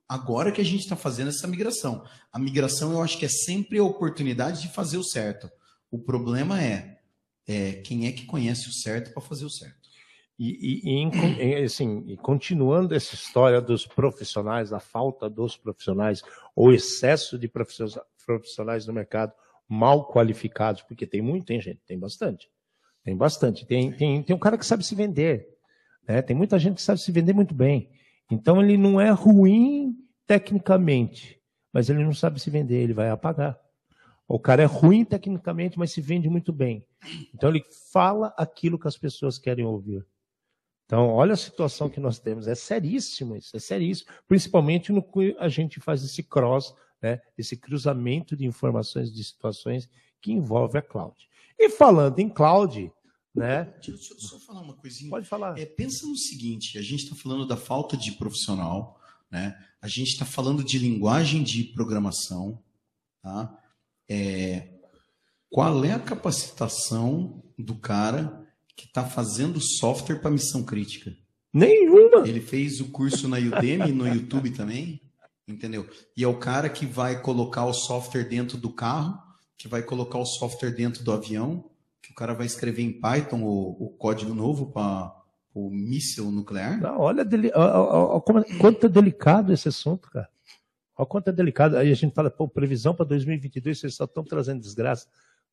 agora 0.09 0.51
que 0.51 0.61
a 0.61 0.65
gente 0.65 0.81
está 0.81 0.97
fazendo 0.97 1.29
essa 1.29 1.47
migração. 1.47 2.05
A 2.33 2.39
migração 2.39 2.93
eu 2.93 3.03
acho 3.03 3.19
que 3.19 3.27
é 3.27 3.29
sempre 3.29 3.79
a 3.79 3.85
oportunidade 3.85 4.63
de 4.63 4.69
fazer 4.69 4.97
o 4.97 5.05
certo. 5.05 5.51
O 5.91 5.99
problema 5.99 6.61
é, 6.61 6.99
é 7.47 7.75
quem 7.75 8.07
é 8.07 8.13
que 8.13 8.27
conhece 8.27 8.69
o 8.69 8.73
certo 8.73 9.13
para 9.13 9.23
fazer 9.23 9.45
o 9.45 9.51
certo. 9.51 9.78
E, 10.39 11.03
e, 11.03 11.61
e, 11.61 11.65
assim, 11.65 12.05
e 12.07 12.17
continuando 12.17 12.95
essa 12.95 13.15
história 13.15 13.61
dos 13.61 13.87
profissionais, 13.87 14.73
a 14.73 14.79
falta 14.79 15.29
dos 15.29 15.57
profissionais, 15.57 16.23
ou 16.55 16.73
excesso 16.73 17.37
de 17.37 17.51
profissionais 18.25 18.87
no 18.87 18.93
mercado 18.93 19.33
mal 19.69 20.07
qualificados, 20.11 20.83
porque 20.83 21.07
tem 21.07 21.21
muito, 21.21 21.47
tem 21.47 21.61
gente, 21.61 21.81
tem 21.87 21.99
bastante. 21.99 22.49
Tem 23.05 23.17
bastante. 23.17 23.67
Tem, 23.67 23.93
tem, 23.93 24.23
tem 24.23 24.35
um 24.35 24.39
cara 24.39 24.57
que 24.57 24.65
sabe 24.65 24.85
se 24.85 24.95
vender. 24.95 25.49
Né? 26.07 26.23
Tem 26.23 26.37
muita 26.37 26.59
gente 26.59 26.77
que 26.77 26.83
sabe 26.83 27.01
se 27.01 27.13
vender 27.13 27.33
muito 27.33 27.55
bem. 27.55 27.91
Então 28.31 28.63
ele 28.63 28.77
não 28.77 29.01
é 29.01 29.11
ruim 29.11 29.97
tecnicamente, 30.27 31.41
mas 31.73 31.89
ele 31.89 32.05
não 32.05 32.15
sabe 32.15 32.41
se 32.41 32.51
vender, 32.51 32.83
ele 32.83 32.93
vai 32.93 33.11
apagar. 33.11 33.59
O 34.27 34.39
cara 34.39 34.63
é 34.63 34.67
ruim 34.67 35.05
tecnicamente, 35.05 35.79
mas 35.79 35.91
se 35.91 36.01
vende 36.03 36.29
muito 36.29 36.53
bem. 36.53 36.85
Então 37.35 37.49
ele 37.49 37.65
fala 37.93 38.35
aquilo 38.37 38.79
que 38.79 38.87
as 38.87 38.97
pessoas 38.97 39.39
querem 39.39 39.65
ouvir. 39.65 40.05
Então, 40.89 41.11
olha 41.11 41.35
a 41.35 41.37
situação 41.37 41.91
que 41.91 42.01
nós 42.01 42.19
temos. 42.19 42.49
É 42.49 42.55
seríssimo 42.55 43.37
isso, 43.37 43.55
é 43.55 43.61
seríssimo. 43.61 44.11
Principalmente 44.27 44.91
no 44.91 45.03
que 45.03 45.37
a 45.39 45.47
gente 45.47 45.79
faz 45.81 46.03
esse 46.03 46.23
cross, 46.23 46.75
né, 47.03 47.21
esse 47.37 47.59
cruzamento 47.59 48.35
de 48.35 48.47
informações, 48.47 49.13
de 49.13 49.23
situações 49.23 49.87
que 50.19 50.33
envolve 50.33 50.79
a 50.79 50.83
cloud. 50.83 51.15
E 51.59 51.69
falando 51.69 52.19
em 52.21 52.29
cloud, 52.31 52.91
né? 53.35 53.65
Deixa 53.85 54.15
eu 54.15 54.19
só 54.19 54.39
falar 54.39 54.63
uma 54.63 54.73
coisinha. 54.73 55.11
Pode 55.11 55.29
falar. 55.29 55.59
É, 55.59 55.67
pensa 55.67 56.07
no 56.07 56.17
seguinte: 56.17 56.79
a 56.79 56.83
gente 56.83 57.05
está 57.05 57.15
falando 57.15 57.47
da 57.47 57.57
falta 57.57 57.95
de 57.95 58.13
profissional, 58.13 58.99
né? 59.31 59.63
A 59.83 59.89
gente 59.89 60.09
está 60.09 60.25
falando 60.25 60.65
de 60.65 60.79
linguagem 60.79 61.43
de 61.43 61.65
programação, 61.65 62.59
tá? 63.21 63.63
É, 64.09 64.71
qual 65.51 65.85
é 65.85 65.93
a 65.93 66.01
capacitação 66.01 67.45
do 67.59 67.75
cara 67.75 68.48
que 68.79 68.87
está 68.87 69.05
fazendo 69.05 69.61
software 69.61 70.21
para 70.21 70.31
missão 70.31 70.63
crítica? 70.63 71.13
Nenhuma. 71.53 72.29
Ele 72.29 72.41
fez 72.41 72.81
o 72.81 72.93
curso 72.93 73.27
na 73.27 73.37
Udemy, 73.37 73.91
no 73.91 74.07
YouTube 74.07 74.51
também, 74.51 75.03
entendeu? 75.49 75.89
E 76.17 76.23
é 76.23 76.29
o 76.29 76.39
cara 76.39 76.69
que 76.69 76.87
vai 76.87 77.21
colocar 77.21 77.67
o 77.67 77.73
software 77.73 78.29
dentro 78.29 78.57
do 78.57 78.73
carro, 78.73 79.21
que 79.57 79.67
vai 79.67 79.83
colocar 79.83 80.19
o 80.19 80.25
software 80.25 80.71
dentro 80.71 81.03
do 81.03 81.11
avião, 81.11 81.69
que 82.01 82.13
o 82.13 82.15
cara 82.15 82.35
vai 82.35 82.47
escrever 82.47 82.83
em 82.83 82.93
Python 82.93 83.43
o, 83.43 83.87
o 83.87 83.91
código 83.99 84.33
novo 84.33 84.71
para 84.71 85.13
o 85.53 85.69
míssil 85.71 86.31
nuclear? 86.31 86.81
Não, 86.81 87.01
olha, 87.01 87.25
deli... 87.25 87.51
olha, 87.53 88.23
quanto 88.61 88.87
é 88.87 88.89
delicado 88.89 89.53
esse 89.53 89.69
assunto, 89.69 90.09
cara. 90.09 90.29
Olha 90.97 91.07
quanto 91.07 91.31
é 91.31 91.33
delicado. 91.33 91.77
Aí 91.77 91.91
a 91.91 91.97
gente 91.97 92.15
fala, 92.15 92.31
pô, 92.31 92.47
previsão 92.47 92.95
para 92.95 93.07
2022, 93.07 93.81
vocês 93.81 93.97
só 93.97 94.05
estão 94.05 94.23
trazendo 94.23 94.61
desgraça. 94.61 95.09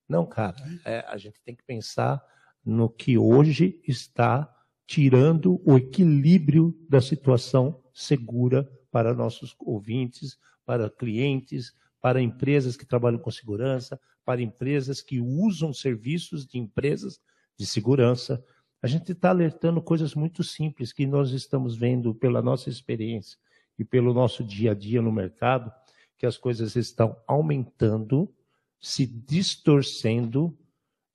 Não, 0.08 0.28
cara, 0.28 0.56
é, 0.86 1.04
a 1.08 1.18
gente 1.18 1.42
tem 1.44 1.56
que 1.56 1.64
pensar 1.64 2.24
no 2.66 2.90
que 2.90 3.18
hoje 3.18 3.80
está 3.88 4.52
tirando 4.88 5.62
o 5.66 5.78
equilíbrio 5.78 6.76
da 6.90 7.00
situação 7.00 7.82
segura 7.94 8.70
para 8.92 9.14
nossos 9.14 9.56
ouvintes, 9.60 10.38
para 10.66 10.90
clientes, 10.90 11.74
para 12.02 12.22
empresas 12.22 12.76
que 12.76 12.86
trabalham 12.86 13.20
com 13.20 13.32
segurança, 13.32 14.00
para 14.24 14.42
empresas 14.42 15.02
que 15.02 15.20
usam 15.22 15.74
serviços 15.74 16.46
de 16.46 16.58
empresas 16.58 17.20
de 17.58 17.66
segurança. 17.66 18.44
A 18.82 18.88
gente 18.88 19.12
está 19.12 19.30
alertando 19.30 19.82
coisas 19.82 20.16
muito 20.16 20.44
simples 20.44 20.92
que 20.92 21.06
nós 21.06 21.32
estamos 21.32 21.76
vendo 21.78 22.14
pela 22.14 22.42
nossa 22.42 22.70
experiência 22.70 23.38
e 23.78 23.84
pelo 23.84 24.14
nosso 24.14 24.44
dia 24.44 24.72
a 24.72 24.74
dia 24.74 25.02
no 25.02 25.12
mercado, 25.12 25.72
que 26.18 26.26
as 26.26 26.38
coisas 26.38 26.76
estão 26.76 27.16
aumentando, 27.28 28.34
se 28.80 29.06
distorcendo 29.06 30.58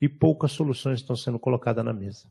e 0.00 0.08
poucas 0.08 0.52
soluções 0.52 1.00
estão 1.00 1.14
sendo 1.14 1.38
colocadas 1.38 1.84
na 1.84 1.92
mesa. 1.92 2.30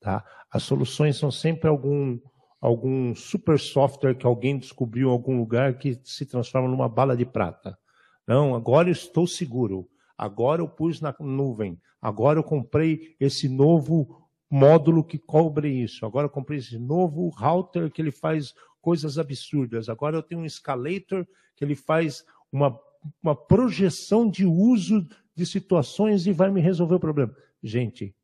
Tá? 0.00 0.24
As 0.50 0.62
soluções 0.62 1.16
são 1.16 1.30
sempre 1.30 1.68
algum, 1.68 2.18
algum 2.60 3.14
super 3.14 3.58
software 3.58 4.14
que 4.14 4.26
alguém 4.26 4.58
descobriu 4.58 5.08
em 5.08 5.12
algum 5.12 5.36
lugar 5.36 5.78
que 5.78 5.98
se 6.04 6.26
transforma 6.26 6.68
numa 6.68 6.88
bala 6.88 7.16
de 7.16 7.24
prata. 7.24 7.78
Não, 8.26 8.54
agora 8.54 8.88
eu 8.88 8.92
estou 8.92 9.26
seguro. 9.26 9.88
Agora 10.18 10.62
eu 10.62 10.68
pus 10.68 11.00
na 11.00 11.14
nuvem. 11.20 11.80
Agora 12.00 12.38
eu 12.38 12.44
comprei 12.44 13.16
esse 13.18 13.48
novo 13.48 14.28
módulo 14.50 15.04
que 15.04 15.18
cobre 15.18 15.68
isso. 15.68 16.04
Agora 16.04 16.26
eu 16.26 16.30
comprei 16.30 16.58
esse 16.58 16.78
novo 16.78 17.28
router 17.28 17.90
que 17.90 18.00
ele 18.00 18.12
faz 18.12 18.54
coisas 18.80 19.18
absurdas. 19.18 19.88
Agora 19.88 20.16
eu 20.16 20.22
tenho 20.22 20.40
um 20.40 20.46
escalator 20.46 21.26
que 21.56 21.64
ele 21.64 21.74
faz 21.74 22.24
uma, 22.52 22.78
uma 23.22 23.34
projeção 23.34 24.28
de 24.28 24.44
uso 24.46 25.06
de 25.36 25.44
situações 25.44 26.26
e 26.26 26.32
vai 26.32 26.50
me 26.50 26.60
resolver 26.60 26.94
o 26.94 27.00
problema. 27.00 27.36
Gente, 27.62 28.16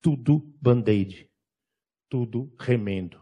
tudo 0.00 0.54
band-aid, 0.60 1.28
tudo 2.08 2.52
remendo. 2.58 3.20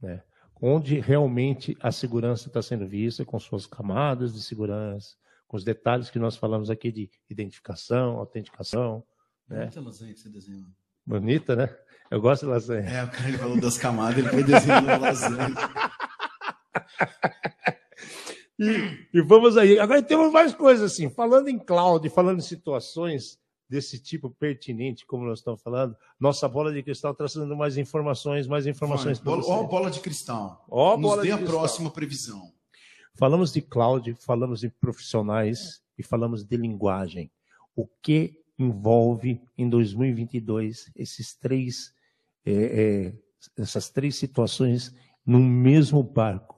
Né? 0.00 0.22
Onde 0.60 1.00
realmente 1.00 1.76
a 1.80 1.90
segurança 1.90 2.48
está 2.48 2.62
sendo 2.62 2.86
vista 2.86 3.24
com 3.24 3.38
suas 3.38 3.66
camadas 3.66 4.32
de 4.32 4.42
segurança, 4.42 5.16
com 5.46 5.56
os 5.56 5.64
detalhes 5.64 6.10
que 6.10 6.18
nós 6.18 6.36
falamos 6.36 6.70
aqui 6.70 6.92
de 6.92 7.10
identificação, 7.28 8.18
autenticação. 8.18 9.04
Né? 9.48 9.60
Bonita 9.60 9.80
lasanha 9.80 10.14
que 10.14 10.20
você 10.20 10.28
desenhou. 10.28 10.68
Bonita, 11.04 11.56
né? 11.56 11.76
Eu 12.10 12.20
gosto 12.20 12.46
de 12.46 12.52
lasanha. 12.52 12.88
É, 12.88 13.04
o 13.04 13.10
cara 13.10 13.28
ele 13.28 13.38
falou 13.38 13.60
das 13.60 13.78
camadas, 13.78 14.18
ele 14.18 14.28
foi 14.28 14.44
desenhando 14.44 15.00
lasanha. 15.00 15.54
E, 18.58 19.18
e, 19.18 19.22
vamos 19.22 19.56
aí. 19.56 19.78
Agora 19.78 20.02
temos 20.02 20.32
mais 20.32 20.52
coisas 20.52 20.92
assim. 20.92 21.08
Falando 21.08 21.48
em 21.48 21.58
cloud, 21.58 22.08
falando 22.08 22.38
em 22.38 22.42
situações 22.42 23.38
desse 23.68 23.98
tipo 23.98 24.30
pertinente, 24.30 25.06
como 25.06 25.26
nós 25.26 25.40
estamos 25.40 25.60
falando, 25.62 25.94
nossa 26.18 26.48
bola 26.48 26.72
de 26.72 26.82
cristal 26.82 27.14
trazendo 27.14 27.54
mais 27.54 27.76
informações, 27.76 28.46
mais 28.46 28.66
informações. 28.66 29.20
Bola, 29.20 29.44
ó, 29.46 29.64
bola 29.64 29.90
de 29.90 30.00
cristal. 30.00 30.64
Ó, 30.68 30.96
Nos 30.96 31.02
bola 31.02 31.22
dê 31.22 31.28
de 31.28 31.32
a 31.34 31.36
cristal. 31.36 31.58
próxima 31.58 31.90
previsão. 31.90 32.52
Falamos 33.14 33.52
de 33.52 33.60
cloud, 33.60 34.14
falamos 34.14 34.60
de 34.60 34.70
profissionais 34.70 35.82
e 35.98 36.02
falamos 36.02 36.44
de 36.44 36.56
linguagem. 36.56 37.30
O 37.76 37.86
que 37.86 38.40
envolve 38.58 39.40
em 39.56 39.68
2022 39.68 40.90
esses 40.96 41.34
três, 41.34 41.92
é, 42.44 42.52
é, 42.52 43.62
essas 43.62 43.90
três 43.90 44.16
situações 44.16 44.94
no 45.26 45.38
mesmo 45.38 46.02
barco? 46.02 46.57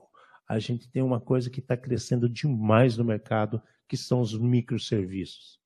A 0.51 0.59
gente 0.59 0.85
tem 0.89 1.01
uma 1.01 1.21
coisa 1.21 1.49
que 1.49 1.61
está 1.61 1.77
crescendo 1.77 2.27
demais 2.27 2.97
no 2.97 3.05
mercado, 3.05 3.61
que 3.87 3.95
são 3.95 4.19
os 4.19 4.37
microserviços. 4.37 5.61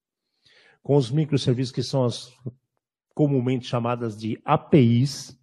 Com 0.83 0.95
os 0.95 1.09
microserviços 1.09 1.71
que 1.71 1.81
são 1.81 2.05
as 2.05 2.31
comumente 3.15 3.65
chamadas 3.65 4.15
de 4.15 4.39
APIs, 4.45 5.35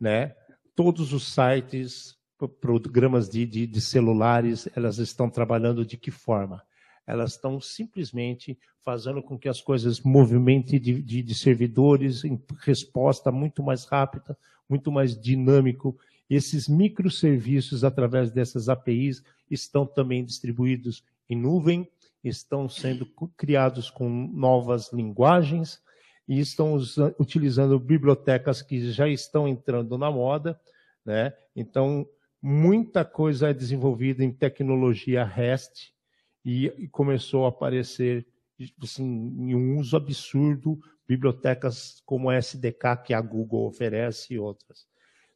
né? 0.00 0.34
Todos 0.74 1.12
os 1.12 1.30
sites, 1.30 2.16
programas 2.58 3.28
de, 3.28 3.44
de, 3.44 3.66
de 3.66 3.80
celulares, 3.82 4.66
elas 4.74 4.96
estão 4.96 5.28
trabalhando 5.28 5.84
de 5.84 5.98
que 5.98 6.10
forma? 6.10 6.62
Elas 7.06 7.32
estão 7.32 7.60
simplesmente 7.60 8.58
fazendo 8.82 9.22
com 9.22 9.38
que 9.38 9.50
as 9.50 9.60
coisas 9.60 10.00
movimentem 10.00 10.80
de, 10.80 11.02
de, 11.02 11.22
de, 11.22 11.34
servidores 11.34 12.24
em 12.24 12.42
resposta 12.62 13.30
muito 13.30 13.62
mais 13.62 13.84
rápida, 13.84 14.38
muito 14.66 14.90
mais 14.90 15.14
dinâmico. 15.14 15.98
Esses 16.28 16.68
microserviços, 16.68 17.84
através 17.84 18.30
dessas 18.30 18.68
APIs, 18.68 19.22
estão 19.50 19.86
também 19.86 20.24
distribuídos 20.24 21.04
em 21.28 21.36
nuvem, 21.36 21.88
estão 22.22 22.68
sendo 22.68 23.06
criados 23.36 23.90
com 23.90 24.08
novas 24.08 24.92
linguagens 24.92 25.82
e 26.26 26.40
estão 26.40 26.78
utilizando 27.18 27.78
bibliotecas 27.78 28.62
que 28.62 28.90
já 28.90 29.06
estão 29.08 29.46
entrando 29.46 29.98
na 29.98 30.10
moda, 30.10 30.58
né? 31.04 31.34
Então, 31.54 32.08
muita 32.40 33.04
coisa 33.04 33.50
é 33.50 33.54
desenvolvida 33.54 34.24
em 34.24 34.32
tecnologia 34.32 35.24
REST 35.24 35.92
e 36.44 36.88
começou 36.90 37.44
a 37.44 37.50
aparecer 37.50 38.26
assim, 38.82 39.04
em 39.04 39.54
um 39.54 39.78
uso 39.78 39.96
absurdo 39.96 40.78
bibliotecas 41.06 42.02
como 42.06 42.30
a 42.30 42.36
SDK 42.36 42.96
que 43.04 43.14
a 43.14 43.20
Google 43.20 43.66
oferece 43.66 44.34
e 44.34 44.38
outras. 44.38 44.86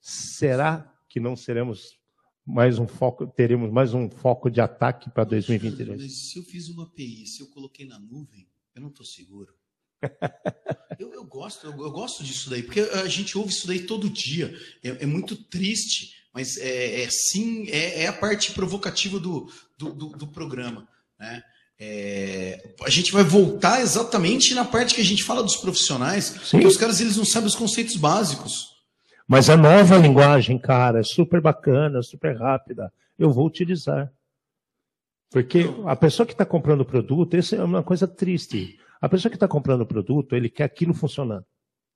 Será 0.01 0.93
que 1.09 1.21
não 1.21 1.37
seremos 1.37 1.99
mais 2.47 2.79
um 2.79 2.87
foco, 2.87 3.27
teremos 3.27 3.71
mais 3.71 3.93
um 3.93 4.09
foco 4.09 4.51
de 4.51 4.61
ataque 4.61 5.11
para 5.11 5.25
2022? 5.25 6.01
Mas 6.01 6.31
se 6.31 6.39
eu 6.39 6.43
fiz 6.43 6.69
uma 6.69 6.85
API, 6.85 7.27
se 7.27 7.43
eu 7.43 7.49
coloquei 7.49 7.87
na 7.87 7.99
nuvem, 7.99 8.49
eu 8.75 8.81
não 8.81 8.89
estou 8.89 9.05
seguro. 9.05 9.55
eu, 10.99 11.13
eu, 11.13 11.25
gosto, 11.25 11.67
eu, 11.67 11.73
eu, 11.73 11.91
gosto 11.91 12.23
disso 12.23 12.49
daí, 12.49 12.63
porque 12.63 12.81
a 12.81 13.09
gente 13.09 13.37
ouve 13.37 13.51
isso 13.51 13.67
daí 13.67 13.81
todo 13.81 14.09
dia. 14.09 14.57
É, 14.83 15.03
é 15.03 15.07
muito 15.07 15.37
triste, 15.37 16.15
mas 16.33 16.57
é, 16.57 17.03
é 17.03 17.09
sim, 17.11 17.69
é, 17.69 18.03
é, 18.03 18.07
a 18.07 18.13
parte 18.13 18.53
provocativa 18.53 19.19
do, 19.19 19.51
do, 19.77 19.93
do, 19.93 20.09
do 20.11 20.27
programa. 20.29 20.89
Né? 21.19 21.43
É, 21.79 22.75
a 22.83 22.91
gente 22.91 23.13
vai 23.13 23.25
voltar 23.25 23.81
exatamente 23.81 24.55
na 24.55 24.65
parte 24.65 24.95
que 24.95 25.01
a 25.01 25.05
gente 25.05 25.23
fala 25.23 25.43
dos 25.43 25.57
profissionais, 25.57 26.25
Sim. 26.27 26.51
porque 26.53 26.67
os 26.67 26.77
caras 26.77 27.01
eles 27.01 27.17
não 27.17 27.25
sabem 27.25 27.49
os 27.49 27.55
conceitos 27.55 27.97
básicos. 27.97 28.78
Mas 29.29 29.51
a 29.51 29.57
nova 29.59 29.99
linguagem, 29.99 30.59
cara, 30.59 31.01
é 31.01 31.03
super 31.03 31.39
bacana, 31.39 32.03
super 32.03 32.35
rápida. 32.35 32.91
Eu 33.19 33.31
vou 33.31 33.47
utilizar. 33.47 34.11
Porque 35.31 35.67
a 35.85 35.95
pessoa 35.95 36.27
que 36.27 36.33
está 36.33 36.47
comprando 36.47 36.81
o 36.81 36.87
produto, 36.87 37.37
isso 37.37 37.55
é 37.55 37.63
uma 37.63 37.83
coisa 37.83 38.09
triste. 38.09 38.81
A 38.99 39.07
pessoa 39.07 39.29
que 39.29 39.37
está 39.37 39.47
comprando 39.47 39.83
o 39.83 39.87
produto, 39.87 40.35
ele 40.35 40.49
quer 40.49 40.65
aquilo 40.65 40.95
funcionando. 40.95 41.45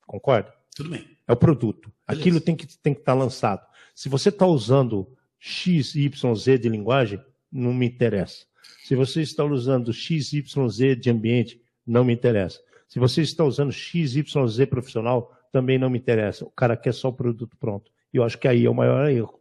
Concorda? 0.07 0.53
Tudo 0.77 0.91
bem. 0.91 1.09
É 1.27 1.33
o 1.33 1.37
produto. 1.37 1.91
Beleza. 2.07 2.21
Aquilo 2.21 2.41
tem 2.41 2.55
que 2.55 2.67
estar 2.67 2.83
tem 2.83 2.95
que 2.95 3.01
tá 3.01 3.15
lançado. 3.15 3.67
Se 3.95 4.11
você 4.11 4.29
está 4.29 4.47
usando 4.47 5.09
X, 5.39 5.95
Y, 5.95 6.35
Z 6.35 6.59
de 6.59 6.69
linguagem, 6.69 7.19
não 7.51 7.73
me 7.73 7.87
interessa. 7.87 8.45
Se 8.85 8.95
você 8.95 9.23
está 9.23 9.43
usando 9.45 9.93
XYZ 9.93 11.01
de 11.01 11.11
ambiente, 11.11 11.63
não 11.87 12.05
me 12.05 12.13
interessa. 12.13 12.61
Se 12.89 12.99
você 12.99 13.23
está 13.23 13.43
usando 13.45 13.73
XYZ 13.73 14.67
profissional, 14.69 15.35
também 15.53 15.79
não 15.79 15.91
me 15.91 15.99
interessa. 15.99 16.45
O 16.45 16.51
cara 16.51 16.77
quer 16.77 16.95
só 16.95 17.09
o 17.09 17.13
produto 17.13 17.57
pronto. 17.59 17.93
E 18.13 18.17
eu 18.17 18.25
acho 18.25 18.39
que 18.39 18.49
aí 18.49 18.65
é 18.65 18.71
o 18.71 18.75
maior 18.75 19.09
erro. 19.09 19.41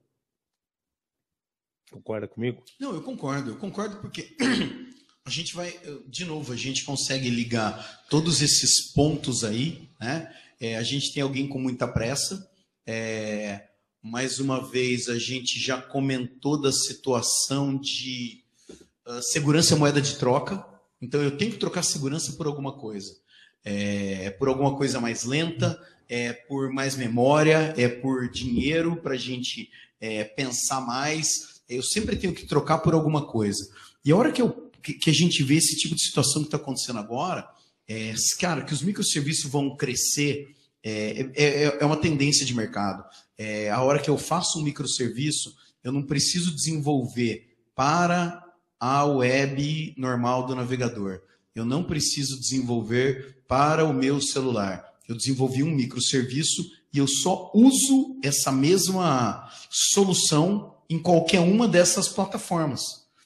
Concorda 1.89 2.27
comigo? 2.27 2.63
Não, 2.79 2.93
eu 2.93 3.01
concordo. 3.01 3.51
Eu 3.51 3.57
concordo 3.57 3.97
porque 3.97 4.35
a 5.25 5.29
gente 5.29 5.55
vai, 5.55 5.73
de 6.07 6.25
novo, 6.25 6.53
a 6.53 6.55
gente 6.55 6.83
consegue 6.83 7.29
ligar 7.29 8.05
todos 8.09 8.41
esses 8.41 8.93
pontos 8.93 9.43
aí, 9.43 9.89
né? 9.99 10.33
É, 10.59 10.77
a 10.77 10.83
gente 10.83 11.13
tem 11.13 11.23
alguém 11.23 11.47
com 11.47 11.57
muita 11.57 11.87
pressa. 11.87 12.47
É, 12.85 13.67
mais 14.01 14.39
uma 14.39 14.69
vez, 14.69 15.09
a 15.09 15.17
gente 15.17 15.59
já 15.59 15.81
comentou 15.81 16.59
da 16.59 16.71
situação 16.71 17.77
de 17.77 18.43
uh, 19.07 19.21
segurança 19.21 19.75
moeda 19.75 20.01
de 20.01 20.17
troca. 20.17 20.65
Então 21.01 21.21
eu 21.21 21.35
tenho 21.37 21.51
que 21.51 21.57
trocar 21.57 21.83
segurança 21.83 22.33
por 22.33 22.47
alguma 22.47 22.73
coisa. 22.77 23.11
É, 23.63 24.31
por 24.31 24.47
alguma 24.47 24.75
coisa 24.75 24.99
mais 24.99 25.23
lenta, 25.23 25.79
é 26.11 26.33
por 26.33 26.73
mais 26.73 26.97
memória, 26.97 27.73
é 27.77 27.87
por 27.87 28.29
dinheiro 28.29 28.97
para 28.97 29.13
a 29.13 29.17
gente 29.17 29.69
é, 30.01 30.25
pensar 30.25 30.81
mais. 30.81 31.61
Eu 31.69 31.81
sempre 31.81 32.17
tenho 32.17 32.33
que 32.33 32.45
trocar 32.45 32.79
por 32.79 32.93
alguma 32.93 33.25
coisa. 33.25 33.65
E 34.03 34.11
a 34.11 34.17
hora 34.17 34.29
que, 34.29 34.41
eu, 34.41 34.69
que, 34.83 34.95
que 34.95 35.09
a 35.09 35.13
gente 35.13 35.41
vê 35.41 35.55
esse 35.55 35.77
tipo 35.77 35.95
de 35.95 36.01
situação 36.01 36.41
que 36.41 36.49
está 36.49 36.57
acontecendo 36.57 36.99
agora, 36.99 37.47
é, 37.87 38.13
cara, 38.37 38.65
que 38.65 38.73
os 38.73 38.81
microserviços 38.81 39.49
vão 39.49 39.77
crescer, 39.77 40.53
é, 40.83 41.29
é, 41.33 41.77
é 41.79 41.85
uma 41.85 41.95
tendência 41.95 42.45
de 42.45 42.53
mercado. 42.53 43.05
É, 43.37 43.69
a 43.69 43.81
hora 43.81 43.99
que 43.99 44.09
eu 44.09 44.17
faço 44.17 44.59
um 44.59 44.63
microserviço, 44.63 45.55
eu 45.81 45.93
não 45.93 46.03
preciso 46.03 46.53
desenvolver 46.53 47.55
para 47.73 48.43
a 48.77 49.05
web 49.05 49.95
normal 49.97 50.45
do 50.45 50.55
navegador. 50.55 51.21
Eu 51.55 51.63
não 51.63 51.85
preciso 51.85 52.37
desenvolver 52.37 53.43
para 53.47 53.85
o 53.85 53.93
meu 53.93 54.19
celular. 54.19 54.90
Eu 55.07 55.15
desenvolvi 55.15 55.63
um 55.63 55.71
microserviço 55.71 56.63
e 56.93 56.97
eu 56.97 57.07
só 57.07 57.51
uso 57.53 58.19
essa 58.23 58.51
mesma 58.51 59.49
solução 59.69 60.75
em 60.89 60.99
qualquer 60.99 61.39
uma 61.39 61.67
dessas 61.67 62.09
plataformas. 62.09 62.81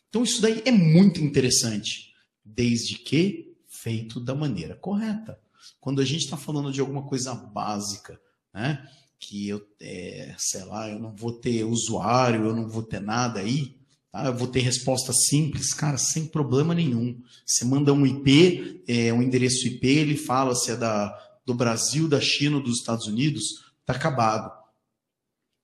Então 0.09 0.23
isso 0.23 0.41
daí 0.41 0.61
é 0.65 0.71
muito 0.71 1.19
interessante, 1.21 2.13
desde 2.43 2.95
que 2.95 3.53
feito 3.67 4.19
da 4.19 4.33
maneira 4.33 4.75
correta. 4.75 5.39
Quando 5.79 6.01
a 6.01 6.05
gente 6.05 6.23
está 6.23 6.37
falando 6.37 6.71
de 6.71 6.79
alguma 6.79 7.03
coisa 7.03 7.33
básica, 7.33 8.19
né? 8.53 8.87
Que 9.19 9.49
eu, 9.49 9.65
é, 9.79 10.35
sei 10.37 10.63
lá, 10.63 10.89
eu 10.89 10.99
não 10.99 11.15
vou 11.15 11.33
ter 11.33 11.63
usuário, 11.63 12.45
eu 12.45 12.55
não 12.55 12.67
vou 12.69 12.83
ter 12.83 12.99
nada 13.01 13.39
aí, 13.39 13.75
Ah, 14.17 14.27
eu 14.27 14.33
vou 14.33 14.47
ter 14.47 14.61
resposta 14.61 15.11
simples, 15.11 15.73
cara, 15.73 15.97
sem 15.97 16.25
problema 16.25 16.73
nenhum. 16.73 17.21
Você 17.45 17.65
manda 17.65 17.91
um 17.91 18.05
IP, 18.05 18.81
é, 18.87 19.11
um 19.11 19.21
endereço 19.21 19.67
IP, 19.67 19.85
ele 19.85 20.15
fala 20.15 20.55
se 20.55 20.71
é 20.71 20.77
da, 20.77 21.09
do 21.45 21.53
Brasil, 21.53 22.07
da 22.07 22.19
China 22.19 22.57
ou 22.57 22.63
dos 22.63 22.79
Estados 22.79 23.05
Unidos, 23.07 23.43
tá 23.85 23.93
acabado. 23.93 24.51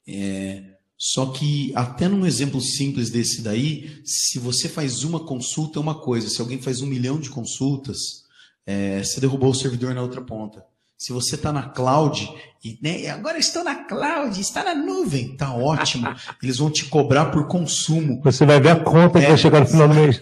É, 0.08 0.64
só 0.98 1.28
que 1.28 1.72
até 1.76 2.08
num 2.08 2.26
exemplo 2.26 2.62
simples 2.62 3.10
desse 3.10 3.42
daí, 3.42 4.02
se 4.06 4.38
você 4.40 4.70
faz 4.70 5.04
uma 5.04 5.20
consulta 5.26 5.80
é 5.80 5.82
uma 5.82 6.00
coisa, 6.00 6.30
se 6.30 6.40
alguém 6.42 6.62
faz 6.62 6.82
um 6.82 6.88
milhão 6.88 7.20
de 7.20 7.30
consultas, 7.30 8.26
é, 8.66 9.04
você 9.04 9.20
derrubou 9.20 9.50
o 9.50 9.56
servidor 9.56 9.94
na 9.96 10.02
outra 10.02 10.22
ponta. 10.22 10.64
Se 10.98 11.12
você 11.12 11.34
está 11.34 11.52
na 11.52 11.68
cloud, 11.70 12.32
e 12.64 12.78
né, 12.80 13.10
agora 13.10 13.40
estou 13.40 13.64
na 13.64 13.86
cloud, 13.86 14.40
está 14.40 14.64
na 14.64 14.76
nuvem, 14.76 15.36
tá 15.36 15.52
ótimo. 15.52 16.06
Eles 16.44 16.58
vão 16.58 16.70
te 16.70 16.86
cobrar 16.86 17.32
por 17.32 17.48
consumo. 17.48 18.22
Você 18.22 18.46
vai 18.46 18.62
ver 18.62 18.70
a 18.70 18.80
conta 18.84 19.20
que 19.20 19.26
É. 19.26 19.30
vai 19.30 19.38
chegar 19.38 19.62
no 19.62 19.66
final 19.66 19.88
do 19.88 19.96
mês. 19.96 20.20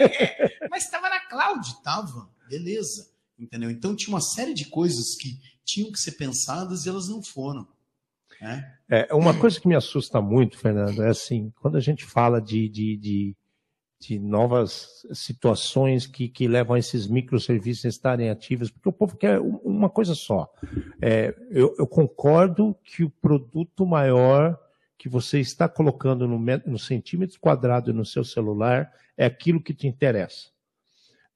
Mas 0.70 0.84
estava 0.84 1.10
na 1.10 1.20
cloud, 1.20 1.82
tava, 1.82 2.26
beleza, 2.48 3.08
entendeu? 3.38 3.70
Então 3.70 3.94
tinha 3.96 4.14
uma 4.14 4.20
série 4.20 4.54
de 4.54 4.66
coisas 4.66 5.14
que 5.16 5.38
tinham 5.64 5.90
que 5.90 5.98
ser 5.98 6.12
pensadas 6.12 6.84
e 6.84 6.88
elas 6.88 7.08
não 7.08 7.22
foram. 7.22 7.66
Né? 8.40 8.76
É, 8.88 9.14
uma 9.14 9.38
coisa 9.38 9.60
que 9.60 9.68
me 9.68 9.74
assusta 9.74 10.20
muito, 10.20 10.58
Fernando, 10.58 11.02
é 11.02 11.08
assim, 11.08 11.52
quando 11.60 11.76
a 11.76 11.80
gente 11.80 12.04
fala 12.04 12.40
de, 12.40 12.68
de, 12.68 12.96
de, 12.96 13.36
de 14.00 14.18
novas 14.18 15.06
situações 15.14 16.06
que, 16.06 16.28
que 16.28 16.46
levam 16.46 16.76
a 16.76 16.78
esses 16.78 17.06
microserviços 17.06 17.86
a 17.86 17.88
estarem 17.88 18.28
ativos, 18.30 18.70
porque 18.70 18.88
o 18.88 18.92
povo 18.92 19.16
quer 19.16 19.40
um- 19.40 19.56
uma 19.64 19.88
coisa 19.88 20.14
só. 20.14 20.52
É, 21.00 21.34
eu, 21.50 21.74
eu 21.78 21.86
concordo 21.86 22.76
que 22.84 23.02
o 23.02 23.10
produto 23.10 23.86
maior 23.86 24.58
que 24.98 25.08
você 25.08 25.40
está 25.40 25.68
colocando 25.68 26.26
no, 26.28 26.38
no 26.38 26.78
centímetro 26.78 27.38
quadrado 27.40 27.92
no 27.92 28.04
seu 28.04 28.24
celular 28.24 28.92
é 29.16 29.24
aquilo 29.26 29.62
que 29.62 29.74
te 29.74 29.86
interessa. 29.86 30.53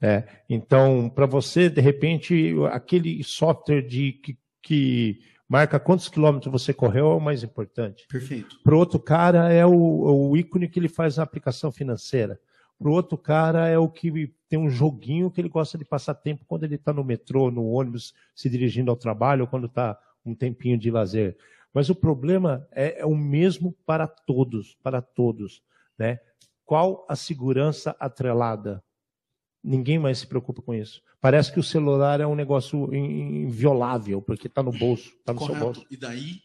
É, 0.01 0.25
então, 0.49 1.11
para 1.11 1.27
você, 1.27 1.69
de 1.69 1.81
repente, 1.81 2.55
aquele 2.71 3.23
software 3.25 3.83
de, 3.83 4.13
que, 4.13 4.39
que 4.63 5.21
marca 5.49 5.81
quantos 5.81 6.09
quilômetros 6.09 6.53
você 6.53 6.73
correu 6.73 7.11
é 7.11 7.15
o 7.15 7.21
mais 7.21 7.43
importante. 7.43 8.07
Perfeito. 8.09 8.61
Para 8.63 8.75
o 8.75 8.79
outro 8.79 9.01
cara 9.01 9.53
é 9.53 9.67
o, 9.67 9.73
o 9.73 10.37
ícone 10.37 10.69
que 10.69 10.79
ele 10.79 10.89
faz 10.89 11.17
na 11.17 11.25
aplicação 11.25 11.73
financeira. 11.73 12.39
Para 12.79 12.89
o 12.89 12.93
outro 12.93 13.19
cara 13.19 13.67
é 13.67 13.77
o 13.77 13.89
que 13.89 14.33
tem 14.49 14.59
um 14.59 14.71
joguinho 14.71 15.31
que 15.31 15.41
ele 15.41 15.49
gosta 15.49 15.77
de 15.77 15.85
passar 15.85 16.15
tempo 16.15 16.45
quando 16.47 16.63
ele 16.63 16.77
está 16.77 16.93
no 16.93 17.03
metrô, 17.03 17.51
no 17.51 17.67
ônibus, 17.67 18.15
se 18.35 18.49
dirigindo 18.49 18.91
ao 18.91 18.97
trabalho, 18.97 19.43
ou 19.43 19.49
quando 19.49 19.67
está 19.67 19.99
um 20.25 20.35
tempinho 20.35 20.79
de 20.79 20.91
lazer. 20.91 21.37
Mas 21.75 21.91
o 21.91 21.95
problema 21.95 22.67
é, 22.71 23.01
é 23.01 23.07
o 23.07 23.17
mesmo 23.17 23.73
para 23.85 24.07
todos, 24.07 24.77
para 24.83 25.03
todos. 25.03 25.63
Né? 25.99 26.21
Qual 26.65 27.05
a 27.09 27.17
segurança 27.17 27.97
atrelada? 27.99 28.83
Ninguém 29.69 29.99
mais 29.99 30.19
se 30.19 30.27
preocupa 30.27 30.63
com 30.63 30.75
isso. 30.75 31.03
Parece 31.21 31.53
que 31.53 31.61
o 31.61 31.63
celular 31.63 32.21
é 32.21 32.27
um 32.27 32.35
negócio 32.35 32.95
in- 32.95 33.43
inviolável, 33.43 34.23
porque 34.23 34.47
está 34.47 34.63
no 34.63 34.73
bolso, 34.73 35.11
está 35.19 35.33
no 35.35 35.41
seu 35.41 35.55
bolso. 35.55 35.81
Correto. 35.81 35.87
E 35.91 35.97
daí 35.97 36.41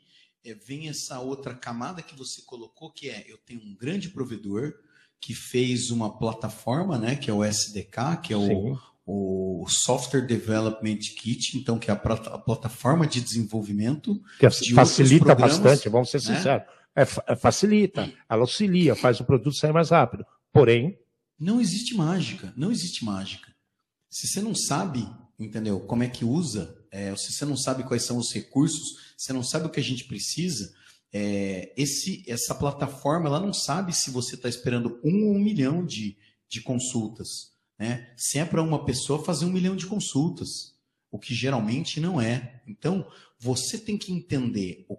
é, 0.46 0.54
vem 0.54 0.90
essa 0.90 1.20
outra 1.20 1.54
camada 1.54 2.02
que 2.02 2.18
você 2.18 2.42
colocou, 2.46 2.92
que 2.92 3.10
é 3.10 3.24
eu 3.30 3.38
tenho 3.46 3.62
um 3.62 3.76
grande 3.80 4.10
provedor 4.10 4.74
que 5.22 5.34
fez 5.34 5.90
uma 5.90 6.18
plataforma, 6.18 6.98
né, 6.98 7.16
que 7.16 7.30
é 7.30 7.34
o 7.34 7.46
SDK, 7.46 8.22
que 8.22 8.34
é 8.34 8.38
o, 8.38 8.78
o 9.06 9.66
Software 9.70 10.28
Development 10.28 11.00
Kit, 11.18 11.58
então 11.58 11.80
que 11.80 11.90
é 11.90 11.94
a, 11.94 11.98
a 11.98 12.38
plataforma 12.38 13.08
de 13.08 13.22
desenvolvimento. 13.22 14.22
que 14.38 14.48
de 14.50 14.74
facilita 14.74 15.34
bastante, 15.34 15.88
vamos 15.88 16.10
ser 16.12 16.18
né? 16.18 16.36
sinceros. 16.36 16.68
É, 16.96 17.02
é, 17.04 17.36
facilita, 17.38 18.12
ela 18.30 18.42
auxilia, 18.42 18.96
faz 18.96 19.20
o 19.20 19.24
produto 19.24 19.56
sair 19.56 19.72
mais 19.72 19.90
rápido. 19.90 20.26
Porém, 20.52 21.00
Não 21.44 21.60
existe 21.60 21.94
mágica, 21.94 22.54
não 22.56 22.72
existe 22.72 23.04
mágica. 23.04 23.54
Se 24.10 24.28
você 24.28 24.39
não 24.39 24.56
sabe, 24.56 25.06
entendeu, 25.38 25.82
como 25.82 26.02
é 26.02 26.08
que 26.08 26.24
usa, 26.24 26.74
é, 26.89 27.14
se 27.18 27.34
você 27.34 27.44
não 27.44 27.58
sabe 27.58 27.84
quais 27.84 28.04
são 28.04 28.18
os 28.18 28.32
recursos, 28.32 29.14
você 29.18 29.34
não 29.34 29.44
sabe 29.44 29.66
o 29.66 29.70
que 29.70 29.80
a 29.80 29.84
gente 29.84 30.06
precisa, 30.06 30.74
é, 31.12 31.74
esse, 31.76 32.24
essa 32.28 32.56
plataforma 32.56 33.28
ela 33.28 33.41
não 33.41 33.52
sabe 33.52 33.91
se 33.91 34.10
você 34.10 34.36
está 34.36 34.48
esperando 34.48 35.02
um 35.04 35.28
ou 35.28 35.36
um 35.36 35.39
milhão 35.39 35.86
de, 35.86 36.18
de 36.48 36.62
consultas. 36.62 37.52
Né? 37.78 38.14
Se 38.16 38.39
é 38.39 38.46
para 38.46 38.64
uma 38.64 38.86
pessoa 38.86 39.22
fazer 39.22 39.44
um 39.44 39.52
milhão 39.52 39.76
de 39.76 39.86
consultas, 39.86 40.78
o 41.12 41.20
que 41.20 41.36
geralmente 41.36 42.00
não 42.00 42.22
é. 42.22 42.62
Então, 42.66 43.06
você 43.38 43.78
tem 43.78 43.98
que 43.98 44.14
entender 44.14 44.86
o, 44.88 44.98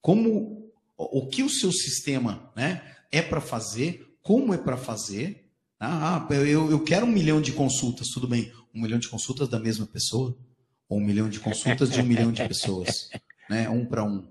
como 0.00 0.72
o, 0.96 1.28
que 1.28 1.44
o 1.44 1.48
seu 1.48 1.70
sistema 1.70 2.52
né, 2.56 2.96
é 3.12 3.22
para 3.22 3.40
fazer, 3.40 4.18
como 4.20 4.52
é 4.52 4.58
para 4.58 4.76
fazer. 4.76 5.43
Ah, 5.78 6.26
eu, 6.30 6.70
eu 6.70 6.80
quero 6.84 7.06
um 7.06 7.10
milhão 7.10 7.40
de 7.40 7.52
consultas, 7.52 8.08
tudo 8.08 8.26
bem. 8.26 8.52
Um 8.74 8.82
milhão 8.82 8.98
de 8.98 9.08
consultas 9.08 9.48
da 9.48 9.58
mesma 9.58 9.86
pessoa? 9.86 10.36
Ou 10.88 10.98
um 10.98 11.04
milhão 11.04 11.28
de 11.28 11.40
consultas 11.40 11.90
de 11.90 12.00
um 12.00 12.04
milhão 12.04 12.32
de 12.32 12.46
pessoas? 12.46 13.08
Né? 13.50 13.68
Um 13.68 13.84
para 13.84 14.02
um. 14.02 14.26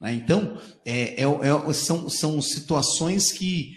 Né? 0.00 0.14
Então, 0.14 0.60
é, 0.84 1.22
é- 1.22 1.24
é- 1.24 1.72
são, 1.72 2.08
são 2.08 2.42
situações 2.42 3.30
que 3.30 3.76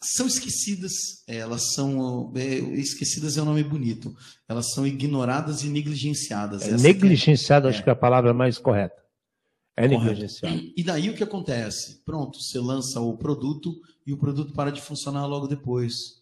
são 0.00 0.26
esquecidas, 0.26 0.92
elas 1.26 1.74
são. 1.74 2.32
é, 2.36 2.58
esquecidas 2.78 3.36
é 3.36 3.42
um 3.42 3.46
nome 3.46 3.64
bonito. 3.64 4.16
Elas 4.48 4.72
são 4.72 4.86
ignoradas 4.86 5.62
e 5.62 5.68
negligenciadas. 5.68 6.62
é 6.62 6.76
é. 7.66 7.70
acho 7.70 7.82
que 7.82 7.90
é 7.90 7.92
a 7.92 7.96
palavra 7.96 8.32
mais 8.32 8.56
correta. 8.56 9.00
É 9.76 9.88
negligenciado. 9.88 10.72
E 10.76 10.82
daí 10.82 11.10
o 11.10 11.14
que 11.14 11.22
acontece? 11.22 12.02
Pronto, 12.04 12.40
você 12.40 12.58
lança 12.58 13.00
o 13.00 13.16
produto 13.16 13.74
e 14.06 14.12
o 14.12 14.18
produto 14.18 14.52
para 14.52 14.70
de 14.70 14.80
funcionar 14.80 15.26
logo 15.26 15.46
depois. 15.46 16.20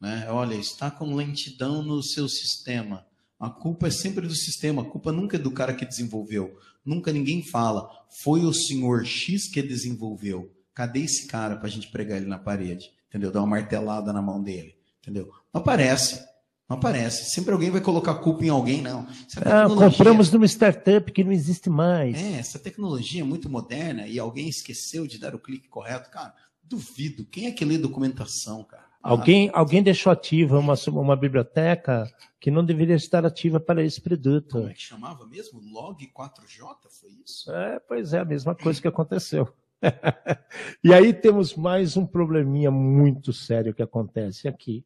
Né? 0.00 0.26
Olha, 0.30 0.54
está 0.54 0.90
com 0.90 1.14
lentidão 1.14 1.82
no 1.82 2.02
seu 2.02 2.28
sistema. 2.28 3.06
A 3.38 3.48
culpa 3.48 3.86
é 3.86 3.90
sempre 3.90 4.26
do 4.26 4.34
sistema, 4.34 4.82
a 4.82 4.84
culpa 4.84 5.12
nunca 5.12 5.36
é 5.36 5.40
do 5.40 5.50
cara 5.50 5.74
que 5.74 5.86
desenvolveu. 5.86 6.58
Nunca 6.84 7.12
ninguém 7.12 7.42
fala, 7.42 7.88
foi 8.22 8.44
o 8.44 8.52
senhor 8.52 9.04
X 9.04 9.48
que 9.48 9.62
desenvolveu. 9.62 10.52
Cadê 10.74 11.00
esse 11.00 11.26
cara 11.26 11.56
para 11.56 11.66
a 11.66 11.70
gente 11.70 11.90
pregar 11.90 12.18
ele 12.18 12.26
na 12.26 12.38
parede? 12.38 12.90
Entendeu? 13.08 13.30
Dar 13.30 13.40
uma 13.40 13.48
martelada 13.48 14.12
na 14.12 14.20
mão 14.20 14.42
dele. 14.42 14.76
Entendeu? 15.00 15.26
Não 15.52 15.60
aparece. 15.60 16.27
Não 16.68 16.76
aparece. 16.76 17.30
Sempre 17.30 17.52
alguém 17.52 17.70
vai 17.70 17.80
colocar 17.80 18.14
culpa 18.16 18.44
em 18.44 18.50
alguém, 18.50 18.82
não. 18.82 19.06
Ah, 19.44 19.66
compramos 19.68 20.30
numa 20.30 20.44
startup 20.44 21.10
que 21.10 21.24
não 21.24 21.32
existe 21.32 21.70
mais. 21.70 22.16
é, 22.16 22.38
essa 22.38 22.58
tecnologia 22.58 23.22
é 23.22 23.24
muito 23.24 23.48
moderna 23.48 24.06
e 24.06 24.18
alguém 24.18 24.48
esqueceu 24.48 25.06
de 25.06 25.18
dar 25.18 25.34
o 25.34 25.38
clique 25.38 25.68
correto. 25.68 26.10
Cara, 26.10 26.34
duvido. 26.62 27.24
Quem 27.24 27.46
é 27.46 27.52
que 27.52 27.64
lê 27.64 27.78
documentação, 27.78 28.62
cara? 28.64 28.86
Alguém, 29.00 29.50
alguém 29.54 29.82
deixou 29.82 30.12
ativa 30.12 30.58
uma, 30.58 30.74
uma 30.88 31.16
biblioteca 31.16 32.10
que 32.38 32.50
não 32.50 32.64
deveria 32.64 32.96
estar 32.96 33.24
ativa 33.24 33.58
para 33.58 33.82
esse 33.82 34.00
produto. 34.00 34.58
Como 34.58 34.68
é 34.68 34.74
que 34.74 34.82
chamava 34.82 35.26
mesmo? 35.26 35.60
Log 35.60 36.04
4J? 36.06 36.76
Foi 37.00 37.10
isso? 37.24 37.50
É, 37.50 37.80
pois 37.80 38.12
é, 38.12 38.18
a 38.18 38.24
mesma 38.24 38.54
coisa 38.54 38.82
que 38.82 38.88
aconteceu. 38.88 39.48
e 40.84 40.92
aí 40.92 41.14
temos 41.14 41.54
mais 41.54 41.96
um 41.96 42.04
probleminha 42.04 42.70
muito 42.70 43.32
sério 43.32 43.72
que 43.72 43.82
acontece 43.82 44.48
aqui. 44.48 44.84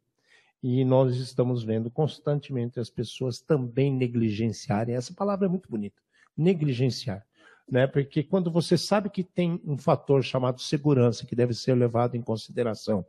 E 0.63 0.85
nós 0.85 1.17
estamos 1.17 1.65
vendo 1.65 1.91
constantemente 1.91 2.79
as 2.79 2.89
pessoas 2.89 3.41
também 3.41 3.93
negligenciarem. 3.93 4.95
Essa 4.95 5.13
palavra 5.13 5.47
é 5.47 5.49
muito 5.49 5.69
bonita. 5.69 6.01
Negligenciar. 6.37 7.27
Né? 7.69 7.87
Porque 7.87 8.23
quando 8.23 8.51
você 8.51 8.79
sabe 8.79 9.11
que 9.11 9.25
tem 9.25 9.61
um 9.65 9.77
fator 9.77 10.23
chamado 10.23 10.61
segurança 10.61 11.27
que 11.27 11.35
deve 11.35 11.55
ser 11.55 11.75
levado 11.75 12.17
em 12.17 12.23
consideração 12.23 13.05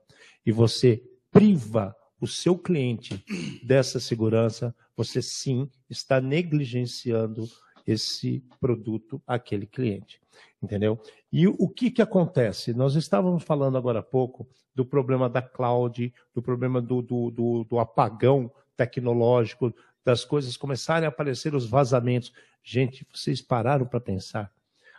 e 0.45 0.51
você 0.51 1.03
priva 1.31 1.95
o 2.19 2.27
seu 2.27 2.57
cliente 2.57 3.23
dessa 3.63 3.99
segurança, 3.99 4.73
você 4.95 5.21
sim 5.21 5.69
está 5.89 6.21
negligenciando 6.21 7.45
esse 7.85 8.43
produto 8.59 9.21
àquele 9.27 9.65
cliente. 9.65 10.21
Entendeu? 10.61 11.01
E 11.31 11.47
o 11.47 11.67
que, 11.67 11.91
que 11.91 12.01
acontece? 12.01 12.73
Nós 12.73 12.95
estávamos 12.95 13.43
falando 13.43 13.77
agora 13.77 13.99
há 13.99 14.03
pouco 14.03 14.47
do 14.73 14.85
problema 14.85 15.29
da 15.29 15.41
cloud, 15.41 16.13
do 16.33 16.41
problema 16.41 16.81
do, 16.81 17.01
do, 17.01 17.29
do, 17.29 17.63
do 17.65 17.79
apagão 17.79 18.51
tecnológico, 18.75 19.73
das 20.03 20.25
coisas 20.25 20.57
começarem 20.57 21.05
a 21.05 21.09
aparecer 21.09 21.53
os 21.53 21.65
vazamentos. 21.65 22.31
Gente, 22.63 23.05
vocês 23.13 23.41
pararam 23.41 23.85
para 23.85 23.99
pensar? 23.99 24.51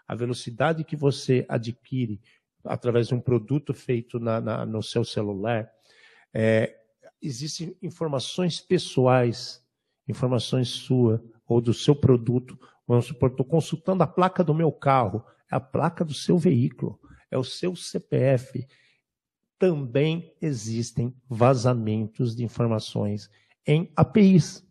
A 0.06 0.14
velocidade 0.14 0.84
que 0.84 0.96
você 0.96 1.44
adquire 1.48 2.20
através 2.64 3.08
de 3.08 3.14
um 3.14 3.20
produto 3.20 3.74
feito 3.74 4.18
na, 4.18 4.40
na, 4.40 4.66
no 4.66 4.82
seu 4.82 5.04
celular, 5.04 5.70
é, 6.32 6.74
existem 7.20 7.76
informações 7.82 8.60
pessoais, 8.60 9.62
informações 10.08 10.68
sua 10.68 11.22
ou 11.46 11.60
do 11.60 11.74
seu 11.74 11.94
produto. 11.94 12.58
Vamos 12.86 13.06
supor, 13.06 13.30
estou 13.30 13.46
consultando 13.46 14.02
a 14.02 14.06
placa 14.06 14.44
do 14.44 14.54
meu 14.54 14.70
carro, 14.70 15.24
é 15.50 15.56
a 15.56 15.60
placa 15.60 16.04
do 16.04 16.12
seu 16.12 16.36
veículo, 16.36 17.00
é 17.30 17.38
o 17.38 17.44
seu 17.44 17.74
CPF. 17.74 18.66
Também 19.58 20.34
existem 20.40 21.14
vazamentos 21.28 22.36
de 22.36 22.44
informações 22.44 23.30
em 23.66 23.90
APIs. 23.96 24.64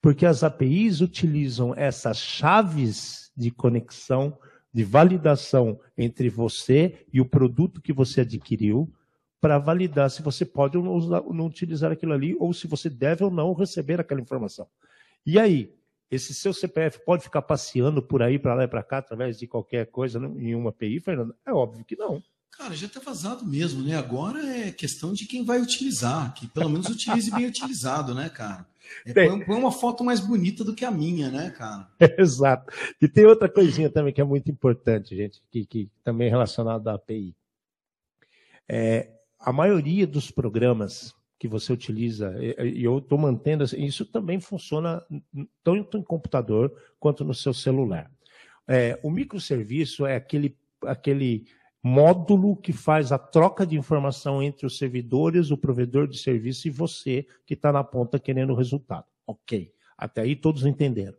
Porque 0.00 0.26
as 0.26 0.42
APIs 0.42 1.00
utilizam 1.00 1.74
essas 1.74 2.18
chaves 2.18 3.30
de 3.36 3.50
conexão, 3.50 4.36
de 4.72 4.84
validação 4.84 5.80
entre 5.96 6.28
você 6.28 7.06
e 7.12 7.20
o 7.20 7.28
produto 7.28 7.80
que 7.80 7.92
você 7.92 8.22
adquiriu, 8.22 8.92
para 9.40 9.58
validar 9.58 10.10
se 10.10 10.20
você 10.20 10.44
pode 10.44 10.76
ou 10.76 10.84
não, 11.32 11.46
utilizar 11.46 11.90
aquilo 11.90 12.12
ali, 12.12 12.36
ou 12.38 12.52
se 12.52 12.66
você 12.66 12.90
deve 12.90 13.24
ou 13.24 13.30
não 13.30 13.54
receber 13.54 13.98
aquela 13.98 14.20
informação. 14.20 14.66
E 15.24 15.38
aí, 15.38 15.74
esse 16.10 16.34
seu 16.34 16.52
CPF 16.52 17.04
pode 17.04 17.22
ficar 17.22 17.42
passeando 17.42 18.02
por 18.02 18.22
aí, 18.22 18.38
para 18.38 18.54
lá 18.54 18.64
e 18.64 18.68
para 18.68 18.82
cá, 18.82 18.98
através 18.98 19.38
de 19.38 19.46
qualquer 19.46 19.86
coisa 19.86 20.18
em 20.18 20.54
uma 20.54 20.70
API, 20.70 21.00
Fernando? 21.00 21.34
É 21.46 21.52
óbvio 21.52 21.84
que 21.84 21.96
não. 21.96 22.22
Cara, 22.50 22.74
já 22.74 22.86
está 22.86 23.00
vazado 23.00 23.46
mesmo, 23.46 23.82
né? 23.82 23.96
Agora 23.96 24.44
é 24.44 24.72
questão 24.72 25.12
de 25.12 25.24
quem 25.24 25.44
vai 25.44 25.60
utilizar, 25.60 26.34
que 26.34 26.48
pelo 26.48 26.68
menos 26.68 26.88
utilize 26.88 27.30
bem 27.30 27.46
utilizado, 27.46 28.14
né, 28.14 28.28
cara? 28.28 28.66
É, 29.06 29.12
põe, 29.12 29.44
põe 29.44 29.56
uma 29.56 29.70
foto 29.70 30.02
mais 30.02 30.20
bonita 30.20 30.64
do 30.64 30.74
que 30.74 30.84
a 30.84 30.90
minha, 30.90 31.30
né, 31.30 31.50
cara? 31.50 31.88
Exato. 32.18 32.72
E 33.00 33.08
tem 33.08 33.24
outra 33.24 33.48
coisinha 33.48 33.88
também 33.88 34.12
que 34.12 34.20
é 34.20 34.24
muito 34.24 34.50
importante, 34.50 35.16
gente, 35.16 35.40
que, 35.50 35.64
que 35.64 35.90
também 36.02 36.26
é 36.26 36.30
relacionado 36.30 36.86
à 36.88 36.94
API. 36.94 37.34
É, 38.68 39.10
a 39.38 39.52
maioria 39.52 40.06
dos 40.06 40.30
programas 40.30 41.14
que 41.40 41.48
você 41.48 41.72
utiliza, 41.72 42.36
e 42.38 42.84
eu 42.84 42.98
estou 42.98 43.16
mantendo, 43.16 43.64
assim, 43.64 43.82
isso 43.82 44.04
também 44.04 44.38
funciona 44.38 45.02
tanto 45.64 45.96
em 45.96 46.02
computador 46.02 46.70
quanto 46.98 47.24
no 47.24 47.32
seu 47.32 47.54
celular. 47.54 48.10
É, 48.68 49.00
o 49.02 49.10
microserviço 49.10 50.04
é 50.04 50.16
aquele, 50.16 50.54
aquele 50.84 51.46
módulo 51.82 52.54
que 52.54 52.74
faz 52.74 53.10
a 53.10 53.16
troca 53.16 53.66
de 53.66 53.74
informação 53.74 54.42
entre 54.42 54.66
os 54.66 54.76
servidores, 54.76 55.50
o 55.50 55.56
provedor 55.56 56.06
de 56.06 56.18
serviço 56.18 56.68
e 56.68 56.70
você 56.70 57.26
que 57.46 57.54
está 57.54 57.72
na 57.72 57.82
ponta 57.82 58.18
querendo 58.18 58.52
o 58.52 58.56
resultado. 58.56 59.06
Ok, 59.26 59.72
até 59.96 60.20
aí 60.20 60.36
todos 60.36 60.66
entenderam. 60.66 61.16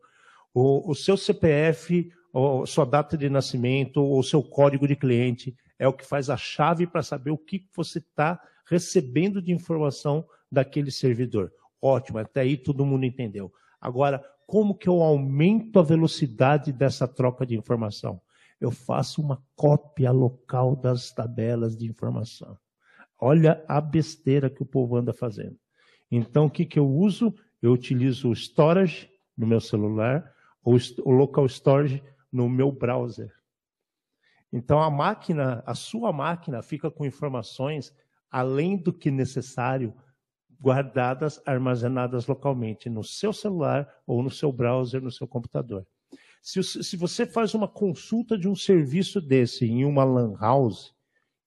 O, 0.53 0.91
o 0.91 0.93
seu 0.93 1.17
CPF, 1.17 2.11
ou 2.32 2.67
sua 2.67 2.86
data 2.86 3.17
de 3.17 3.28
nascimento, 3.28 4.03
ou 4.03 4.22
seu 4.22 4.43
código 4.43 4.88
de 4.88 4.95
cliente 4.95 5.57
é 5.80 5.88
o 5.88 5.93
que 5.93 6.05
faz 6.05 6.30
a 6.30 6.38
chave 6.38 6.86
para 6.86 7.01
saber 7.01 7.32
o 7.32 7.38
que 7.39 7.65
você 7.76 7.97
está 7.97 8.39
recebendo 8.72 9.41
de 9.41 9.51
informação 9.51 10.26
daquele 10.49 10.91
servidor. 10.91 11.51
Ótimo, 11.82 12.19
até 12.19 12.39
aí 12.39 12.55
todo 12.55 12.86
mundo 12.86 13.05
entendeu. 13.05 13.51
Agora, 13.82 14.24
como 14.47 14.74
que 14.74 14.88
eu 14.88 15.01
aumento 15.01 15.78
a 15.78 15.84
velocidade 15.84 16.72
dessa 16.72 17.05
troca 17.05 17.45
de 17.45 17.53
informação? 17.57 18.22
Eu 18.61 18.72
faço 18.72 19.22
uma 19.22 19.43
cópia 19.57 20.09
local 20.11 20.74
das 20.74 21.11
tabelas 21.11 21.76
de 21.76 21.86
informação. 21.86 22.57
Olha 23.19 23.61
a 23.67 23.82
besteira 23.82 24.49
que 24.49 24.63
o 24.63 24.65
povo 24.65 24.95
anda 24.95 25.11
fazendo. 25.11 25.57
Então, 26.09 26.45
o 26.45 26.49
que, 26.49 26.65
que 26.65 26.80
eu 26.80 26.89
uso? 26.89 27.36
Eu 27.61 27.74
utilizo 27.74 28.30
o 28.30 28.34
storage 28.34 29.09
no 29.38 29.45
meu 29.45 29.59
celular, 29.59 30.34
ou 30.63 30.78
o 31.03 31.11
local 31.11 31.45
storage 31.45 32.01
no 32.32 32.47
meu 32.47 32.72
browser. 32.72 33.34
Então 34.53 34.82
a 34.82 34.89
máquina, 34.89 35.63
a 35.65 35.74
sua 35.74 36.11
máquina 36.11 36.61
fica 36.61 36.91
com 36.91 37.05
informações 37.05 37.93
além 38.32 38.77
do 38.77 38.93
que 38.93 39.11
necessário 39.11 39.93
guardadas, 40.61 41.41
armazenadas 41.45 42.27
localmente 42.27 42.89
no 42.89 43.03
seu 43.03 43.34
celular 43.34 43.88
ou 44.05 44.23
no 44.23 44.29
seu 44.29 44.51
browser, 44.51 45.01
no 45.01 45.11
seu 45.11 45.27
computador. 45.27 45.86
Se, 46.41 46.63
se 46.63 46.95
você 46.95 47.25
faz 47.25 47.53
uma 47.53 47.67
consulta 47.67 48.38
de 48.38 48.47
um 48.47 48.55
serviço 48.55 49.19
desse 49.19 49.65
em 49.65 49.84
uma 49.86 50.03
LAN 50.03 50.36
house, 50.39 50.93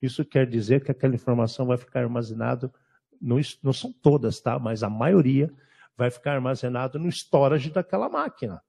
isso 0.03 0.25
quer 0.25 0.49
dizer 0.49 0.85
que 0.85 0.91
aquela 0.91 1.15
informação 1.15 1.67
vai 1.67 1.77
ficar 1.77 2.01
armazenada, 2.01 2.73
no, 3.21 3.37
não 3.63 3.73
são 3.73 3.93
todas, 3.93 4.41
tá? 4.41 4.59
Mas 4.59 4.83
a 4.83 4.91
maioria 4.91 5.53
vai 5.97 6.11
ficar 6.11 6.35
armazenada 6.35 6.99
no 6.99 7.09
storage 7.09 7.71
daquela 7.71 8.09
máquina. 8.09 8.61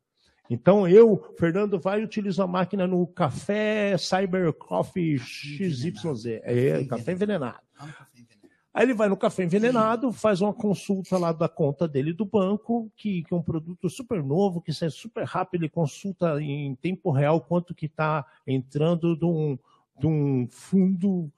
Então 0.49 0.87
eu, 0.87 1.33
Fernando, 1.37 1.79
vai 1.79 2.01
e 2.01 2.03
utilizo 2.03 2.41
a 2.41 2.47
máquina 2.47 2.85
no 2.85 3.05
café 3.07 3.97
Cyber 3.97 4.53
Coffee 4.53 5.17
XYZ. 5.17 6.25
É, 6.43 6.83
café 6.85 7.13
envenenado. 7.13 7.59
Aí 8.73 8.83
ele 8.83 8.93
vai 8.93 9.07
no 9.07 9.15
café 9.15 9.45
envenenado, 9.45 10.11
faz 10.11 10.41
uma 10.41 10.53
consulta 10.53 11.17
lá 11.17 11.31
da 11.31 11.47
conta 11.47 11.87
dele 11.87 12.11
do 12.11 12.25
banco, 12.25 12.91
que, 12.97 13.23
que 13.23 13.33
é 13.33 13.37
um 13.37 13.41
produto 13.41 13.89
super 13.89 14.21
novo, 14.21 14.61
que 14.61 14.71
é 14.71 14.89
super 14.89 15.23
rápido, 15.23 15.63
ele 15.63 15.69
consulta 15.69 16.41
em 16.41 16.75
tempo 16.75 17.09
real 17.09 17.39
quanto 17.39 17.73
que 17.73 17.85
está 17.85 18.25
entrando 18.45 19.15
de 19.15 19.23
um, 19.23 19.57
de 19.97 20.05
um 20.05 20.45
fundo 20.51 21.31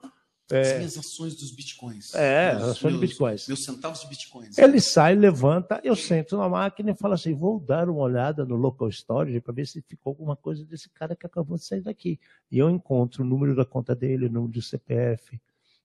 é, 0.50 0.78
as 0.78 0.96
ações 0.96 1.34
dos 1.34 1.50
bitcoins. 1.50 2.14
É, 2.14 2.50
as 2.50 2.62
ações 2.62 2.92
dos 2.92 3.00
bitcoins. 3.00 3.46
Meus 3.46 3.64
centavos 3.64 4.00
de 4.00 4.08
bitcoins. 4.08 4.56
Ele 4.56 4.80
sai, 4.80 5.14
levanta, 5.14 5.80
eu 5.84 5.94
sento 5.94 6.36
na 6.36 6.48
máquina 6.48 6.90
e 6.90 6.94
falo 6.94 7.14
assim: 7.14 7.34
vou 7.34 7.60
dar 7.60 7.88
uma 7.88 8.00
olhada 8.00 8.44
no 8.44 8.56
local 8.56 8.88
storage 8.88 9.40
para 9.40 9.52
ver 9.52 9.66
se 9.66 9.82
ficou 9.82 10.10
alguma 10.10 10.36
coisa 10.36 10.64
desse 10.64 10.88
cara 10.90 11.14
que 11.14 11.26
acabou 11.26 11.56
de 11.56 11.64
sair 11.64 11.82
daqui. 11.82 12.18
E 12.50 12.58
eu 12.58 12.70
encontro 12.70 13.22
o 13.22 13.26
número 13.26 13.54
da 13.54 13.64
conta 13.64 13.94
dele, 13.94 14.26
o 14.26 14.30
número 14.30 14.52
do 14.52 14.62
CPF. 14.62 15.40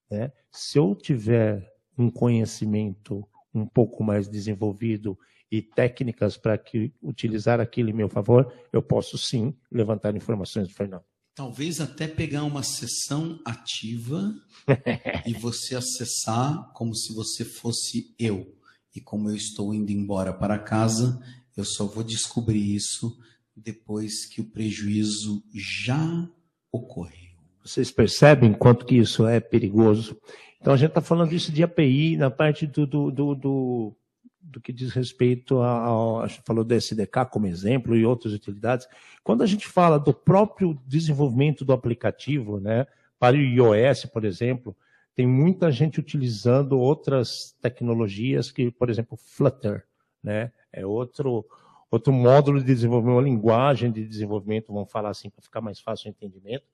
Né? 0.09 0.31
Se 0.51 0.77
eu 0.77 0.95
tiver 0.95 1.73
um 1.97 2.09
conhecimento 2.09 3.27
um 3.53 3.65
pouco 3.65 4.03
mais 4.03 4.27
desenvolvido 4.27 5.17
e 5.51 5.61
técnicas 5.61 6.37
para 6.37 6.59
utilizar 7.01 7.59
aquilo 7.59 7.89
em 7.89 7.93
meu 7.93 8.09
favor, 8.09 8.51
eu 8.71 8.81
posso 8.81 9.17
sim 9.17 9.55
levantar 9.71 10.15
informações 10.15 10.67
do 10.67 10.73
Fernando. 10.73 11.03
Talvez 11.35 11.81
até 11.81 12.07
pegar 12.07 12.43
uma 12.43 12.61
sessão 12.61 13.39
ativa 13.43 14.33
e 15.25 15.33
você 15.33 15.75
acessar 15.75 16.71
como 16.73 16.95
se 16.95 17.13
você 17.13 17.43
fosse 17.43 18.13
eu. 18.19 18.55
E 18.95 19.01
como 19.01 19.29
eu 19.29 19.35
estou 19.35 19.73
indo 19.73 19.91
embora 19.91 20.31
para 20.31 20.59
casa, 20.59 21.19
eu 21.57 21.65
só 21.65 21.85
vou 21.85 22.03
descobrir 22.03 22.75
isso 22.75 23.17
depois 23.55 24.25
que 24.27 24.41
o 24.41 24.45
prejuízo 24.45 25.43
já 25.53 26.29
ocorreu. 26.71 27.33
Vocês 27.63 27.89
percebem 27.89 28.53
quanto 28.53 28.85
que 28.85 28.95
isso 28.95 29.25
é 29.25 29.39
perigoso? 29.39 30.19
Então 30.59 30.73
a 30.73 30.77
gente 30.77 30.89
está 30.89 31.01
falando 31.01 31.33
isso 31.33 31.51
de 31.51 31.63
API 31.63 32.15
na 32.15 32.29
parte 32.29 32.67
do, 32.67 32.85
do, 32.85 33.11
do, 33.11 33.35
do 33.35 33.95
do 34.43 34.59
que 34.59 34.73
diz 34.73 34.91
respeito 34.91 35.57
ao, 35.57 36.21
a 36.21 36.27
gente 36.27 36.41
falou 36.45 36.63
do 36.63 36.73
SDK 36.73 37.25
como 37.31 37.47
exemplo 37.47 37.95
e 37.95 38.05
outras 38.05 38.33
utilidades. 38.33 38.87
Quando 39.23 39.41
a 39.41 39.47
gente 39.47 39.67
fala 39.67 39.97
do 39.97 40.13
próprio 40.13 40.77
desenvolvimento 40.85 41.63
do 41.63 41.73
aplicativo, 41.73 42.59
né, 42.59 42.85
para 43.17 43.37
o 43.37 43.39
iOS, 43.39 44.05
por 44.05 44.25
exemplo, 44.25 44.75
tem 45.15 45.25
muita 45.25 45.71
gente 45.71 45.99
utilizando 45.99 46.77
outras 46.77 47.55
tecnologias 47.61 48.51
que, 48.51 48.69
por 48.71 48.89
exemplo, 48.89 49.17
Flutter, 49.17 49.85
né, 50.21 50.51
é 50.71 50.85
outro 50.85 51.45
outro 51.89 52.11
módulo 52.11 52.59
de 52.59 52.65
desenvolvimento, 52.65 53.15
uma 53.17 53.21
linguagem 53.21 53.91
de 53.91 54.03
desenvolvimento, 54.03 54.73
vamos 54.73 54.91
falar 54.91 55.11
assim 55.11 55.29
para 55.29 55.43
ficar 55.43 55.61
mais 55.61 55.79
fácil 55.79 56.07
o 56.07 56.09
entendimento, 56.09 56.65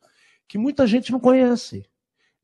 que 0.48 0.58
muita 0.58 0.88
gente 0.88 1.12
não 1.12 1.20
conhece. 1.20 1.86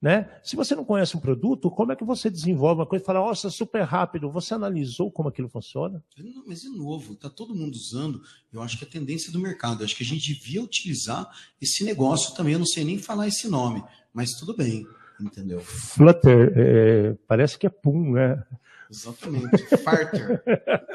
Né? 0.05 0.29
Se 0.43 0.55
você 0.55 0.75
não 0.75 0.85
conhece 0.85 1.17
um 1.17 1.19
produto, 1.19 1.71
como 1.71 1.91
é 1.91 1.95
que 1.95 2.03
você 2.03 2.29
desenvolve 2.29 2.79
uma 2.79 2.85
coisa 2.85 3.01
e 3.01 3.05
fala, 3.07 3.21
nossa, 3.21 3.49
super 3.49 3.81
rápido? 3.81 4.29
Você 4.29 4.53
analisou 4.53 5.09
como 5.09 5.29
aquilo 5.29 5.49
funciona? 5.49 6.03
Mas 6.45 6.61
de 6.61 6.69
novo, 6.69 7.13
está 7.13 7.27
todo 7.27 7.55
mundo 7.55 7.73
usando. 7.73 8.21
Eu 8.53 8.61
acho 8.61 8.77
que 8.77 8.85
é 8.85 8.87
a 8.87 8.91
tendência 8.91 9.31
do 9.31 9.39
mercado. 9.39 9.81
Eu 9.81 9.85
acho 9.85 9.95
que 9.95 10.03
a 10.03 10.05
gente 10.05 10.31
devia 10.31 10.61
utilizar 10.61 11.27
esse 11.59 11.83
negócio 11.83 12.35
também. 12.35 12.53
Eu 12.53 12.59
não 12.59 12.67
sei 12.67 12.83
nem 12.83 12.99
falar 12.99 13.27
esse 13.27 13.47
nome, 13.47 13.83
mas 14.13 14.35
tudo 14.35 14.55
bem, 14.55 14.85
entendeu? 15.19 15.59
Flutter, 15.61 16.53
é, 16.55 17.17
parece 17.27 17.57
que 17.57 17.65
é 17.65 17.69
Pum, 17.71 18.11
né? 18.11 18.43
Exatamente. 18.87 19.57
Farter. 19.83 20.43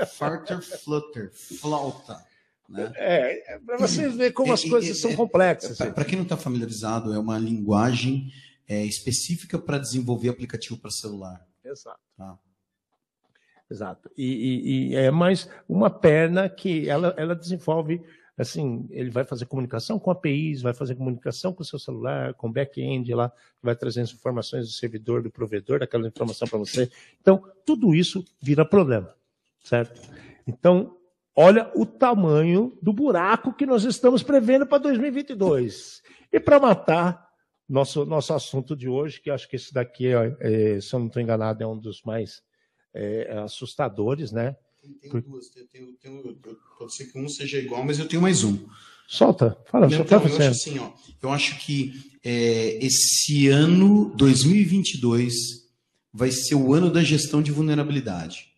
Farter, 0.06 0.62
Flutter, 0.62 1.32
flauta. 1.34 2.16
Né? 2.68 2.92
É, 2.94 3.54
é 3.54 3.58
para 3.58 3.76
vocês 3.76 4.14
verem 4.14 4.32
como 4.32 4.52
as 4.52 4.64
é, 4.64 4.68
coisas 4.68 4.90
é, 4.90 4.94
são 4.94 5.16
complexas. 5.16 5.78
Para 5.78 6.04
quem 6.04 6.14
não 6.14 6.22
está 6.22 6.36
familiarizado, 6.36 7.12
é 7.12 7.18
uma 7.18 7.36
linguagem 7.36 8.30
é, 8.70 8.84
específica 8.84 9.58
para 9.58 9.78
desenvolver 9.78 10.28
aplicativo 10.28 10.78
para 10.78 10.92
celular. 10.92 11.44
Exato. 11.64 11.98
Tá? 12.16 12.38
Exato. 13.68 14.08
E, 14.16 14.24
e, 14.24 14.90
e, 14.90 14.94
é 14.94 15.10
mais 15.10 15.50
uma 15.68 15.90
perna 15.90 16.48
que 16.48 16.88
ela, 16.88 17.12
ela 17.16 17.34
desenvolve, 17.34 18.00
assim, 18.38 18.86
ele 18.90 19.10
vai 19.10 19.24
fazer 19.24 19.46
comunicação 19.46 19.98
com 19.98 20.12
APIs, 20.12 20.62
vai 20.62 20.72
fazer 20.72 20.94
comunicação 20.94 21.52
com 21.52 21.62
o 21.62 21.66
seu 21.66 21.80
celular, 21.80 22.32
com 22.34 22.50
back-end 22.50 23.12
lá, 23.12 23.32
vai 23.60 23.74
trazer 23.74 24.02
as 24.02 24.12
informações 24.12 24.66
do 24.68 24.72
servidor, 24.72 25.20
do 25.20 25.32
provedor, 25.32 25.80
daquela 25.80 26.06
informação 26.06 26.46
para 26.46 26.58
você. 26.60 26.88
Então, 27.20 27.42
tudo 27.66 27.92
isso 27.92 28.24
vira 28.40 28.64
problema, 28.64 29.12
certo? 29.64 30.00
Então, 30.46 30.96
olha 31.34 31.68
o 31.74 31.84
tamanho 31.84 32.78
do 32.80 32.92
buraco 32.92 33.52
que 33.52 33.66
nós 33.66 33.82
estamos 33.82 34.22
prevendo 34.22 34.64
para 34.64 34.78
2022. 34.78 36.02
E 36.32 36.38
para 36.38 36.60
matar 36.60 37.29
nosso, 37.70 38.04
nosso 38.04 38.34
assunto 38.34 38.76
de 38.76 38.88
hoje, 38.88 39.20
que 39.20 39.30
acho 39.30 39.48
que 39.48 39.54
esse 39.54 39.72
daqui, 39.72 40.08
é, 40.08 40.36
é, 40.40 40.80
se 40.80 40.92
eu 40.92 40.98
não 40.98 41.06
estou 41.06 41.22
enganado, 41.22 41.62
é 41.62 41.66
um 41.66 41.78
dos 41.78 42.02
mais 42.02 42.42
é, 42.92 43.38
assustadores, 43.44 44.32
né? 44.32 44.56
Tem, 44.82 44.92
tem 44.94 45.20
duas, 45.20 45.48
tem, 45.50 45.66
tem, 45.66 45.94
tem, 45.94 46.38
pode 46.76 46.94
ser 46.94 47.06
que 47.06 47.18
um 47.18 47.28
seja 47.28 47.58
igual, 47.58 47.84
mas 47.84 47.98
eu 47.98 48.08
tenho 48.08 48.20
mais 48.20 48.42
um. 48.42 48.58
Solta, 49.06 49.56
fala, 49.66 49.88
não, 49.88 50.00
então, 50.00 50.20
eu 50.20 50.26
acho 50.26 50.42
assim, 50.42 50.78
ó, 50.78 50.92
eu 51.22 51.30
acho 51.30 51.58
que 51.58 51.92
é, 52.24 52.84
esse 52.84 53.48
ano 53.48 54.12
2022 54.16 55.34
vai 56.12 56.30
ser 56.30 56.56
o 56.56 56.74
ano 56.74 56.90
da 56.90 57.02
gestão 57.02 57.40
de 57.40 57.52
vulnerabilidade. 57.52 58.48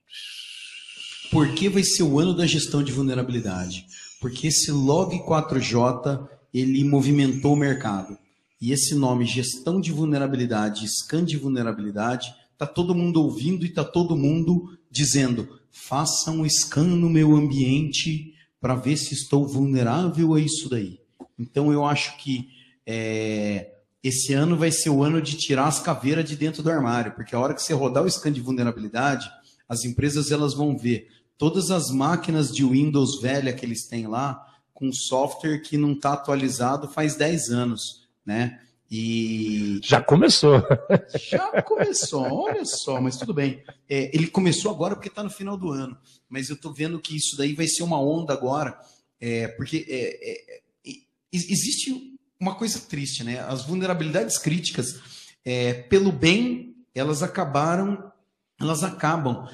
Por 1.31 1.55
que 1.55 1.69
vai 1.69 1.83
ser 1.83 2.03
o 2.03 2.19
ano 2.19 2.35
da 2.35 2.47
gestão 2.47 2.83
de 2.83 2.93
vulnerabilidade? 2.93 3.87
Porque 4.21 4.49
esse 4.49 4.71
log 4.71 5.19
4J 5.19 6.29
ele 6.53 6.85
movimentou 6.85 7.55
o 7.55 7.57
mercado. 7.57 8.19
E 8.63 8.71
esse 8.71 8.95
nome, 8.95 9.27
gestão 9.27 9.81
de 9.81 9.91
vulnerabilidade, 9.91 10.87
scan 10.87 11.25
de 11.25 11.37
vulnerabilidade, 11.37 12.33
está 12.53 12.65
todo 12.65 12.95
mundo 12.95 13.21
ouvindo 13.21 13.65
e 13.65 13.69
está 13.69 13.83
todo 13.83 14.17
mundo 14.17 14.79
dizendo: 14.89 15.59
faça 15.73 16.31
um 16.31 16.49
scan 16.49 16.85
no 16.85 17.11
meu 17.11 17.35
ambiente 17.35 18.33
para 18.61 18.77
ver 18.77 18.97
se 18.97 19.15
estou 19.15 19.49
vulnerável 19.49 20.35
a 20.35 20.41
isso 20.41 20.69
daí. 20.69 21.01
Então 21.37 21.73
eu 21.73 21.85
acho 21.85 22.17
que 22.19 22.51
é, 22.87 23.73
esse 24.01 24.33
ano 24.33 24.57
vai 24.57 24.71
ser 24.71 24.91
o 24.91 25.03
ano 25.03 25.21
de 25.21 25.37
tirar 25.37 25.67
as 25.67 25.81
caveiras 25.81 26.25
de 26.29 26.37
dentro 26.37 26.63
do 26.63 26.71
armário, 26.71 27.17
porque 27.17 27.35
a 27.35 27.41
hora 27.41 27.55
que 27.55 27.63
você 27.65 27.75
rodar 27.75 28.05
o 28.05 28.11
scan 28.11 28.31
de 28.31 28.41
vulnerabilidade, 28.41 29.29
as 29.69 29.85
empresas 29.85 30.31
elas 30.31 30.55
vão 30.55 30.79
ver 30.79 31.09
todas 31.37 31.73
as 31.73 31.91
máquinas 31.91 32.55
de 32.55 32.65
Windows 32.65 33.21
velha 33.21 33.53
que 33.53 33.67
eles 33.67 33.89
têm 33.89 34.07
lá 34.07 34.41
com 34.73 34.93
software 34.93 35.59
que 35.63 35.77
não 35.77 35.95
está 35.95 36.13
atualizado 36.13 36.87
faz 36.87 37.17
10 37.17 37.51
anos, 37.51 38.02
né? 38.25 38.61
E 38.95 39.81
já 39.83 40.03
começou. 40.03 40.63
Já 41.31 41.63
começou, 41.63 42.31
olha 42.31 42.63
só, 42.67 43.01
mas 43.01 43.17
tudo 43.17 43.33
bem. 43.33 43.65
É, 43.89 44.15
ele 44.15 44.27
começou 44.27 44.71
agora 44.71 44.95
porque 44.95 45.09
está 45.09 45.23
no 45.23 45.31
final 45.31 45.57
do 45.57 45.71
ano, 45.71 45.97
mas 46.29 46.51
eu 46.51 46.57
estou 46.57 46.75
vendo 46.75 47.01
que 47.01 47.17
isso 47.17 47.35
daí 47.35 47.55
vai 47.55 47.67
ser 47.67 47.85
uma 47.85 47.99
onda 47.99 48.35
agora, 48.35 48.79
é, 49.19 49.49
porque 49.49 49.87
é, 49.89 50.31
é, 50.31 50.57
é 50.57 50.99
existe 51.33 52.19
uma 52.39 52.55
coisa 52.55 52.79
triste, 52.81 53.25
né? 53.25 53.41
As 53.41 53.65
vulnerabilidades 53.65 54.37
críticas, 54.37 55.01
é, 55.43 55.73
pelo 55.73 56.13
bem, 56.13 56.77
elas 56.95 57.23
acabaram, 57.23 58.13
elas 58.61 58.85
acabam 58.85 59.49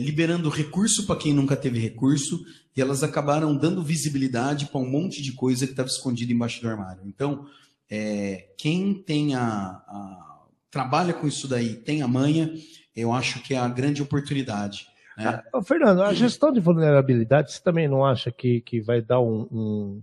liberando 0.00 0.50
recurso 0.50 1.06
para 1.06 1.16
quem 1.16 1.32
nunca 1.32 1.56
teve 1.56 1.78
recurso 1.78 2.44
e 2.76 2.82
elas 2.82 3.02
acabaram 3.02 3.56
dando 3.56 3.82
visibilidade 3.82 4.66
para 4.66 4.80
um 4.80 4.90
monte 4.90 5.22
de 5.22 5.32
coisa 5.32 5.64
que 5.64 5.72
estava 5.72 5.88
escondida 5.88 6.30
embaixo 6.30 6.60
do 6.60 6.68
armário. 6.68 7.02
Então 7.06 7.46
é, 7.90 8.48
quem 8.58 8.94
tem 8.94 9.34
a, 9.34 9.42
a, 9.42 10.46
trabalha 10.70 11.14
com 11.14 11.26
isso 11.26 11.46
daí, 11.48 11.76
tem 11.76 12.02
a 12.02 12.08
manha, 12.08 12.52
eu 12.94 13.12
acho 13.12 13.42
que 13.42 13.54
é 13.54 13.58
a 13.58 13.68
grande 13.68 14.02
oportunidade. 14.02 14.86
Né? 15.16 15.42
Ah, 15.52 15.62
Fernando, 15.62 16.02
a 16.02 16.12
gestão 16.12 16.52
de 16.52 16.60
vulnerabilidade, 16.60 17.52
você 17.52 17.62
também 17.62 17.88
não 17.88 18.04
acha 18.04 18.30
que, 18.30 18.60
que 18.60 18.80
vai 18.80 19.00
dar 19.00 19.20
um, 19.20 19.48
um, 19.50 20.02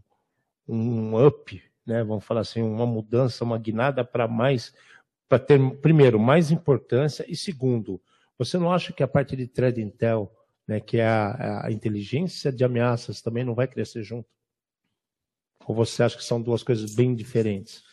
um 0.67 1.27
up, 1.27 1.61
né? 1.86 2.03
vamos 2.03 2.23
falar 2.25 2.41
assim, 2.41 2.61
uma 2.61 2.86
mudança, 2.86 3.43
uma 3.43 3.57
guinada 3.57 4.03
para 4.03 4.27
mais, 4.27 4.73
para 5.27 5.39
ter, 5.39 5.59
primeiro, 5.77 6.19
mais 6.19 6.51
importância, 6.51 7.25
e 7.27 7.36
segundo, 7.36 8.01
você 8.38 8.57
não 8.57 8.71
acha 8.71 8.91
que 8.93 9.03
a 9.03 9.07
parte 9.07 9.36
de 9.36 9.47
Thread 9.47 9.79
Intel, 9.81 10.31
né, 10.67 10.79
que 10.79 10.97
é 10.97 11.05
a, 11.05 11.67
a 11.67 11.71
inteligência 11.71 12.51
de 12.51 12.63
ameaças, 12.63 13.21
também 13.21 13.43
não 13.43 13.53
vai 13.53 13.67
crescer 13.67 14.03
junto? 14.03 14.27
Ou 15.68 15.76
você 15.76 16.03
acha 16.03 16.18
que 16.18 16.24
são 16.24 16.41
duas 16.41 16.64
coisas 16.64 16.93
bem 16.93 17.16
diferentes? 17.16 17.84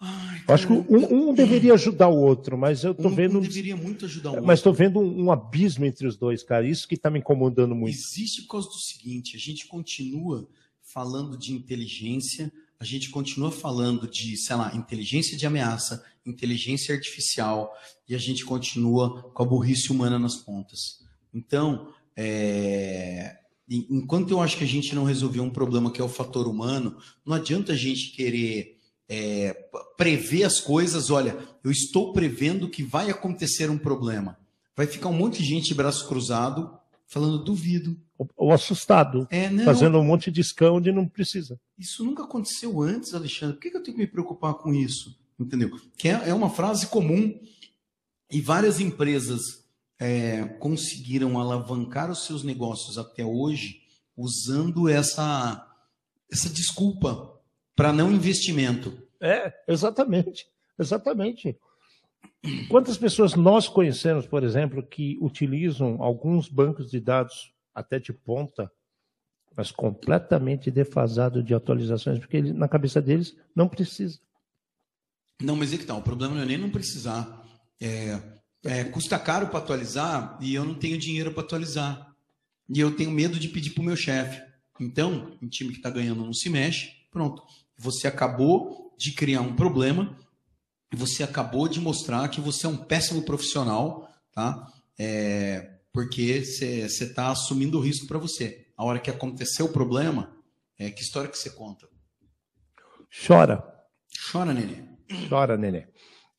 Ai, 0.00 0.42
eu 0.46 0.54
acho 0.54 0.66
que 0.66 0.72
um, 0.72 1.30
um, 1.30 1.34
deveria 1.34 1.72
ajudar 1.74 2.08
o 2.08 2.16
outro, 2.16 2.58
mas 2.58 2.84
eu 2.84 2.92
estou 2.92 3.10
um, 3.10 3.14
vendo. 3.14 3.38
Um 3.38 3.42
deveria 3.42 3.76
muito 3.76 4.04
ajudar 4.04 4.30
o 4.30 4.32
mas 4.32 4.36
outro. 4.36 4.46
Mas 4.46 4.58
estou 4.58 4.72
vendo 4.74 5.00
um, 5.00 5.24
um, 5.24 5.32
abismo 5.32 5.84
entre 5.86 6.06
os 6.06 6.16
dois, 6.16 6.42
cara. 6.42 6.66
Isso 6.66 6.86
que 6.86 6.94
está 6.94 7.08
me 7.08 7.20
incomodando 7.20 7.74
muito. 7.74 7.96
Existe 7.96 8.42
por 8.42 8.48
causa 8.48 8.68
do 8.68 8.74
seguinte: 8.74 9.36
a 9.36 9.40
gente 9.40 9.66
continua 9.66 10.46
falando 10.82 11.38
de 11.38 11.52
inteligência, 11.52 12.52
a 12.78 12.84
gente 12.84 13.08
continua 13.10 13.50
falando 13.50 14.06
de, 14.06 14.36
sei 14.36 14.56
lá, 14.56 14.74
inteligência 14.74 15.36
de 15.36 15.46
ameaça, 15.46 16.04
inteligência 16.26 16.94
artificial, 16.94 17.72
e 18.06 18.14
a 18.14 18.18
gente 18.18 18.44
continua 18.44 19.22
com 19.30 19.42
a 19.42 19.46
burrice 19.46 19.90
humana 19.90 20.18
nas 20.18 20.36
pontas. 20.36 21.02
Então, 21.32 21.92
é, 22.16 23.38
enquanto 23.68 24.30
eu 24.30 24.40
acho 24.40 24.58
que 24.58 24.64
a 24.64 24.68
gente 24.68 24.94
não 24.94 25.04
resolveu 25.04 25.42
um 25.42 25.50
problema 25.50 25.90
que 25.90 26.00
é 26.00 26.04
o 26.04 26.08
fator 26.08 26.46
humano, 26.46 26.96
não 27.24 27.34
adianta 27.34 27.72
a 27.72 27.76
gente 27.76 28.12
querer 28.12 28.78
é, 29.08 29.52
prever 29.96 30.44
as 30.44 30.60
coisas. 30.60 31.10
Olha, 31.10 31.36
eu 31.62 31.70
estou 31.70 32.12
prevendo 32.12 32.68
que 32.68 32.82
vai 32.82 33.10
acontecer 33.10 33.70
um 33.70 33.78
problema. 33.78 34.38
Vai 34.76 34.86
ficar 34.86 35.08
um 35.08 35.16
monte 35.16 35.38
de 35.38 35.48
gente 35.48 35.68
de 35.68 35.74
braço 35.74 36.06
cruzado 36.08 36.78
falando 37.06 37.44
duvido. 37.44 37.96
Ou 38.36 38.52
assustado, 38.52 39.26
é, 39.30 39.50
não, 39.50 39.64
fazendo 39.64 39.98
um 39.98 40.04
monte 40.04 40.30
de 40.30 40.40
escão 40.40 40.76
onde 40.76 40.92
não 40.92 41.06
precisa. 41.06 41.60
Isso 41.78 42.04
nunca 42.04 42.22
aconteceu 42.22 42.80
antes, 42.80 43.12
Alexandre. 43.12 43.56
Por 43.56 43.62
que 43.62 43.76
eu 43.76 43.82
tenho 43.82 43.96
que 43.96 44.02
me 44.02 44.06
preocupar 44.06 44.54
com 44.54 44.72
isso? 44.72 45.18
Entendeu? 45.38 45.70
Que 45.96 46.08
é, 46.08 46.28
é 46.28 46.34
uma 46.34 46.48
frase 46.48 46.86
comum 46.86 47.38
e 48.30 48.40
várias 48.40 48.78
empresas 48.80 49.63
é, 49.98 50.44
conseguiram 50.58 51.38
alavancar 51.38 52.10
os 52.10 52.24
seus 52.26 52.42
negócios 52.42 52.98
até 52.98 53.24
hoje 53.24 53.82
usando 54.16 54.88
essa, 54.88 55.66
essa 56.30 56.48
desculpa 56.48 57.40
para 57.74 57.92
não 57.92 58.12
investimento. 58.12 58.96
É, 59.20 59.52
exatamente. 59.66 60.46
Exatamente. 60.78 61.56
Quantas 62.68 62.98
pessoas 62.98 63.34
nós 63.34 63.68
conhecemos, 63.68 64.26
por 64.26 64.42
exemplo, 64.44 64.82
que 64.82 65.16
utilizam 65.20 66.02
alguns 66.02 66.48
bancos 66.48 66.90
de 66.90 67.00
dados 67.00 67.52
até 67.74 67.98
de 67.98 68.12
ponta, 68.12 68.70
mas 69.56 69.70
completamente 69.70 70.70
defasado 70.70 71.42
de 71.42 71.54
atualizações, 71.54 72.18
porque 72.18 72.36
ele, 72.36 72.52
na 72.52 72.68
cabeça 72.68 73.00
deles 73.00 73.36
não 73.54 73.68
precisa. 73.68 74.18
Não, 75.40 75.56
mas 75.56 75.72
é 75.72 75.78
que 75.78 75.86
tá, 75.86 75.94
o 75.94 76.02
problema 76.02 76.34
não 76.34 76.42
é 76.42 76.46
nem 76.46 76.58
não 76.58 76.70
precisar. 76.70 77.44
É, 77.80 78.20
é, 78.64 78.84
custa 78.84 79.18
caro 79.18 79.48
para 79.48 79.58
atualizar 79.58 80.38
e 80.40 80.54
eu 80.54 80.64
não 80.64 80.74
tenho 80.74 80.98
dinheiro 80.98 81.32
para 81.32 81.42
atualizar. 81.42 82.14
E 82.68 82.80
eu 82.80 82.96
tenho 82.96 83.10
medo 83.10 83.38
de 83.38 83.48
pedir 83.48 83.70
para 83.70 83.82
o 83.82 83.84
meu 83.84 83.96
chefe. 83.96 84.42
Então, 84.80 85.36
um 85.40 85.48
time 85.48 85.70
que 85.70 85.76
está 85.76 85.90
ganhando 85.90 86.24
não 86.24 86.32
se 86.32 86.48
mexe. 86.48 86.92
Pronto. 87.10 87.42
Você 87.76 88.08
acabou 88.08 88.94
de 88.98 89.12
criar 89.12 89.42
um 89.42 89.54
problema 89.54 90.16
e 90.92 90.96
você 90.96 91.22
acabou 91.22 91.68
de 91.68 91.78
mostrar 91.78 92.28
que 92.28 92.40
você 92.40 92.66
é 92.66 92.68
um 92.68 92.76
péssimo 92.76 93.22
profissional, 93.22 94.08
tá? 94.32 94.66
É, 94.98 95.78
porque 95.92 96.44
você 96.44 96.86
está 96.86 97.30
assumindo 97.30 97.78
o 97.78 97.80
risco 97.80 98.06
para 98.06 98.18
você. 98.18 98.66
A 98.76 98.84
hora 98.84 98.98
que 98.98 99.10
aconteceu 99.10 99.66
o 99.66 99.72
problema, 99.72 100.34
é, 100.78 100.90
que 100.90 101.02
história 101.02 101.30
que 101.30 101.38
você 101.38 101.50
conta? 101.50 101.86
Chora. 103.26 103.62
Chora, 104.30 104.52
nenê. 104.52 104.82
Chora, 105.28 105.56
nenê. 105.56 105.86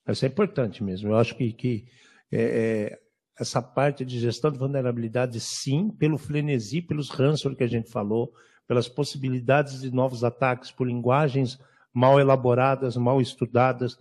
Isso 0.10 0.26
é 0.26 0.28
importante 0.28 0.84
mesmo. 0.84 1.10
Eu 1.10 1.18
acho 1.18 1.36
que, 1.36 1.54
que 1.54 1.88
é, 2.32 2.42
é, 2.42 3.00
essa 3.40 3.62
parte 3.62 4.06
de 4.06 4.20
gestão 4.20 4.52
de 4.52 4.58
vulnerabilidade, 4.58 5.40
sim, 5.40 5.90
pelo 5.90 6.18
frenesi, 6.18 6.82
pelos 6.82 7.10
ransomware 7.10 7.58
que 7.58 7.64
a 7.64 7.68
gente 7.68 7.92
falou, 7.92 8.34
pelas 8.68 8.88
possibilidades 8.88 9.82
de 9.82 9.92
novos 9.92 10.24
ataques, 10.24 10.72
por 10.72 10.88
linguagens 10.88 11.60
mal 11.94 12.20
elaboradas, 12.20 12.98
mal 12.98 13.22
estudadas, 13.22 13.98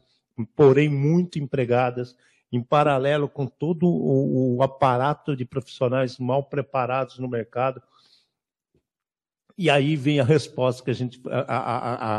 porém 0.57 0.89
muito 0.89 1.39
empregadas, 1.39 2.17
em 2.51 2.63
paralelo 2.63 3.29
com 3.29 3.47
todo 3.47 3.87
o, 3.87 4.57
o 4.57 4.63
aparato 4.63 5.37
de 5.37 5.45
profissionais 5.45 6.19
mal 6.19 6.45
preparados 6.45 7.19
no 7.19 7.29
mercado. 7.29 7.83
E 9.57 9.69
aí 9.71 9.97
vem 9.97 10.19
a 10.21 10.25
resposta 10.25 10.83
que 10.83 10.91
a 10.91 10.95
gente, 10.95 11.21
a, 11.29 11.41
a, 11.41 12.19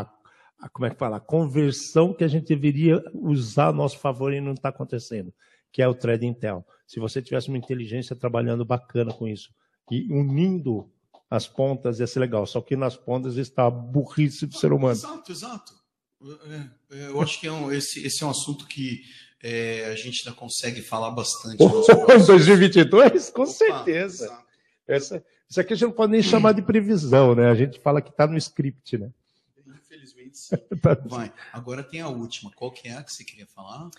a 0.60 0.68
como 0.70 0.86
é 0.86 0.90
que 0.90 0.96
fala, 0.96 1.18
a 1.18 1.20
conversão 1.20 2.14
que 2.14 2.24
a 2.24 2.28
gente 2.28 2.46
deveria 2.46 3.02
usar 3.14 3.68
a 3.68 3.72
nosso 3.72 3.98
favor 3.98 4.32
e 4.32 4.40
não 4.40 4.52
está 4.52 4.68
acontecendo 4.68 5.32
que 5.76 5.82
é 5.82 5.86
o 5.86 5.94
Thread 5.94 6.24
Intel. 6.24 6.66
Se 6.86 6.98
você 6.98 7.20
tivesse 7.20 7.48
uma 7.48 7.58
inteligência 7.58 8.16
trabalhando 8.16 8.64
bacana 8.64 9.12
com 9.12 9.28
isso 9.28 9.50
e 9.90 10.10
unindo 10.10 10.90
as 11.28 11.46
pontas, 11.46 12.00
ia 12.00 12.06
ser 12.06 12.20
legal. 12.20 12.46
Só 12.46 12.62
que 12.62 12.74
nas 12.74 12.96
pontas 12.96 13.36
está 13.36 13.66
a 13.66 13.70
burrice 13.70 14.46
do 14.46 14.56
ser 14.56 14.72
humano. 14.72 14.94
Exato, 14.94 15.30
exato. 15.30 15.74
É, 16.90 16.96
é, 16.96 17.08
eu 17.08 17.20
acho 17.20 17.38
que 17.38 17.46
é 17.46 17.52
um, 17.52 17.70
esse, 17.70 18.06
esse 18.06 18.24
é 18.24 18.26
um 18.26 18.30
assunto 18.30 18.66
que 18.66 19.02
é, 19.42 19.84
a 19.92 19.96
gente 19.96 20.26
ainda 20.26 20.34
consegue 20.34 20.80
falar 20.80 21.10
bastante. 21.10 21.58
Em 21.62 22.26
2022? 22.26 23.28
Com 23.28 23.42
Opa, 23.42 23.50
certeza. 23.52 24.34
Essa, 24.88 25.22
isso 25.46 25.60
aqui 25.60 25.74
a 25.74 25.76
gente 25.76 25.88
não 25.88 25.94
pode 25.94 26.12
nem 26.12 26.22
chamar 26.22 26.52
de 26.52 26.62
previsão, 26.62 27.34
né? 27.34 27.50
A 27.50 27.54
gente 27.54 27.78
fala 27.80 28.00
que 28.00 28.08
está 28.08 28.26
no 28.26 28.38
script, 28.38 28.96
né? 28.96 29.10
Tá 30.82 30.94
Vai. 31.08 31.32
Agora 31.52 31.82
tem 31.82 32.00
a 32.00 32.08
última. 32.08 32.50
Qual 32.52 32.70
que 32.70 32.88
é 32.88 32.96
a 32.96 33.02
que 33.02 33.12
você 33.12 33.24
queria 33.24 33.46
falar? 33.46 33.90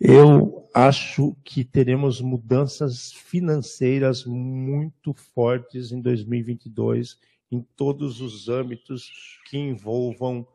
Eu 0.00 0.68
acho 0.74 1.36
que 1.44 1.64
teremos 1.64 2.20
mudanças 2.20 3.12
financeiras 3.12 4.24
muito 4.24 5.14
fortes 5.14 5.92
em 5.92 6.00
2022 6.00 7.18
em 7.54 7.62
todos 7.76 8.20
os 8.20 8.48
âmbitos 8.48 9.40
que 9.46 9.56
envolvam, 9.56 10.46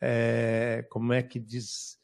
é, 0.00 0.86
como 0.90 1.12
é 1.12 1.22
que 1.22 1.38
diz, 1.40 1.98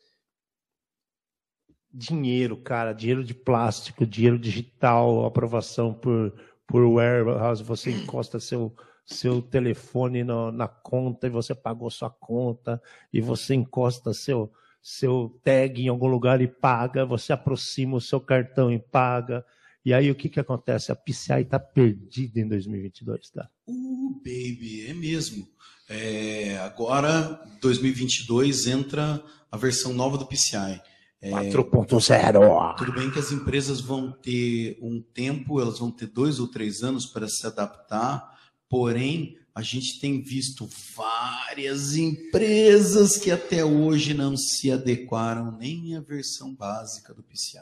dinheiro, 1.92 2.56
cara, 2.56 2.92
dinheiro 2.92 3.22
de 3.22 3.34
plástico, 3.34 4.06
dinheiro 4.06 4.38
digital, 4.38 5.24
aprovação 5.24 5.94
por, 5.94 6.34
por 6.66 6.84
warehouse, 6.84 7.62
você 7.62 7.90
encosta 7.90 8.40
seu 8.40 8.74
seu 9.04 9.42
telefone 9.42 10.24
no, 10.24 10.52
na 10.52 10.68
conta 10.68 11.26
e 11.26 11.30
você 11.30 11.54
pagou 11.54 11.90
sua 11.90 12.10
conta 12.10 12.80
e 13.12 13.20
você 13.20 13.54
encosta 13.54 14.12
seu 14.14 14.50
seu 14.82 15.40
tag 15.44 15.80
em 15.80 15.88
algum 15.88 16.08
lugar 16.08 16.40
e 16.42 16.48
paga, 16.48 17.06
você 17.06 17.32
aproxima 17.32 17.96
o 17.96 18.00
seu 18.00 18.20
cartão 18.20 18.72
e 18.72 18.80
paga. 18.80 19.44
E 19.84 19.94
aí 19.94 20.10
o 20.10 20.14
que, 20.14 20.28
que 20.28 20.40
acontece? 20.40 20.90
A 20.90 20.96
PCI 20.96 21.42
está 21.42 21.58
perdida 21.58 22.40
em 22.40 22.48
2022, 22.48 23.30
tá? 23.30 23.48
Uh, 23.66 24.14
baby, 24.24 24.86
é 24.88 24.94
mesmo. 24.94 25.46
É, 25.88 26.58
agora, 26.58 27.40
2022, 27.60 28.66
entra 28.66 29.22
a 29.50 29.56
versão 29.56 29.92
nova 29.92 30.18
do 30.18 30.26
PCI. 30.26 30.80
É, 31.20 31.30
4.0. 31.30 32.76
Tudo 32.76 32.92
bem 32.92 33.10
que 33.10 33.18
as 33.18 33.30
empresas 33.30 33.80
vão 33.80 34.10
ter 34.10 34.78
um 34.82 35.00
tempo, 35.00 35.60
elas 35.60 35.78
vão 35.78 35.90
ter 35.90 36.06
dois 36.06 36.40
ou 36.40 36.48
três 36.48 36.82
anos 36.82 37.06
para 37.06 37.28
se 37.28 37.46
adaptar, 37.46 38.28
porém, 38.72 39.36
a 39.54 39.60
gente 39.60 40.00
tem 40.00 40.22
visto 40.22 40.66
várias 40.96 41.94
empresas 41.94 43.18
que 43.18 43.30
até 43.30 43.62
hoje 43.62 44.14
não 44.14 44.34
se 44.34 44.72
adequaram 44.72 45.58
nem 45.58 45.94
à 45.94 46.00
versão 46.00 46.54
básica 46.54 47.12
do 47.12 47.22
PCI. 47.22 47.60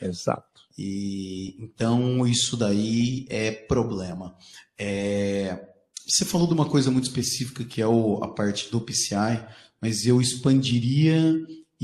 Exato. 0.00 0.62
E 0.78 1.56
então 1.58 2.24
isso 2.24 2.56
daí 2.56 3.26
é 3.28 3.50
problema. 3.50 4.36
É, 4.78 5.70
você 6.06 6.24
falou 6.24 6.46
de 6.46 6.54
uma 6.54 6.70
coisa 6.70 6.88
muito 6.88 7.08
específica 7.08 7.64
que 7.64 7.82
é 7.82 7.86
o, 7.88 8.22
a 8.22 8.32
parte 8.32 8.70
do 8.70 8.80
PCI, 8.80 9.44
mas 9.80 10.06
eu 10.06 10.20
expandiria 10.20 11.34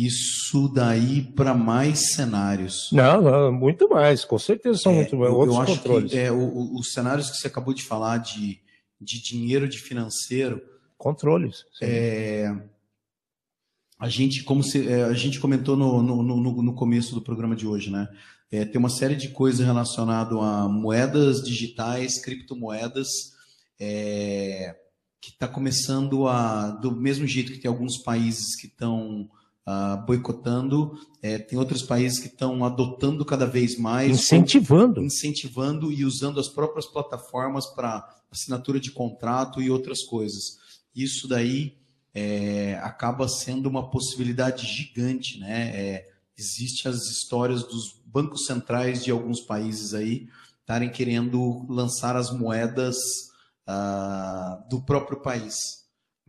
isso 0.05 0.69
daí 0.69 1.23
para 1.23 1.55
mais 1.55 2.15
cenários. 2.15 2.89
Não, 2.93 3.21
não, 3.21 3.53
muito 3.53 3.89
mais, 3.89 4.25
com 4.25 4.39
certeza 4.39 4.79
são 4.79 4.93
é, 4.93 4.97
muito 4.97 5.17
mais. 5.17 5.33
Outros 5.33 5.57
eu 5.57 5.63
acho 5.63 5.77
controles. 5.77 6.13
Que, 6.13 6.19
é, 6.19 6.33
o, 6.33 6.75
os 6.75 6.93
cenários 6.93 7.31
que 7.31 7.37
você 7.37 7.47
acabou 7.49 7.75
de 7.75 7.83
falar 7.83 8.19
de, 8.19 8.61
de 9.01 9.23
dinheiro 9.23 9.69
de 9.69 9.79
financeiro. 9.79 10.63
Controles. 10.97 11.65
É, 11.81 12.55
a 13.99 14.09
gente, 14.09 14.43
como 14.45 14.63
se, 14.63 14.89
é, 14.89 15.05
a 15.05 15.13
gente 15.13 15.41
comentou 15.41 15.77
no, 15.77 16.03
no, 16.03 16.23
no, 16.23 16.63
no, 16.63 16.75
começo 16.75 17.15
do 17.15 17.21
programa 17.21 17.55
de 17.55 17.67
hoje, 17.67 17.91
né? 17.91 18.09
É, 18.51 18.65
tem 18.65 18.79
uma 18.79 18.89
série 18.89 19.15
de 19.15 19.29
coisas 19.29 19.65
relacionadas 19.65 20.37
a 20.37 20.69
moedas 20.69 21.43
digitais, 21.43 22.19
criptomoedas, 22.19 23.09
é, 23.79 24.77
que 25.21 25.31
está 25.31 25.47
começando 25.47 26.27
a, 26.27 26.71
do 26.71 26.97
mesmo 26.97 27.27
jeito 27.27 27.53
que 27.53 27.59
tem 27.59 27.69
alguns 27.69 27.99
países 27.99 28.57
que 28.57 28.67
estão 28.67 29.29
uh, 29.71 30.05
boicotando, 30.05 30.99
é, 31.23 31.39
tem 31.39 31.59
outros 31.59 31.83
países 31.83 32.19
que 32.19 32.27
estão 32.27 32.65
adotando 32.65 33.25
cada 33.25 33.47
vez 33.47 33.79
mais. 33.79 34.11
Incentivando. 34.11 35.03
Incentivando 35.03 35.93
e 35.93 36.05
usando 36.05 36.41
as 36.41 36.49
próprias 36.49 36.87
plataformas 36.87 37.67
para 37.67 38.07
assinatura 38.31 38.81
de 38.81 38.91
contrato 38.91 39.63
e 39.63 39.71
outras 39.71 40.03
coisas. 40.03 40.59
Isso 40.95 41.29
daí 41.29 41.77
é, 42.15 42.79
acaba 42.83 43.29
sendo 43.29 43.69
uma 43.69 43.91
possibilidade 43.91 44.67
gigante, 44.67 45.39
né? 45.39 45.71
É, 45.75 46.11
existe 46.37 46.89
as 46.89 47.07
histórias 47.07 47.63
dos 47.63 48.01
bancos 48.05 48.47
centrais 48.47 49.05
de 49.05 49.11
alguns 49.11 49.41
países 49.41 49.95
aí 49.95 50.27
estarem 50.61 50.91
querendo 50.91 51.67
lançar 51.69 52.17
as 52.17 52.31
moedas 52.31 52.97
uh, 53.69 54.69
do 54.69 54.81
próprio 54.83 55.21
país, 55.21 55.80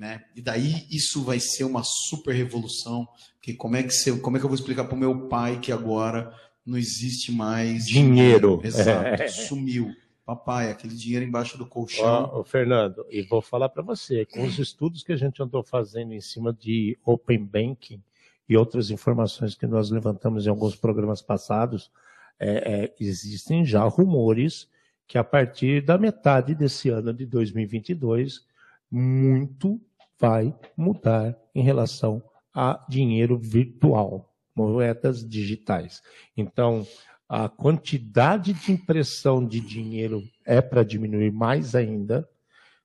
né? 0.01 0.23
E 0.35 0.41
daí 0.41 0.87
isso 0.89 1.23
vai 1.23 1.39
ser 1.39 1.63
uma 1.63 1.83
super 1.83 2.33
revolução, 2.33 3.07
que 3.39 3.53
como 3.53 3.75
é 3.75 3.83
que 3.83 3.91
você, 3.91 4.11
como 4.17 4.35
é 4.35 4.39
que 4.39 4.45
eu 4.45 4.49
vou 4.49 4.57
explicar 4.57 4.85
para 4.85 4.95
o 4.95 4.99
meu 4.99 5.27
pai 5.27 5.59
que 5.59 5.71
agora 5.71 6.33
não 6.65 6.75
existe 6.75 7.31
mais 7.31 7.85
dinheiro, 7.85 8.57
dinheiro. 8.57 8.61
exato, 8.65 9.31
sumiu. 9.31 9.93
Papai, 10.25 10.71
aquele 10.71 10.95
dinheiro 10.95 11.23
embaixo 11.23 11.55
do 11.55 11.67
colchão. 11.67 12.31
Oh, 12.33 12.43
Fernando, 12.43 13.05
e 13.11 13.21
vou 13.21 13.43
falar 13.43 13.69
para 13.69 13.83
você, 13.83 14.25
com 14.25 14.43
os 14.43 14.57
estudos 14.57 15.03
que 15.03 15.11
a 15.11 15.15
gente 15.15 15.41
andou 15.43 15.61
fazendo 15.61 16.13
em 16.13 16.21
cima 16.21 16.51
de 16.51 16.97
Open 17.05 17.45
Banking 17.45 18.01
e 18.49 18.57
outras 18.57 18.89
informações 18.89 19.53
que 19.53 19.67
nós 19.67 19.91
levantamos 19.91 20.47
em 20.47 20.49
alguns 20.49 20.75
programas 20.75 21.21
passados, 21.21 21.91
é, 22.39 22.85
é, 22.85 22.95
existem 22.99 23.63
já 23.63 23.83
rumores 23.83 24.67
que 25.07 25.17
a 25.17 25.23
partir 25.23 25.85
da 25.85 25.95
metade 25.95 26.55
desse 26.55 26.89
ano 26.89 27.13
de 27.13 27.25
2022, 27.25 28.45
muito 28.89 29.79
vai 30.21 30.55
mudar 30.77 31.35
em 31.53 31.63
relação 31.63 32.23
a 32.53 32.85
dinheiro 32.87 33.39
virtual, 33.39 34.31
moedas 34.55 35.27
digitais. 35.27 36.01
Então, 36.37 36.85
a 37.27 37.49
quantidade 37.49 38.53
de 38.53 38.71
impressão 38.71 39.43
de 39.43 39.59
dinheiro 39.59 40.21
é 40.45 40.61
para 40.61 40.83
diminuir 40.83 41.31
mais 41.31 41.73
ainda. 41.73 42.29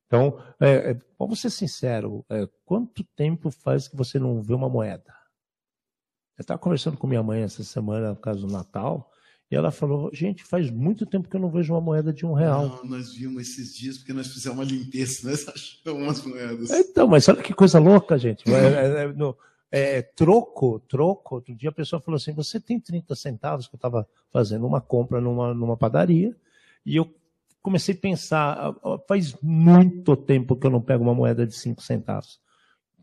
Então, 0.07 0.43
é, 0.59 0.93
é, 0.93 1.01
vamos 1.19 1.41
ser 1.41 1.51
sinceros, 1.51 2.23
é, 2.31 2.49
quanto 2.65 3.05
tempo 3.15 3.51
faz 3.51 3.87
que 3.87 3.97
você 3.97 4.19
não 4.19 4.41
vê 4.41 4.55
uma 4.55 4.69
moeda? 4.69 5.15
Eu 6.39 6.43
estava 6.43 6.59
conversando 6.59 6.97
com 6.97 7.07
minha 7.07 7.23
mãe 7.23 7.43
essa 7.43 7.65
semana, 7.65 8.15
por 8.15 8.21
causa 8.21 8.41
do 8.41 8.53
Natal, 8.53 9.11
e 9.51 9.55
ela 9.55 9.71
falou, 9.71 10.11
gente, 10.13 10.43
faz 10.43 10.71
muito 10.71 11.07
tempo 11.07 11.29
que 11.29 11.37
eu 11.37 11.41
não 11.41 11.51
vejo 11.51 11.73
uma 11.73 11.81
moeda 11.81 12.13
de 12.13 12.27
um 12.27 12.33
real. 12.33 12.81
Não, 12.83 12.91
nós 12.91 13.15
vimos 13.15 13.43
esses 13.43 13.77
dias 13.77 13.99
porque 13.99 14.13
nós 14.13 14.27
fizemos 14.27 14.59
uma 14.59 14.65
limpeza, 14.65 15.21
nós 15.31 15.49
achamos 15.49 16.03
umas 16.03 16.25
moedas. 16.25 16.71
Então, 16.71 17.07
mas 17.07 17.29
olha 17.29 17.43
que 17.43 17.55
coisa 17.55 17.79
louca, 17.79 18.19
gente. 18.19 18.43
É, 18.51 18.53
é, 18.53 19.03
é 19.05 19.13
no, 19.13 19.37
é, 19.71 20.03
troco, 20.03 20.81
troco. 20.81 21.37
Outro 21.37 21.55
dia 21.55 21.69
a 21.69 21.73
pessoa 21.73 22.01
falou 22.01 22.17
assim: 22.17 22.33
você 22.33 22.59
tem 22.59 22.81
30 22.81 23.15
centavos? 23.15 23.69
Que 23.69 23.75
eu 23.75 23.79
estava 23.79 24.09
fazendo 24.33 24.67
uma 24.67 24.81
compra 24.81 25.21
numa, 25.21 25.55
numa 25.55 25.77
padaria 25.77 26.35
e 26.85 26.97
eu 26.97 27.09
comecei 27.63 27.95
a 27.95 27.99
pensar: 27.99 28.75
ah, 28.83 28.99
faz 29.07 29.37
muito 29.41 30.17
tempo 30.17 30.57
que 30.57 30.67
eu 30.67 30.71
não 30.71 30.81
pego 30.81 31.05
uma 31.05 31.15
moeda 31.15 31.47
de 31.47 31.55
5 31.55 31.83
centavos. 31.83 32.41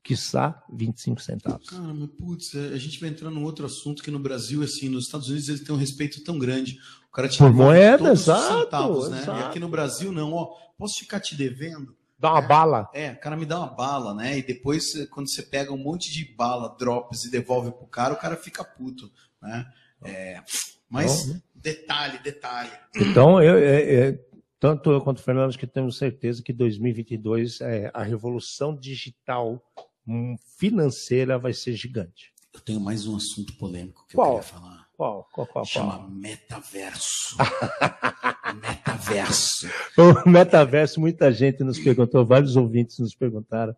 Quiçá 0.04 0.62
25 0.72 1.22
centavos. 1.22 1.70
Cara, 1.70 1.94
mas 1.94 2.10
putz, 2.10 2.54
é, 2.54 2.74
a 2.74 2.78
gente 2.78 3.00
vai 3.00 3.10
entrar 3.10 3.32
num 3.32 3.44
outro 3.46 3.66
assunto 3.66 4.04
que 4.04 4.12
no 4.12 4.20
Brasil, 4.20 4.62
assim, 4.62 4.90
nos 4.90 5.06
Estados 5.06 5.30
Unidos 5.30 5.48
eles 5.48 5.64
têm 5.64 5.74
um 5.74 5.78
respeito 5.78 6.22
tão 6.24 6.38
grande. 6.38 6.78
O 7.08 7.12
cara 7.14 7.30
te 7.30 7.38
Por 7.38 7.54
moeda, 7.54 8.12
exato, 8.12 8.64
centavos, 8.64 9.10
né? 9.10 9.22
Exato. 9.22 9.40
E 9.40 9.44
aqui 9.44 9.60
no 9.60 9.70
Brasil, 9.70 10.12
não, 10.12 10.34
ó, 10.34 10.54
posso 10.78 11.00
ficar 11.00 11.22
te 11.22 11.36
devendo? 11.36 11.96
Dá 12.20 12.32
uma 12.32 12.44
é, 12.44 12.48
bala. 12.48 12.90
É, 12.94 13.12
o 13.12 13.20
cara 13.20 13.38
me 13.38 13.46
dá 13.46 13.60
uma 13.60 13.74
bala, 13.74 14.14
né? 14.14 14.38
E 14.38 14.44
depois, 14.44 15.08
quando 15.08 15.30
você 15.30 15.42
pega 15.42 15.72
um 15.72 15.78
monte 15.78 16.12
de 16.12 16.26
bala, 16.36 16.76
drops 16.78 17.24
e 17.24 17.32
devolve 17.32 17.72
pro 17.72 17.88
cara, 17.88 18.14
o 18.14 18.20
cara 18.20 18.36
fica 18.36 18.64
puto, 18.64 19.10
né? 19.42 19.66
É, 20.02 20.42
mas, 20.90 21.28
né? 21.28 21.42
detalhe, 21.56 22.20
detalhe. 22.20 22.72
Então, 22.94 23.42
eu, 23.42 23.58
é, 23.58 24.10
é, 24.10 24.20
tanto 24.60 24.92
eu 24.92 25.02
quanto 25.02 25.20
o 25.20 25.24
Fernando, 25.24 25.58
que 25.58 25.66
temos 25.66 25.98
certeza 25.98 26.44
que 26.44 26.52
2022 26.52 27.62
é, 27.62 27.90
a 27.94 28.04
revolução 28.04 28.76
digital 28.76 29.62
financeira 30.58 31.38
vai 31.38 31.54
ser 31.54 31.74
gigante. 31.74 32.34
Eu 32.54 32.60
tenho 32.60 32.80
mais 32.80 33.08
um 33.08 33.16
assunto 33.16 33.54
polêmico 33.58 34.06
que 34.08 34.16
qual? 34.16 34.38
eu 34.38 34.40
queria 34.40 34.54
falar. 34.54 34.88
Qual? 34.96 35.28
Qual, 35.34 35.48
qual, 35.48 35.66
Chama 35.66 35.98
qual? 35.98 36.10
metaverso. 36.10 37.36
metaverso. 38.62 39.68
O 39.98 40.30
metaverso, 40.30 41.00
muita 41.00 41.32
gente 41.32 41.64
nos 41.64 41.80
perguntou, 41.80 42.24
vários 42.24 42.56
ouvintes 42.56 43.00
nos 43.00 43.16
perguntaram 43.16 43.76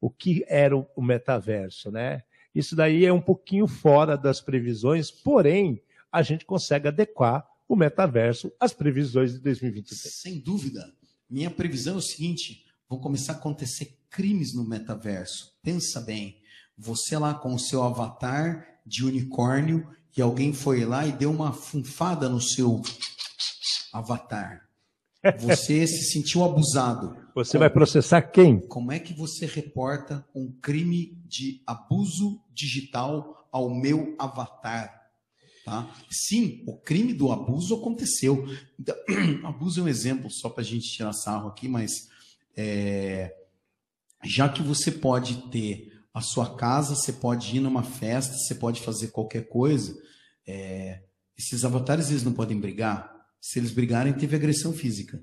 o 0.00 0.08
que 0.08 0.44
era 0.48 0.76
o 0.76 1.02
metaverso, 1.02 1.90
né? 1.90 2.22
Isso 2.54 2.76
daí 2.76 3.04
é 3.04 3.12
um 3.12 3.20
pouquinho 3.20 3.66
fora 3.66 4.16
das 4.16 4.40
previsões, 4.40 5.10
porém, 5.10 5.82
a 6.10 6.22
gente 6.22 6.44
consegue 6.44 6.88
adequar 6.88 7.46
o 7.68 7.74
metaverso 7.74 8.52
às 8.60 8.72
previsões 8.72 9.32
de 9.32 9.40
2023. 9.40 10.12
Sem 10.12 10.38
dúvida. 10.38 10.92
Minha 11.28 11.50
previsão 11.50 11.94
é 11.94 11.98
o 11.98 12.02
seguinte: 12.02 12.66
vão 12.88 12.98
começar 12.98 13.32
a 13.32 13.36
acontecer 13.36 13.96
crimes 14.12 14.54
no 14.54 14.62
metaverso. 14.62 15.56
Pensa 15.62 16.00
bem. 16.00 16.36
Você 16.76 17.16
lá 17.18 17.34
com 17.34 17.54
o 17.54 17.58
seu 17.58 17.82
avatar 17.82 18.66
de 18.86 19.04
unicórnio 19.04 19.88
e 20.16 20.20
alguém 20.20 20.52
foi 20.52 20.84
lá 20.84 21.06
e 21.06 21.12
deu 21.12 21.30
uma 21.30 21.52
funfada 21.52 22.28
no 22.28 22.40
seu 22.40 22.82
avatar. 23.92 24.68
Você 25.38 25.86
se 25.88 26.12
sentiu 26.12 26.44
abusado. 26.44 27.16
Você 27.34 27.52
como, 27.52 27.60
vai 27.60 27.70
processar 27.70 28.22
quem? 28.22 28.60
Como 28.60 28.92
é 28.92 28.98
que 28.98 29.14
você 29.14 29.46
reporta 29.46 30.26
um 30.34 30.52
crime 30.60 31.18
de 31.24 31.62
abuso 31.66 32.40
digital 32.52 33.48
ao 33.50 33.70
meu 33.74 34.14
avatar? 34.18 35.00
Tá? 35.64 35.94
Sim, 36.10 36.64
o 36.66 36.76
crime 36.76 37.14
do 37.14 37.30
abuso 37.30 37.76
aconteceu. 37.76 38.44
Então, 38.78 38.96
abuso 39.44 39.80
é 39.80 39.84
um 39.84 39.88
exemplo, 39.88 40.28
só 40.30 40.50
para 40.50 40.62
a 40.62 40.66
gente 40.66 40.90
tirar 40.90 41.12
sarro 41.12 41.48
aqui, 41.48 41.68
mas 41.68 42.08
é, 42.56 43.34
já 44.24 44.48
que 44.48 44.62
você 44.62 44.90
pode 44.90 45.50
ter 45.50 45.92
a 46.14 46.20
sua 46.20 46.56
casa, 46.56 46.94
você 46.94 47.12
pode 47.12 47.56
ir 47.56 47.60
numa 47.60 47.82
festa, 47.82 48.34
você 48.34 48.54
pode 48.54 48.80
fazer 48.80 49.08
qualquer 49.08 49.48
coisa, 49.48 49.96
é, 50.46 51.02
esses 51.36 51.64
avatares 51.64 52.10
eles 52.10 52.22
não 52.22 52.32
podem 52.32 52.58
brigar. 52.58 53.10
Se 53.40 53.58
eles 53.58 53.72
brigarem, 53.72 54.12
teve 54.12 54.36
agressão 54.36 54.72
física. 54.72 55.20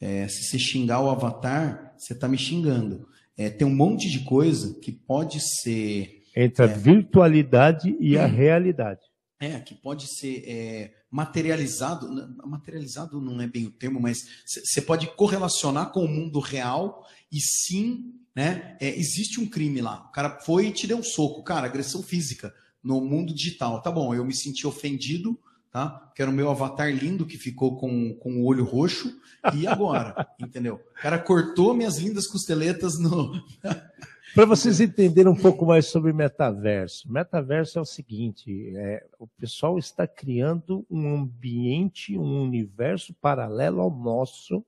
É, 0.00 0.26
se 0.28 0.44
você 0.44 0.58
xingar 0.58 1.00
o 1.00 1.10
avatar, 1.10 1.94
você 1.96 2.12
está 2.12 2.26
me 2.26 2.36
xingando. 2.36 3.08
É, 3.36 3.50
tem 3.50 3.66
um 3.66 3.74
monte 3.74 4.10
de 4.10 4.24
coisa 4.24 4.78
que 4.80 4.90
pode 4.90 5.40
ser. 5.40 6.22
Entre 6.36 6.64
a 6.64 6.68
é, 6.68 6.74
virtualidade 6.74 7.96
e 8.00 8.18
a 8.18 8.26
realidade. 8.26 9.00
É, 9.40 9.60
que 9.60 9.74
pode 9.74 10.06
ser 10.18 10.42
é, 10.46 10.94
materializado. 11.10 12.08
Materializado 12.46 13.20
não 13.20 13.40
é 13.40 13.46
bem 13.46 13.66
o 13.66 13.70
termo, 13.70 14.00
mas 14.00 14.18
você 14.44 14.80
pode 14.80 15.06
correlacionar 15.14 15.92
com 15.92 16.00
o 16.00 16.08
mundo 16.08 16.40
real 16.40 17.06
e 17.30 17.40
sim, 17.40 18.12
né? 18.34 18.76
É, 18.80 18.88
existe 18.98 19.40
um 19.40 19.48
crime 19.48 19.80
lá. 19.80 20.06
O 20.08 20.12
cara 20.12 20.38
foi 20.40 20.66
e 20.66 20.72
te 20.72 20.86
deu 20.86 20.98
um 20.98 21.02
soco. 21.02 21.42
Cara, 21.42 21.66
agressão 21.66 22.02
física 22.02 22.52
no 22.82 23.00
mundo 23.00 23.32
digital. 23.32 23.80
Tá 23.80 23.90
bom, 23.90 24.14
eu 24.14 24.24
me 24.24 24.34
senti 24.34 24.66
ofendido, 24.66 25.38
tá? 25.70 26.10
Que 26.14 26.22
era 26.22 26.30
o 26.30 26.34
meu 26.34 26.50
avatar 26.50 26.92
lindo 26.92 27.26
que 27.26 27.38
ficou 27.38 27.76
com, 27.76 28.14
com 28.14 28.40
o 28.40 28.44
olho 28.44 28.64
roxo. 28.64 29.16
E 29.54 29.66
agora? 29.66 30.26
entendeu? 30.40 30.80
O 30.98 31.02
cara 31.02 31.18
cortou 31.18 31.74
minhas 31.74 31.98
lindas 31.98 32.26
costeletas 32.26 32.98
no. 32.98 33.32
Para 34.34 34.46
vocês 34.46 34.80
entenderem 34.80 35.30
um 35.30 35.36
pouco 35.36 35.64
mais 35.64 35.86
sobre 35.86 36.12
metaverso. 36.12 37.10
Metaverso 37.10 37.78
é 37.78 37.82
o 37.82 37.84
seguinte: 37.84 38.72
é, 38.74 39.06
o 39.16 39.28
pessoal 39.28 39.78
está 39.78 40.08
criando 40.08 40.84
um 40.90 41.14
ambiente, 41.14 42.18
um 42.18 42.42
universo 42.42 43.14
paralelo 43.14 43.80
ao 43.80 43.90
nosso, 43.90 44.64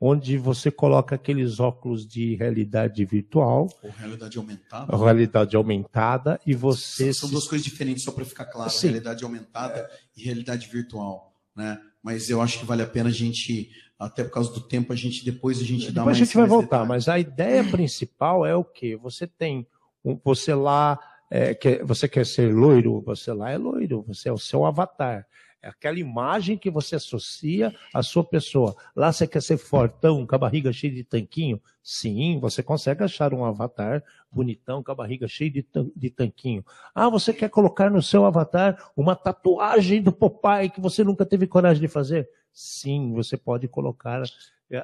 onde 0.00 0.38
você 0.38 0.70
coloca 0.70 1.14
aqueles 1.14 1.60
óculos 1.60 2.06
de 2.06 2.34
realidade 2.36 3.04
virtual. 3.04 3.68
Ou 3.82 3.90
realidade 3.90 4.38
aumentada. 4.38 4.96
Realidade 4.96 5.56
aumentada, 5.56 6.40
e 6.46 6.54
você. 6.54 7.12
São, 7.12 7.28
duas 7.28 7.46
coisas 7.46 7.64
diferentes, 7.64 8.02
só 8.02 8.12
para 8.12 8.24
ficar 8.24 8.46
claro: 8.46 8.70
Sim. 8.70 8.88
realidade 8.88 9.22
aumentada 9.22 9.90
e 10.16 10.24
realidade 10.24 10.66
virtual. 10.68 11.34
Né? 11.54 11.78
Mas 12.02 12.30
eu 12.30 12.40
acho 12.40 12.58
que 12.58 12.64
vale 12.64 12.82
a 12.82 12.86
pena 12.86 13.10
a 13.10 13.12
gente 13.12 13.70
até 13.98 14.24
por 14.24 14.32
causa 14.32 14.50
do 14.54 14.62
tempo, 14.62 14.94
a 14.94 14.96
gente 14.96 15.22
depois 15.22 15.58
a 15.58 15.64
gente 15.64 15.80
depois 15.80 15.94
dá 15.94 16.04
mais. 16.06 16.16
Depois 16.16 16.28
a 16.28 16.32
gente 16.32 16.36
vai 16.38 16.46
voltar, 16.46 16.78
detalhe. 16.78 16.88
mas 16.88 17.08
a 17.08 17.18
ideia 17.18 17.62
principal 17.62 18.46
é 18.46 18.56
o 18.56 18.64
quê? 18.64 18.96
Você 18.96 19.26
tem 19.26 19.66
um, 20.02 20.18
você 20.24 20.54
lá 20.54 20.98
é, 21.30 21.54
quer, 21.54 21.84
você 21.84 22.08
quer 22.08 22.24
ser 22.24 22.54
loiro, 22.54 23.02
você 23.02 23.30
lá 23.30 23.50
é 23.50 23.58
loiro, 23.58 24.02
você 24.08 24.30
é 24.30 24.32
o 24.32 24.38
seu 24.38 24.64
avatar. 24.64 25.26
É 25.62 25.68
aquela 25.68 25.98
imagem 25.98 26.56
que 26.56 26.70
você 26.70 26.96
associa 26.96 27.74
à 27.92 28.02
sua 28.02 28.24
pessoa. 28.24 28.74
Lá 28.96 29.12
você 29.12 29.26
quer 29.26 29.42
ser 29.42 29.58
fortão, 29.58 30.26
com 30.26 30.34
a 30.34 30.38
barriga 30.38 30.72
cheia 30.72 30.92
de 30.92 31.04
tanquinho? 31.04 31.60
Sim, 31.82 32.38
você 32.40 32.62
consegue 32.62 33.04
achar 33.04 33.34
um 33.34 33.44
avatar 33.44 34.02
bonitão, 34.32 34.82
com 34.82 34.90
a 34.90 34.94
barriga 34.94 35.28
cheia 35.28 35.50
de, 35.50 35.66
de 35.94 36.10
tanquinho. 36.10 36.64
Ah, 36.94 37.10
você 37.10 37.34
quer 37.34 37.50
colocar 37.50 37.90
no 37.90 38.00
seu 38.00 38.24
avatar 38.24 38.90
uma 38.96 39.14
tatuagem 39.14 40.02
do 40.02 40.12
Popeye 40.12 40.70
que 40.70 40.80
você 40.80 41.04
nunca 41.04 41.26
teve 41.26 41.46
coragem 41.46 41.82
de 41.82 41.88
fazer? 41.88 42.26
Sim, 42.50 43.12
você 43.12 43.36
pode 43.36 43.68
colocar 43.68 44.22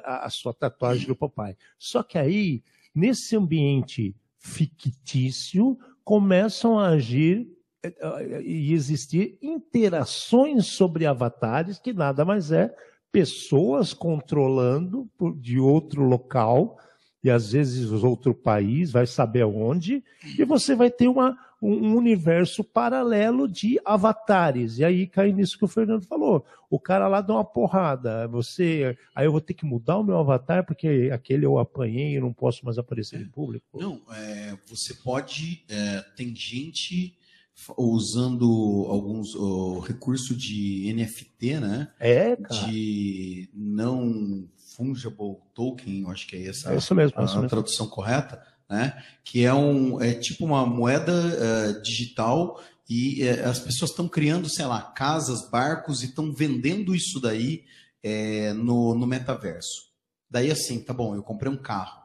a, 0.03 0.25
a 0.25 0.29
sua 0.29 0.53
tatuagem 0.53 1.07
do 1.07 1.15
Popeye. 1.15 1.57
Só 1.79 2.03
que 2.03 2.19
aí, 2.19 2.63
nesse 2.93 3.35
ambiente 3.35 4.15
fictício, 4.37 5.75
começam 6.03 6.77
a 6.77 6.89
agir 6.89 7.56
e 8.43 8.73
existir 8.73 9.37
interações 9.41 10.67
sobre 10.67 11.05
avatares, 11.05 11.79
que 11.79 11.93
nada 11.93 12.23
mais 12.25 12.51
é 12.51 12.73
pessoas 13.11 13.93
controlando 13.93 15.09
de 15.37 15.59
outro 15.59 16.03
local, 16.03 16.77
e 17.23 17.29
às 17.29 17.51
vezes 17.51 17.91
outro 17.91 18.33
país, 18.33 18.91
vai 18.91 19.07
saber 19.07 19.43
onde, 19.43 20.03
e 20.37 20.43
você 20.45 20.75
vai 20.75 20.89
ter 20.91 21.07
uma, 21.07 21.37
um 21.61 21.95
universo 21.95 22.63
paralelo 22.63 23.47
de 23.47 23.79
avatares. 23.83 24.77
E 24.77 24.85
aí 24.85 25.07
cai 25.07 25.31
nisso 25.31 25.57
que 25.57 25.65
o 25.65 25.67
Fernando 25.67 26.05
falou. 26.05 26.45
O 26.69 26.79
cara 26.79 27.07
lá 27.07 27.21
dá 27.21 27.33
uma 27.33 27.45
porrada. 27.45 28.27
Você, 28.27 28.97
aí 29.15 29.25
eu 29.25 29.31
vou 29.31 29.41
ter 29.41 29.53
que 29.53 29.65
mudar 29.65 29.97
o 29.97 30.03
meu 30.03 30.17
avatar 30.17 30.65
porque 30.65 31.09
aquele 31.11 31.45
eu 31.45 31.57
apanhei 31.57 32.15
e 32.15 32.19
não 32.19 32.31
posso 32.31 32.63
mais 32.63 32.77
aparecer 32.77 33.19
em 33.19 33.27
público. 33.27 33.65
Não, 33.73 34.01
é, 34.11 34.55
você 34.67 34.93
pode. 34.93 35.65
É, 35.69 36.05
tem 36.15 36.35
gente 36.35 37.17
usando 37.77 38.85
alguns 38.89 39.35
o 39.35 39.79
recurso 39.79 40.35
de 40.35 40.93
NFT, 40.93 41.59
né? 41.59 41.91
É, 41.99 42.35
cara. 42.35 42.67
De 42.67 43.49
não 43.53 44.47
fungible 44.75 45.37
token, 45.53 46.01
eu 46.01 46.09
acho 46.09 46.27
que 46.27 46.35
é 46.35 46.47
essa 46.47 46.73
é 46.73 46.77
isso 46.77 46.93
mesmo, 46.93 47.19
a, 47.19 47.25
isso 47.25 47.35
mesmo. 47.35 47.49
tradução 47.49 47.87
correta, 47.87 48.41
né? 48.69 49.01
Que 49.23 49.43
é 49.43 49.53
um 49.53 50.01
é 50.01 50.13
tipo 50.13 50.45
uma 50.45 50.65
moeda 50.65 51.11
uh, 51.11 51.81
digital 51.81 52.61
e 52.87 53.23
uh, 53.23 53.49
as 53.49 53.59
pessoas 53.59 53.91
estão 53.91 54.07
criando, 54.07 54.47
sei 54.47 54.65
lá, 54.65 54.81
casas, 54.81 55.49
barcos 55.49 56.03
e 56.03 56.05
estão 56.05 56.31
vendendo 56.31 56.95
isso 56.95 57.19
daí 57.19 57.65
uh, 58.05 58.53
no, 58.53 58.93
no 58.93 59.07
metaverso. 59.07 59.87
Daí 60.29 60.51
assim, 60.51 60.79
tá 60.79 60.93
bom, 60.93 61.15
eu 61.15 61.23
comprei 61.23 61.51
um 61.51 61.57
carro, 61.57 62.03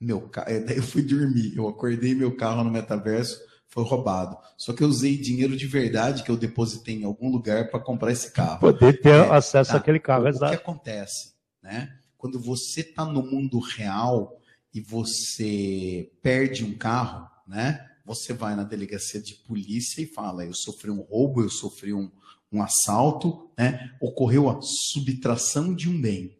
meu 0.00 0.20
carro, 0.28 0.48
daí 0.64 0.76
eu 0.76 0.82
fui 0.82 1.02
dormir, 1.02 1.56
eu 1.56 1.66
acordei 1.66 2.14
meu 2.14 2.36
carro 2.36 2.62
no 2.62 2.70
metaverso 2.70 3.51
foi 3.72 3.84
roubado. 3.84 4.36
Só 4.58 4.74
que 4.74 4.84
eu 4.84 4.88
usei 4.88 5.16
dinheiro 5.16 5.56
de 5.56 5.66
verdade 5.66 6.22
que 6.22 6.30
eu 6.30 6.36
depositei 6.36 6.94
em 6.94 7.04
algum 7.04 7.30
lugar 7.30 7.70
para 7.70 7.80
comprar 7.80 8.12
esse 8.12 8.30
carro. 8.30 8.60
Poder 8.60 9.00
ter 9.00 9.14
é, 9.14 9.30
acesso 9.30 9.72
tá? 9.72 9.78
àquele 9.78 9.98
carro, 9.98 10.28
exato. 10.28 10.52
O 10.52 10.56
que 10.56 10.62
acontece, 10.62 11.32
né? 11.62 11.90
Quando 12.18 12.38
você 12.38 12.82
está 12.82 13.06
no 13.06 13.22
mundo 13.22 13.58
real 13.58 14.38
e 14.74 14.80
você 14.80 16.12
perde 16.22 16.62
um 16.64 16.76
carro, 16.76 17.26
né? 17.48 17.88
Você 18.04 18.34
vai 18.34 18.54
na 18.54 18.62
delegacia 18.62 19.22
de 19.22 19.34
polícia 19.36 20.02
e 20.02 20.06
fala: 20.06 20.44
eu 20.44 20.52
sofri 20.52 20.90
um 20.90 21.00
roubo, 21.00 21.42
eu 21.42 21.48
sofri 21.48 21.94
um, 21.94 22.10
um 22.52 22.62
assalto, 22.62 23.50
né? 23.56 23.90
Ocorreu 24.02 24.50
a 24.50 24.60
subtração 24.60 25.74
de 25.74 25.88
um 25.88 25.98
bem. 25.98 26.36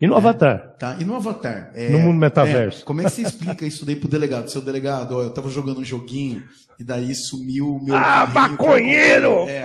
E 0.00 0.06
no 0.06 0.14
é, 0.14 0.16
Avatar? 0.16 0.76
Tá, 0.78 0.96
e 0.98 1.04
no 1.04 1.14
Avatar. 1.14 1.70
É, 1.74 1.90
no 1.90 1.98
mundo 1.98 2.18
metaverso. 2.18 2.82
É, 2.82 2.84
como 2.84 3.02
é 3.02 3.04
que 3.04 3.10
você 3.10 3.22
explica 3.22 3.66
isso 3.66 3.84
daí 3.84 3.96
pro 3.96 4.08
delegado? 4.08 4.48
Seu 4.48 4.62
delegado, 4.62 5.16
ó, 5.16 5.22
eu 5.22 5.30
tava 5.30 5.50
jogando 5.50 5.80
um 5.80 5.84
joguinho 5.84 6.42
e 6.78 6.84
daí 6.84 7.14
sumiu 7.14 7.76
o 7.76 7.84
meu. 7.84 7.94
Ah, 7.94 8.26
maconheiro! 8.26 9.46
É, 9.46 9.62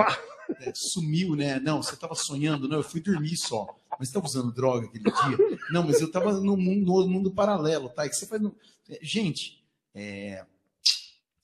é, 0.62 0.72
sumiu, 0.74 1.36
né? 1.36 1.60
Não, 1.60 1.82
você 1.82 1.96
tava 1.96 2.16
sonhando, 2.16 2.68
não, 2.68 2.78
eu 2.78 2.84
fui 2.84 3.00
dormir 3.00 3.38
só. 3.38 3.66
Mas 3.98 4.10
você 4.10 4.14
tava 4.14 4.26
usando 4.26 4.52
droga 4.52 4.88
aquele 4.88 5.06
dia? 5.06 5.58
Não, 5.72 5.84
mas 5.84 6.02
eu 6.02 6.12
tava 6.12 6.34
no 6.34 6.58
mundo, 6.58 7.02
no 7.02 7.08
mundo 7.08 7.32
paralelo, 7.32 7.88
tá? 7.88 8.06
E 8.06 8.10
que 8.10 8.16
você 8.16 8.26
faz. 8.26 8.42
No... 8.42 8.54
É, 8.90 9.00
gente, 9.02 9.64
é, 9.96 10.44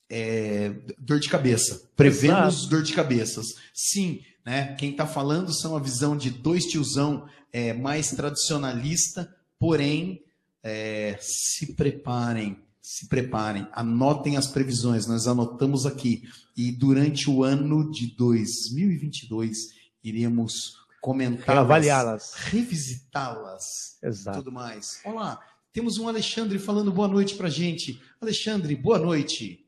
é, 0.10 0.74
dor 1.00 1.20
de 1.20 1.30
cabeça. 1.30 1.90
Prevemos 1.96 2.56
Exato. 2.56 2.70
dor 2.70 2.84
de 2.84 2.94
cabeças. 2.94 3.56
Sim, 3.74 4.22
né? 4.46 4.76
Quem 4.76 4.92
está 4.92 5.06
falando 5.06 5.54
são 5.54 5.76
a 5.76 5.80
visão 5.80 6.18
de 6.18 6.30
dois 6.30 6.66
tiozão 6.66 7.28
é, 7.52 7.74
mais 7.74 8.12
tradicionalista, 8.12 9.34
porém, 9.60 10.24
é, 10.64 11.18
se 11.20 11.74
preparem, 11.74 12.58
se 12.82 13.08
preparem, 13.08 13.68
anotem 13.72 14.38
as 14.38 14.48
previsões, 14.48 15.06
nós 15.08 15.28
anotamos 15.28 15.86
aqui. 15.86 16.24
E 16.56 16.72
durante 16.72 17.30
o 17.30 17.44
ano 17.44 17.92
de 17.92 18.16
2022, 18.16 19.58
iremos 20.04 20.78
comentar, 21.02 21.58
avaliá-las, 21.58 22.34
revisitá-las, 22.36 23.98
Exato. 24.04 24.40
tudo 24.40 24.52
mais. 24.52 25.00
Olá, 25.04 25.40
temos 25.74 25.98
um 25.98 26.08
Alexandre 26.08 26.60
falando 26.60 26.92
boa 26.92 27.08
noite 27.08 27.36
para 27.36 27.50
gente. 27.50 28.00
Alexandre, 28.20 28.76
boa 28.76 29.00
noite. 29.00 29.66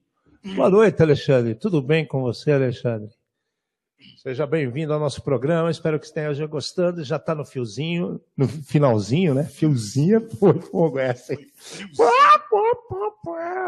Boa 0.56 0.70
noite, 0.70 1.02
Alexandre. 1.02 1.56
Tudo 1.56 1.82
bem 1.82 2.06
com 2.06 2.22
você, 2.22 2.52
Alexandre? 2.52 3.10
Seja 4.18 4.48
bem-vindo 4.48 4.94
ao 4.94 5.00
nosso 5.00 5.22
programa. 5.22 5.70
Espero 5.70 6.00
que 6.00 6.06
esteja 6.06 6.48
gostando. 6.48 7.04
Já 7.04 7.18
está 7.18 7.36
no 7.36 7.44
fiozinho, 7.44 8.22
no 8.38 8.48
finalzinho, 8.48 9.34
né? 9.34 9.44
Fiozinho 9.44 10.30
foi 10.38 10.60
fogo 10.62 10.98
essa. 11.00 11.36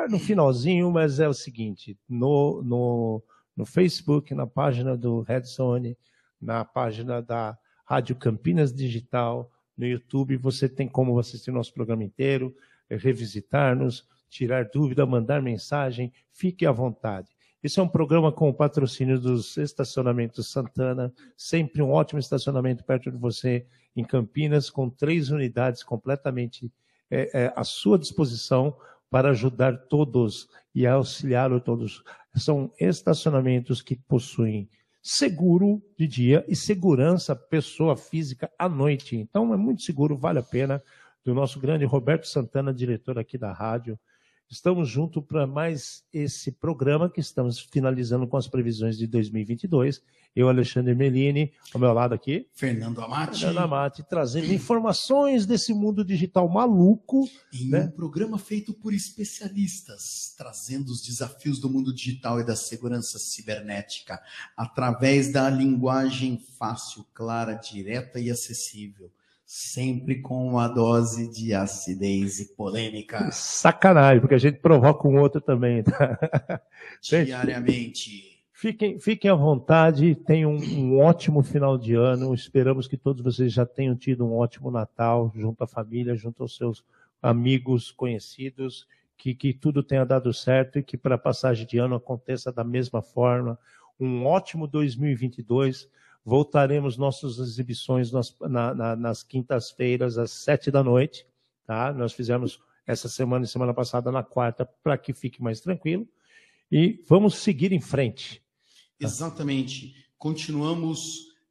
No 0.10 0.20
finalzinho, 0.20 0.90
mas 0.92 1.20
é 1.20 1.28
o 1.28 1.34
seguinte: 1.34 1.98
no, 2.08 2.62
no, 2.64 3.24
no 3.56 3.66
Facebook, 3.66 4.34
na 4.34 4.48
página 4.48 4.96
do 4.96 5.22
Red 5.22 5.44
Zone, 5.44 5.98
na 6.42 6.64
página 6.64 7.22
da 7.22 7.58
Rádio 7.86 8.16
Campinas 8.16 8.74
Digital, 8.74 9.52
no 9.78 9.86
YouTube, 9.86 10.38
você 10.38 10.70
tem 10.70 10.88
como 10.88 11.20
assistir 11.20 11.52
nosso 11.52 11.74
programa 11.74 12.04
inteiro, 12.04 12.56
revisitar-nos, 12.90 14.08
tirar 14.30 14.70
dúvida, 14.74 15.06
mandar 15.06 15.42
mensagem. 15.42 16.14
Fique 16.32 16.66
à 16.66 16.72
vontade. 16.72 17.35
Isso 17.66 17.80
é 17.80 17.84
um 17.84 17.88
programa 17.88 18.32
com 18.32 18.48
o 18.48 18.54
patrocínio 18.54 19.20
dos 19.20 19.58
estacionamentos 19.58 20.52
Santana, 20.52 21.12
sempre 21.36 21.82
um 21.82 21.90
ótimo 21.90 22.20
estacionamento 22.20 22.84
perto 22.84 23.10
de 23.10 23.18
você 23.18 23.66
em 23.96 24.04
Campinas, 24.04 24.70
com 24.70 24.88
três 24.88 25.32
unidades 25.32 25.82
completamente 25.82 26.72
é, 27.10 27.46
é, 27.46 27.54
à 27.56 27.64
sua 27.64 27.98
disposição 27.98 28.78
para 29.10 29.32
ajudar 29.32 29.88
todos 29.88 30.48
e 30.76 30.86
auxiliar 30.86 31.60
todos. 31.60 32.04
São 32.36 32.72
estacionamentos 32.80 33.82
que 33.82 33.96
possuem 33.96 34.70
seguro 35.02 35.82
de 35.98 36.06
dia 36.06 36.46
e 36.48 36.56
segurança 36.56 37.36
pessoa 37.36 37.98
física 37.98 38.48
à 38.60 38.70
noite. 38.70 39.16
Então 39.18 39.52
é 39.56 39.58
muito 39.58 39.82
seguro, 39.82 40.16
vale 40.16 40.38
a 40.38 40.44
pena. 40.44 40.84
Do 41.24 41.34
nosso 41.34 41.60
grande 41.60 41.84
Roberto 41.84 42.28
Santana, 42.28 42.72
diretor 42.72 43.18
aqui 43.18 43.40
da 43.40 43.52
rádio, 43.52 43.98
Estamos 44.50 44.88
juntos 44.88 45.24
para 45.26 45.48
mais 45.48 46.04
esse 46.14 46.52
programa 46.52 47.10
que 47.10 47.20
estamos 47.20 47.60
finalizando 47.60 48.28
com 48.28 48.38
as 48.38 48.48
previsões 48.48 48.96
de 48.96 49.08
2022. 49.08 50.04
Eu, 50.36 50.48
Alexandre 50.48 50.94
Melini, 50.94 51.52
ao 51.74 51.80
meu 51.80 51.92
lado 51.94 52.14
aqui. 52.14 52.48
Fernando 52.54 53.02
Amati. 53.02 53.40
Fernando 53.40 53.58
Amati, 53.58 54.04
trazendo 54.04 54.54
informações 54.54 55.48
desse 55.48 55.74
mundo 55.74 56.06
digital 56.06 56.48
maluco. 56.48 57.28
Em 57.52 57.70
né? 57.70 57.86
um 57.86 57.92
programa 57.92 58.38
feito 58.38 58.72
por 58.72 58.94
especialistas, 58.94 60.36
trazendo 60.38 60.90
os 60.90 61.02
desafios 61.02 61.60
do 61.60 61.70
mundo 61.70 61.92
digital 61.94 62.40
e 62.40 62.46
da 62.46 62.56
segurança 62.56 63.18
cibernética, 63.18 64.22
através 64.56 65.32
da 65.32 65.50
linguagem 65.50 66.38
fácil, 66.38 67.04
clara, 67.14 67.54
direta 67.54 68.20
e 68.20 68.30
acessível 68.30 69.12
sempre 69.46 70.22
com 70.22 70.48
uma 70.48 70.68
dose 70.68 71.30
de 71.32 71.54
acidez 71.54 72.40
e 72.40 72.56
polêmica. 72.56 73.30
Sacanagem, 73.32 74.20
porque 74.20 74.36
a 74.36 74.40
gente 74.40 74.60
provoca 74.60 75.08
um 75.08 75.20
outro 75.20 75.40
também. 75.40 75.84
Tá? 75.84 76.20
Diariamente. 77.02 78.36
Fiquem, 78.52 78.98
fiquem 79.00 79.30
à 79.30 79.36
vontade, 79.36 80.16
tenham 80.16 80.54
um, 80.54 80.80
um, 80.80 81.00
ótimo 81.00 81.44
final 81.44 81.78
de 81.78 81.94
ano. 81.94 82.34
Esperamos 82.34 82.88
que 82.88 82.98
todos 82.98 83.22
vocês 83.22 83.52
já 83.52 83.66
tenham 83.66 83.96
tido 83.96 84.26
um 84.26 84.38
ótimo 84.38 84.72
Natal 84.72 85.32
junto 85.36 85.64
à 85.64 85.68
família, 85.68 86.16
junto 86.16 86.42
aos 86.42 86.56
seus 86.56 86.84
amigos, 87.22 87.92
conhecidos, 87.92 88.88
que, 89.18 89.36
que 89.36 89.54
tudo 89.54 89.84
tenha 89.84 90.06
dado 90.06 90.34
certo 90.34 90.80
e 90.80 90.84
que 90.84 90.98
para 90.98 91.16
a 91.16 91.20
passagem 91.20 91.68
de 91.68 91.78
ano 91.78 91.96
aconteça 91.96 92.52
da 92.52 92.64
mesma 92.64 93.02
forma. 93.02 93.60
Um 94.00 94.26
ótimo 94.26 94.68
2022. 94.68 95.90
Voltaremos 96.26 96.98
nossas 96.98 97.38
exibições 97.38 98.12
nas, 98.12 98.36
na, 98.42 98.74
na, 98.74 98.96
nas 98.96 99.22
quintas-feiras, 99.22 100.18
às 100.18 100.32
sete 100.32 100.72
da 100.72 100.84
noite. 100.84 101.24
Tá? 101.68 101.94
Nós 101.94 102.14
fizemos 102.14 102.60
essa 102.88 103.08
semana 103.08 103.46
e 103.46 103.48
semana 103.48 103.76
passada 103.76 104.12
na 104.12 104.24
quarta, 104.24 104.66
para 104.84 104.98
que 104.98 105.14
fique 105.14 105.42
mais 105.42 105.60
tranquilo. 105.60 106.08
E 106.72 107.04
vamos 107.08 107.36
seguir 107.36 107.72
em 107.72 107.80
frente. 107.80 108.42
Exatamente. 109.00 109.94
Continuamos 110.18 111.00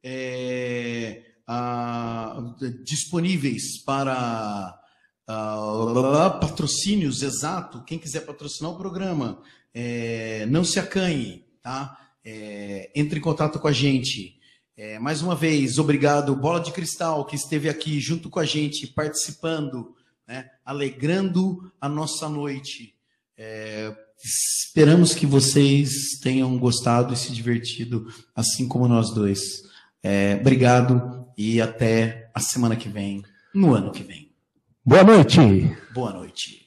é, 0.03 1.23
a, 1.47 2.53
disponíveis 2.83 3.77
para 3.77 4.77
a, 5.25 6.37
patrocínios, 6.41 7.21
exato. 7.23 7.83
Quem 7.85 7.97
quiser 7.97 8.25
patrocinar 8.25 8.71
o 8.71 8.77
programa, 8.77 9.41
é, 9.73 10.45
não 10.47 10.65
se 10.65 10.79
acanhe, 10.79 11.45
tá? 11.61 11.97
É, 12.23 12.91
entre 12.95 13.19
em 13.19 13.21
contato 13.21 13.59
com 13.59 13.67
a 13.67 13.71
gente. 13.71 14.34
É, 14.77 14.99
mais 14.99 15.21
uma 15.21 15.35
vez, 15.35 15.79
obrigado, 15.79 16.35
Bola 16.35 16.59
de 16.59 16.71
Cristal, 16.71 17.23
que 17.25 17.35
esteve 17.35 17.69
aqui 17.69 17.99
junto 17.99 18.29
com 18.29 18.39
a 18.39 18.45
gente, 18.45 18.87
participando, 18.87 19.95
né, 20.27 20.49
alegrando 20.65 21.71
a 21.79 21.87
nossa 21.87 22.27
noite. 22.27 22.93
É, 23.37 23.95
Esperamos 24.21 25.13
que 25.13 25.25
vocês 25.25 26.19
tenham 26.21 26.57
gostado 26.57 27.13
e 27.13 27.17
se 27.17 27.31
divertido, 27.31 28.07
assim 28.35 28.67
como 28.67 28.87
nós 28.87 29.13
dois. 29.13 29.63
É, 30.03 30.37
obrigado 30.39 31.25
e 31.37 31.61
até 31.61 32.29
a 32.33 32.39
semana 32.39 32.75
que 32.75 32.89
vem, 32.89 33.23
no 33.53 33.73
ano 33.73 33.91
que 33.91 34.03
vem. 34.03 34.31
Boa 34.85 35.03
noite. 35.03 35.39
Boa 35.93 36.11
noite. 36.11 36.64